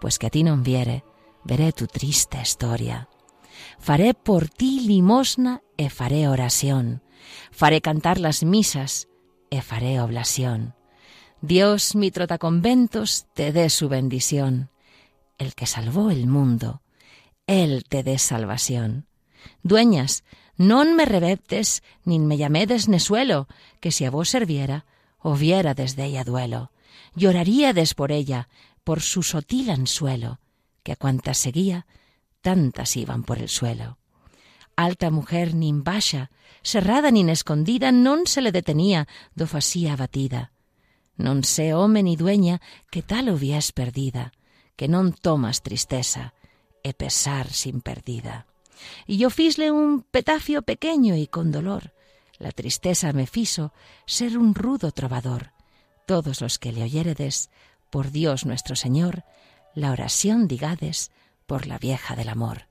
pues 0.00 0.18
que 0.18 0.26
a 0.26 0.30
ti 0.30 0.42
non 0.42 0.62
viere, 0.62 1.04
veré 1.44 1.72
tu 1.72 1.86
triste 1.86 2.38
historia. 2.42 3.08
Faré 3.78 4.12
por 4.12 4.48
ti 4.48 4.84
limosna 4.84 5.62
e 5.76 5.88
faré 5.88 6.28
oración, 6.28 7.02
faré 7.50 7.80
cantar 7.80 8.18
las 8.18 8.44
misas 8.44 9.08
e 9.50 9.62
faré 9.62 10.00
oblación. 10.00 10.74
Dios, 11.40 11.94
mi 11.94 12.10
trotaconventos, 12.10 13.26
te 13.34 13.52
dé 13.52 13.70
su 13.70 13.88
bendición. 13.88 14.70
El 15.38 15.54
que 15.54 15.66
salvó 15.66 16.10
el 16.10 16.26
mundo, 16.26 16.82
Él 17.46 17.84
te 17.88 18.02
dé 18.02 18.18
salvación. 18.18 19.05
Dueñas, 19.62 20.24
non 20.56 20.96
me 20.96 21.04
rebeptes, 21.04 21.84
nin 22.08 22.24
me 22.24 22.40
llamedes 22.40 22.88
nesuelo, 22.88 23.44
que 23.80 23.92
si 23.92 24.04
a 24.04 24.10
vos 24.10 24.28
serviera, 24.32 24.88
o 25.20 25.36
viera 25.36 25.74
desde 25.74 26.04
ella 26.04 26.24
duelo. 26.24 26.72
Lloraríades 27.14 27.94
por 27.94 28.12
ella, 28.12 28.48
por 28.84 29.00
su 29.00 29.22
sotil 29.22 29.70
ansuelo, 29.70 30.40
que 30.82 30.92
a 30.92 30.96
cuantas 30.96 31.38
seguía, 31.38 31.86
tantas 32.40 32.96
iban 32.96 33.24
por 33.24 33.38
el 33.38 33.48
suelo. 33.48 33.98
Alta 34.76 35.10
mujer 35.10 35.54
nin 35.54 35.84
baxa, 35.84 36.30
cerrada 36.62 37.10
nin 37.10 37.28
escondida, 37.28 37.90
non 37.90 38.28
se 38.28 38.44
le 38.44 38.52
detenía 38.52 39.08
do 39.32 39.48
fasía 39.48 39.96
abatida. 39.96 40.52
Non 41.16 41.42
sé 41.48 41.72
home 41.72 42.04
ni 42.04 42.14
dueña 42.14 42.60
que 42.92 43.00
tal 43.00 43.32
hubies 43.32 43.72
perdida, 43.72 44.36
que 44.76 44.86
non 44.86 45.16
tomas 45.16 45.64
tristeza 45.64 46.36
e 46.84 46.92
pesar 46.92 47.48
sin 47.50 47.80
perdida. 47.80 48.44
Y 49.06 49.18
yo 49.18 49.30
fisle 49.30 49.70
un 49.70 50.02
petafio 50.02 50.62
pequeño 50.62 51.16
y 51.16 51.26
con 51.26 51.52
dolor. 51.52 51.92
La 52.38 52.52
tristeza 52.52 53.12
me 53.12 53.26
fiso 53.26 53.72
ser 54.06 54.38
un 54.38 54.54
rudo 54.54 54.92
trovador. 54.92 55.52
Todos 56.06 56.40
los 56.40 56.58
que 56.58 56.72
le 56.72 56.82
oyéredes, 56.82 57.50
por 57.90 58.10
Dios 58.10 58.46
nuestro 58.46 58.76
Señor, 58.76 59.24
la 59.74 59.90
oración 59.90 60.48
digades 60.48 61.10
por 61.46 61.66
la 61.66 61.78
vieja 61.78 62.16
del 62.16 62.28
amor. 62.28 62.66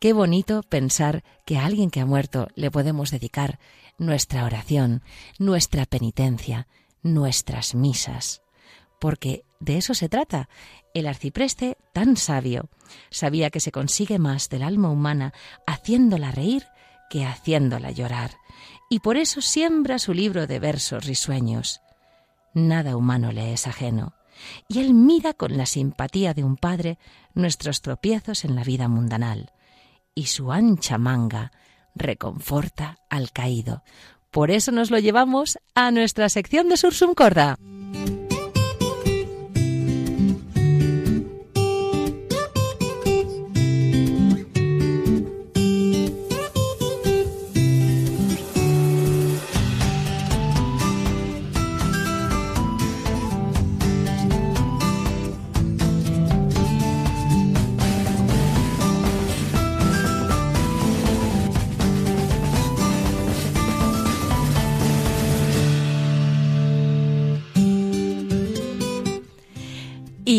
Qué 0.00 0.12
bonito 0.12 0.62
pensar 0.62 1.24
que 1.46 1.56
a 1.58 1.64
alguien 1.64 1.90
que 1.90 2.00
ha 2.00 2.06
muerto 2.06 2.48
le 2.54 2.70
podemos 2.70 3.10
dedicar 3.10 3.58
nuestra 3.98 4.44
oración, 4.44 5.02
nuestra 5.38 5.86
penitencia, 5.86 6.66
nuestras 7.02 7.74
misas. 7.74 8.43
Porque 9.04 9.44
de 9.60 9.76
eso 9.76 9.92
se 9.92 10.08
trata. 10.08 10.48
El 10.94 11.06
arcipreste, 11.06 11.76
tan 11.92 12.16
sabio, 12.16 12.70
sabía 13.10 13.50
que 13.50 13.60
se 13.60 13.70
consigue 13.70 14.18
más 14.18 14.48
del 14.48 14.62
alma 14.62 14.88
humana 14.88 15.34
haciéndola 15.66 16.30
reír 16.30 16.64
que 17.10 17.26
haciéndola 17.26 17.90
llorar, 17.90 18.30
y 18.88 19.00
por 19.00 19.18
eso 19.18 19.42
siembra 19.42 19.98
su 19.98 20.14
libro 20.14 20.46
de 20.46 20.58
versos 20.58 21.04
risueños. 21.04 21.82
Nada 22.54 22.96
humano 22.96 23.30
le 23.30 23.52
es 23.52 23.66
ajeno, 23.66 24.14
y 24.68 24.78
él 24.78 24.94
mira 24.94 25.34
con 25.34 25.58
la 25.58 25.66
simpatía 25.66 26.32
de 26.32 26.42
un 26.42 26.56
padre 26.56 26.98
nuestros 27.34 27.82
tropiezos 27.82 28.46
en 28.46 28.54
la 28.54 28.64
vida 28.64 28.88
mundanal, 28.88 29.52
y 30.14 30.28
su 30.28 30.50
ancha 30.50 30.96
manga 30.96 31.52
reconforta 31.94 32.96
al 33.10 33.32
caído. 33.32 33.82
Por 34.30 34.50
eso 34.50 34.72
nos 34.72 34.90
lo 34.90 34.98
llevamos 34.98 35.58
a 35.74 35.90
nuestra 35.90 36.30
sección 36.30 36.70
de 36.70 36.78
Sursum 36.78 37.12
Corda. 37.12 37.58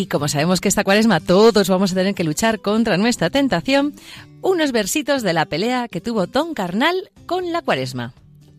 Y 0.05 0.07
como 0.07 0.27
sabemos 0.27 0.61
que 0.61 0.67
esta 0.67 0.83
cuaresma 0.83 1.19
todos 1.19 1.67
vamos 1.67 1.91
a 1.91 1.95
tener 1.95 2.13
que 2.13 2.23
luchar 2.23 2.59
contra 2.59 2.95
nuestra 2.95 3.31
tentación, 3.31 3.95
unos 4.43 4.71
versitos 4.71 5.23
de 5.23 5.33
la 5.33 5.47
pelea 5.47 5.87
que 5.87 5.99
tuvo 5.99 6.27
Don 6.27 6.53
Carnal 6.53 7.09
con 7.25 7.51
la 7.51 7.63
cuaresma. 7.63 8.13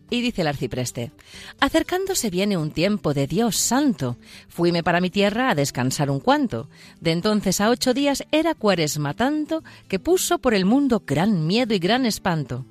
Y 0.09 0.21
dice 0.21 0.41
el 0.41 0.47
arcipreste, 0.47 1.11
acercándose 1.59 2.29
viene 2.29 2.55
un 2.55 2.71
tiempo 2.71 3.13
de 3.13 3.27
Dios 3.27 3.57
santo. 3.57 4.15
Fuime 4.47 4.81
para 4.81 5.01
mi 5.01 5.09
tierra 5.09 5.49
a 5.49 5.55
descansar 5.55 6.09
un 6.09 6.21
cuanto. 6.21 6.69
De 7.01 7.11
entonces 7.11 7.59
a 7.59 7.69
ocho 7.69 7.93
días 7.93 8.23
era 8.31 8.55
cuaresma 8.55 9.13
tanto 9.13 9.63
que 9.89 9.99
puso 9.99 10.39
por 10.39 10.53
el 10.53 10.63
mundo 10.63 11.03
gran 11.05 11.45
miedo 11.45 11.73
y 11.73 11.79
gran 11.79 12.05
espanto. 12.05 12.65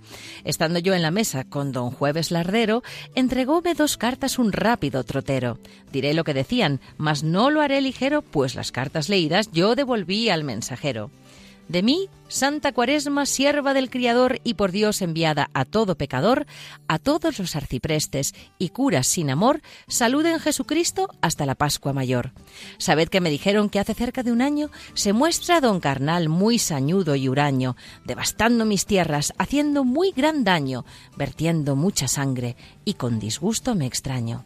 Estando 0.45 0.79
yo 0.79 0.95
en 0.95 1.03
la 1.03 1.11
mesa 1.11 1.45
con 1.45 1.73
don 1.73 1.91
Jueves 1.91 2.31
Lardero, 2.31 2.83
entregóme 3.15 3.75
dos 3.75 3.99
cartas 3.99 4.39
un 4.39 4.53
rápido 4.53 5.05
trotero. 5.05 5.59
Diré 5.93 6.15
lo 6.15 6.25
que 6.25 6.35
decían, 6.35 6.81
mas 6.97 7.23
no 7.23 7.51
lo 7.51 7.61
haré 7.61 7.83
ligero, 7.83 8.23
pues 8.23 8.55
las 8.55 8.73
cartas 8.73 9.11
leídas 9.11 9.51
yo 9.53 9.75
devolví 9.75 10.31
al 10.31 10.43
mensajero. 10.43 11.11
De 11.69 11.83
mí, 11.83 12.09
Santa 12.29 12.73
Cuaresma, 12.73 13.27
sierva 13.27 13.75
del 13.75 13.91
Criador 13.91 14.41
y 14.45 14.55
por 14.55 14.71
Dios 14.71 15.03
enviada 15.03 15.51
a 15.53 15.65
todo 15.65 15.97
pecador, 15.97 16.47
a 16.87 16.99
todos 17.01 17.41
los 17.41 17.57
arciprestes 17.57 18.35
y 18.57 18.69
curas 18.69 19.09
sin 19.09 19.31
amor, 19.31 19.63
saluden 19.89 20.39
Jesucristo 20.39 21.09
hasta 21.21 21.45
la 21.45 21.57
Pascua 21.57 21.93
Mayor. 21.93 22.33
Sabed 22.79 23.09
que 23.09 23.21
me 23.21 23.31
dijeron 23.31 23.69
que 23.69 23.81
hace 23.81 23.95
cerca 23.95 24.23
de 24.23 24.31
un 24.31 24.43
año 24.43 24.71
se 24.95 25.13
muestra 25.13 25.61
don 25.61 25.81
Carnal 25.81 26.29
muy 26.29 26.59
sañudo 26.61 27.17
y 27.17 27.29
huraño, 27.29 27.77
devastando 28.05 28.65
mis 28.65 28.87
tierras, 28.87 29.33
haciendo 29.37 29.83
muy 29.83 30.13
gran 30.13 30.45
daño, 30.45 30.85
vertiendo 31.17 31.75
mucha 31.75 32.07
sangre, 32.07 32.57
y 32.85 32.95
con 32.95 33.19
disgusto 33.19 33.75
me 33.75 33.87
extraño 33.87 34.45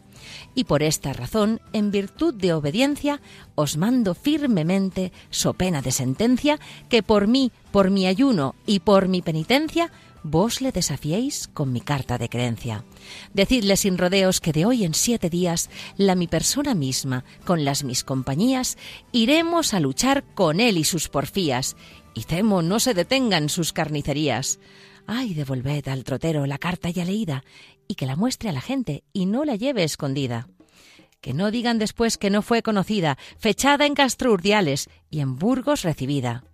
y 0.55 0.64
por 0.64 0.82
esta 0.82 1.12
razón, 1.12 1.61
en 1.72 1.90
virtud 1.90 2.34
de 2.34 2.53
obediencia, 2.53 3.20
os 3.55 3.76
mando 3.76 4.14
firmemente, 4.14 5.12
so 5.30 5.55
pena 5.55 5.82
de 5.82 5.92
sentencia, 5.92 6.59
que 6.88 7.03
por 7.03 7.26
mí, 7.26 7.53
por 7.72 7.90
mi 7.90 8.07
ayuno 8.07 8.55
y 8.66 8.80
por 8.80 9.09
mi 9.09 9.22
penitencia, 9.22 9.92
vos 10.22 10.61
le 10.61 10.72
desafiéis 10.72 11.48
con 11.48 11.72
mi 11.72 11.80
carta 11.80 12.18
de 12.18 12.28
creencia. 12.28 12.84
Decidle 13.32 13.76
sin 13.76 13.96
rodeos 13.96 14.40
que 14.40 14.53
de 14.53 14.66
hoy 14.66 14.84
en 14.84 14.94
siete 14.94 15.30
días, 15.30 15.70
la 15.96 16.14
mi 16.14 16.26
persona 16.26 16.74
misma, 16.74 17.24
con 17.44 17.64
las 17.64 17.84
mis 17.84 18.05
compañías, 18.05 18.76
iremos 19.12 19.72
a 19.72 19.80
luchar 19.80 20.24
con 20.34 20.61
él 20.61 20.78
y 20.78 20.84
sus 20.84 21.09
porfías, 21.09 21.76
y 22.14 22.24
temo 22.24 22.61
no 22.61 22.80
se 22.80 22.92
detengan 22.92 23.48
sus 23.48 23.72
carnicerías. 23.72 24.59
Ay, 25.07 25.34
devolved 25.34 25.88
al 25.88 26.05
trotero 26.05 26.46
la 26.46 26.59
carta 26.59 26.90
ya 26.90 27.05
leída 27.05 27.44
y 27.91 27.97
que 27.97 28.07
la 28.07 28.14
muestre 28.14 28.49
a 28.49 28.53
la 28.53 28.61
gente 28.61 29.03
y 29.12 29.26
no 29.26 29.45
la 29.45 29.57
lleve 29.57 29.82
escondida. 29.82 30.47
Que 31.20 31.34
no 31.34 31.51
digan 31.51 31.80
después 31.80 32.18
que 32.18 32.30
no 32.30 32.41
fue 32.41 32.62
conocida, 32.62 33.18
fechada 33.36 33.84
en 33.84 33.95
Castro 33.95 34.30
Urdiales 34.30 34.88
y 35.11 35.18
en 35.18 35.34
Burgos 35.34 35.82
recibida. 35.82 36.45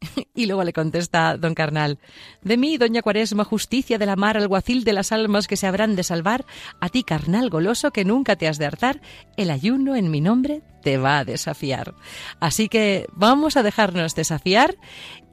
Y 0.34 0.46
luego 0.46 0.64
le 0.64 0.72
contesta 0.72 1.36
don 1.36 1.52
Carnal, 1.52 1.98
de 2.40 2.56
mí, 2.56 2.78
doña 2.78 3.02
Cuaresma, 3.02 3.44
justicia 3.44 3.98
de 3.98 4.06
la 4.06 4.16
mar, 4.16 4.38
alguacil 4.38 4.82
de 4.82 4.94
las 4.94 5.12
almas 5.12 5.48
que 5.48 5.58
se 5.58 5.66
habrán 5.66 5.96
de 5.96 6.02
salvar, 6.02 6.46
a 6.80 6.88
ti, 6.88 7.02
carnal 7.02 7.50
goloso, 7.50 7.90
que 7.90 8.06
nunca 8.06 8.36
te 8.36 8.48
has 8.48 8.56
de 8.56 8.64
hartar, 8.64 9.02
el 9.36 9.50
ayuno 9.50 9.96
en 9.96 10.10
mi 10.10 10.22
nombre 10.22 10.62
te 10.82 10.96
va 10.96 11.18
a 11.18 11.26
desafiar. 11.26 11.94
Así 12.40 12.70
que 12.70 13.06
vamos 13.12 13.58
a 13.58 13.62
dejarnos 13.62 14.14
desafiar 14.14 14.76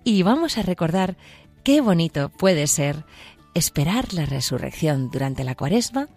y 0.03 0.23
vamos 0.23 0.57
a 0.57 0.63
recordar 0.63 1.15
qué 1.63 1.79
bonito 1.79 2.27
puede 2.37 2.67
ser 2.67 3.05
esperar 3.57 4.13
la 4.13 4.25
resurrección 4.25 5.09
durante 5.09 5.43
la 5.43 5.55
cuaresma 5.55 6.07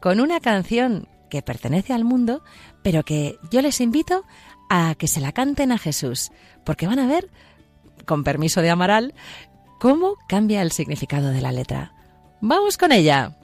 con 0.00 0.20
una 0.20 0.40
canción 0.40 1.08
que 1.30 1.42
pertenece 1.42 1.92
al 1.92 2.04
mundo, 2.04 2.42
pero 2.82 3.04
que 3.04 3.38
yo 3.50 3.62
les 3.62 3.80
invito 3.80 4.24
a 4.68 4.94
que 4.96 5.08
se 5.08 5.20
la 5.20 5.32
canten 5.32 5.72
a 5.72 5.78
Jesús, 5.78 6.30
porque 6.64 6.86
van 6.86 6.98
a 6.98 7.06
ver, 7.06 7.30
con 8.04 8.24
permiso 8.24 8.60
de 8.60 8.70
Amaral, 8.70 9.14
cómo 9.80 10.16
cambia 10.28 10.62
el 10.62 10.72
significado 10.72 11.30
de 11.30 11.40
la 11.40 11.52
letra. 11.52 11.94
Vamos 12.40 12.76
con 12.76 12.92
ella. 12.92 13.36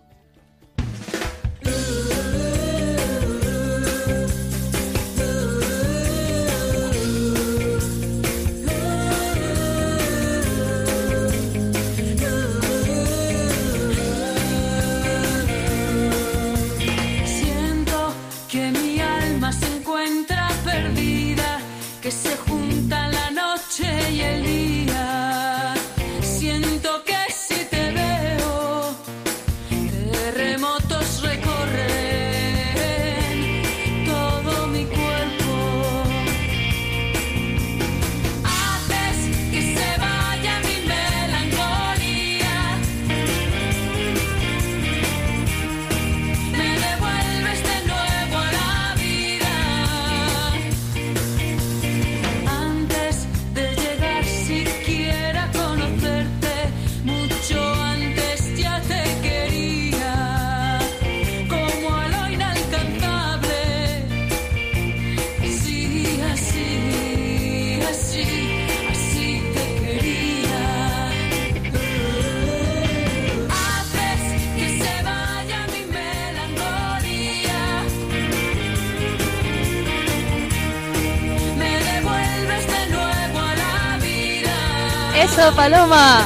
Paloma. 85.68 86.22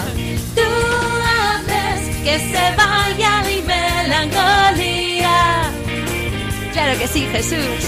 Tú 0.55 0.69
haces 1.37 2.17
que 2.23 2.39
se 2.39 2.77
vaya 2.77 3.43
mi 3.45 3.61
melancolía. 3.63 5.37
Claro 6.73 6.97
que 6.97 7.09
sí, 7.09 7.27
Jesús. 7.33 7.83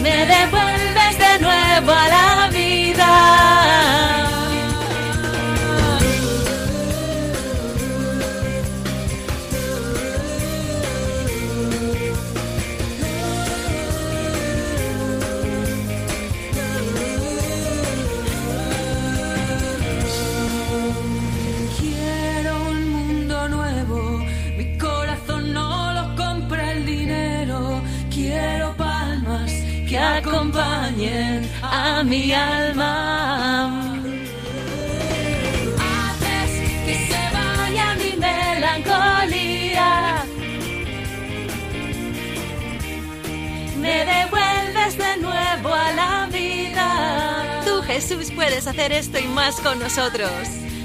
Me 0.00 0.24
devuelves 0.24 1.18
de 1.18 1.38
nuevo 1.40 1.92
a 1.92 2.08
la 2.08 2.35
a 31.62 32.02
mi 32.04 32.32
alma. 32.32 33.92
Haces 35.78 36.52
que 36.86 36.94
se 37.06 37.22
vaya 37.32 37.94
mi 37.96 38.16
melancolía. 38.16 39.90
Me 43.78 44.04
devuelves 44.04 44.98
de 44.98 45.16
nuevo 45.18 45.74
a 45.74 45.92
la 45.92 46.28
vida. 46.32 47.62
Tú, 47.64 47.82
Jesús, 47.82 48.30
puedes 48.34 48.66
hacer 48.66 48.92
esto 48.92 49.18
y 49.18 49.26
más 49.28 49.60
con 49.60 49.78
nosotros. 49.78 50.30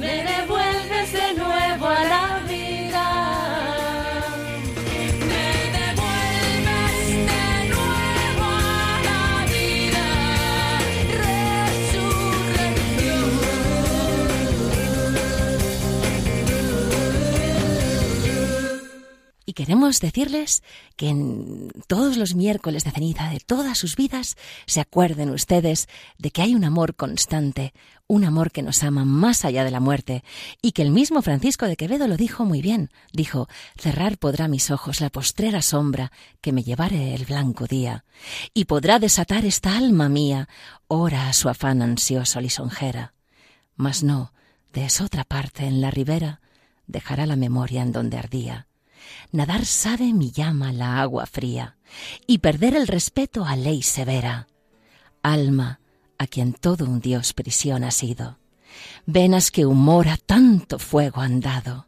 Me 0.00 0.24
devuelves 0.24 1.12
de 1.12 1.34
nuevo 1.34 1.86
a 1.86 2.04
la 2.04 2.40
queremos 19.60 20.00
decirles 20.00 20.62
que 20.96 21.10
en 21.10 21.70
todos 21.86 22.16
los 22.16 22.34
miércoles 22.34 22.82
de 22.82 22.92
ceniza 22.92 23.28
de 23.28 23.40
todas 23.40 23.76
sus 23.76 23.94
vidas 23.94 24.38
se 24.64 24.80
acuerden 24.80 25.28
ustedes 25.28 25.86
de 26.16 26.30
que 26.30 26.40
hay 26.40 26.54
un 26.54 26.64
amor 26.64 26.96
constante, 26.96 27.74
un 28.06 28.24
amor 28.24 28.52
que 28.52 28.62
nos 28.62 28.82
ama 28.82 29.04
más 29.04 29.44
allá 29.44 29.62
de 29.62 29.70
la 29.70 29.78
muerte, 29.78 30.24
y 30.62 30.72
que 30.72 30.80
el 30.80 30.90
mismo 30.90 31.20
Francisco 31.20 31.66
de 31.66 31.76
Quevedo 31.76 32.08
lo 32.08 32.16
dijo 32.16 32.46
muy 32.46 32.62
bien. 32.62 32.88
Dijo, 33.12 33.48
cerrar 33.76 34.16
podrá 34.16 34.48
mis 34.48 34.70
ojos 34.70 35.02
la 35.02 35.10
postrera 35.10 35.60
sombra 35.60 36.10
que 36.40 36.52
me 36.52 36.62
llevare 36.62 37.14
el 37.14 37.26
blanco 37.26 37.66
día, 37.66 38.06
y 38.54 38.64
podrá 38.64 38.98
desatar 38.98 39.44
esta 39.44 39.76
alma 39.76 40.08
mía, 40.08 40.48
ora 40.88 41.28
a 41.28 41.34
su 41.34 41.50
afán 41.50 41.82
ansioso 41.82 42.40
lisonjera. 42.40 43.12
Mas 43.76 44.02
no, 44.02 44.32
de 44.72 44.88
otra 45.04 45.24
parte 45.24 45.66
en 45.66 45.82
la 45.82 45.90
ribera, 45.90 46.40
dejará 46.86 47.26
la 47.26 47.36
memoria 47.36 47.82
en 47.82 47.92
donde 47.92 48.16
ardía. 48.16 48.69
Nadar 49.32 49.64
sabe 49.64 50.12
mi 50.12 50.30
llama 50.30 50.72
la 50.72 51.00
agua 51.00 51.26
fría, 51.26 51.76
y 52.26 52.38
perder 52.38 52.74
el 52.74 52.86
respeto 52.86 53.44
a 53.44 53.56
ley 53.56 53.82
severa. 53.82 54.46
Alma, 55.22 55.80
a 56.18 56.26
quien 56.26 56.52
todo 56.52 56.84
un 56.84 57.00
dios 57.00 57.32
prisión 57.32 57.84
ha 57.84 57.90
sido, 57.90 58.38
venas 59.06 59.50
que 59.50 59.66
humor 59.66 60.08
a 60.08 60.16
tanto 60.16 60.78
fuego 60.78 61.20
han 61.20 61.40
dado, 61.40 61.86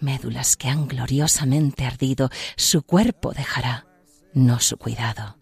médulas 0.00 0.56
que 0.56 0.68
han 0.68 0.86
gloriosamente 0.86 1.84
ardido, 1.84 2.30
su 2.56 2.82
cuerpo 2.82 3.32
dejará, 3.32 3.86
no 4.32 4.60
su 4.60 4.76
cuidado. 4.76 5.38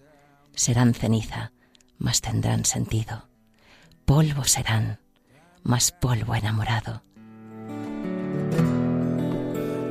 Serán 0.54 0.94
ceniza, 0.94 1.52
mas 1.98 2.20
tendrán 2.20 2.64
sentido. 2.64 3.28
Polvo 4.04 4.44
serán, 4.44 5.00
mas 5.62 5.92
polvo 5.92 6.34
enamorado. 6.34 7.02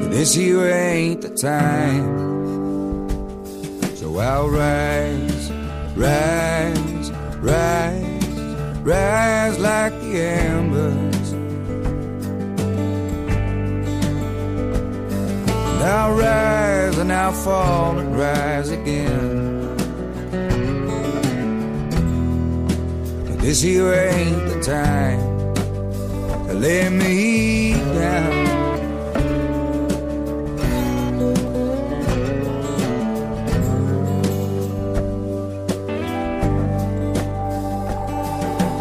This 0.10 0.34
here 0.34 0.66
ain't 0.66 1.22
the 1.22 1.30
time. 1.30 2.30
So 3.95 4.18
I'll 4.18 4.49
rise, 4.49 5.52
rise, 5.95 7.12
rise, 7.38 8.26
rise 8.82 9.60
like 9.60 9.93
the 10.02 10.22
embers. 10.22 11.32
And 15.72 15.84
I'll 15.84 16.16
rise 16.16 16.97
and 16.97 17.12
I'll 17.12 17.34
fall 17.34 17.97
and 17.97 18.18
rise 18.18 18.70
again. 18.70 19.78
But 23.28 23.39
this 23.39 23.62
here 23.62 23.93
ain't 23.93 24.47
the 24.49 24.62
time 24.62 25.20
to 26.47 26.54
lay 26.54 26.89
me 26.89 27.74
down. 27.74 28.51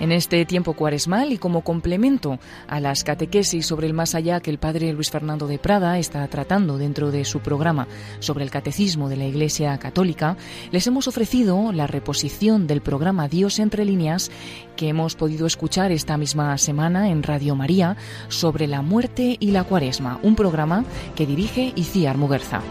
En 0.00 0.12
este 0.12 0.46
tiempo 0.46 0.72
cuaresmal 0.72 1.30
y 1.30 1.36
como 1.36 1.60
complemento 1.60 2.38
a 2.66 2.80
las 2.80 3.04
catequesis 3.04 3.66
sobre 3.66 3.86
el 3.86 3.92
más 3.92 4.14
allá 4.14 4.40
que 4.40 4.50
el 4.50 4.58
padre 4.58 4.94
Luis 4.94 5.10
Fernando 5.10 5.46
de 5.46 5.58
Prada 5.58 5.98
está 5.98 6.26
tratando 6.28 6.78
dentro 6.78 7.10
de 7.10 7.26
su 7.26 7.40
programa 7.40 7.86
sobre 8.18 8.44
el 8.44 8.50
catecismo 8.50 9.10
de 9.10 9.18
la 9.18 9.26
Iglesia 9.26 9.78
Católica, 9.78 10.38
les 10.72 10.86
hemos 10.86 11.06
ofrecido 11.06 11.70
la 11.72 11.86
reposición 11.86 12.66
del 12.66 12.80
programa 12.80 13.28
Dios 13.28 13.58
entre 13.58 13.84
líneas 13.84 14.30
que 14.74 14.88
hemos 14.88 15.16
podido 15.16 15.46
escuchar 15.46 15.92
esta 15.92 16.16
misma 16.16 16.56
semana 16.56 17.10
en 17.10 17.22
Radio 17.22 17.54
María 17.54 17.98
sobre 18.28 18.66
la 18.66 18.80
muerte 18.80 19.36
y 19.38 19.50
la 19.50 19.64
cuaresma, 19.64 20.18
un 20.22 20.34
programa 20.34 20.84
que 21.14 21.26
dirige 21.26 21.74
Iciar 21.76 22.16
Muguerza. 22.16 22.62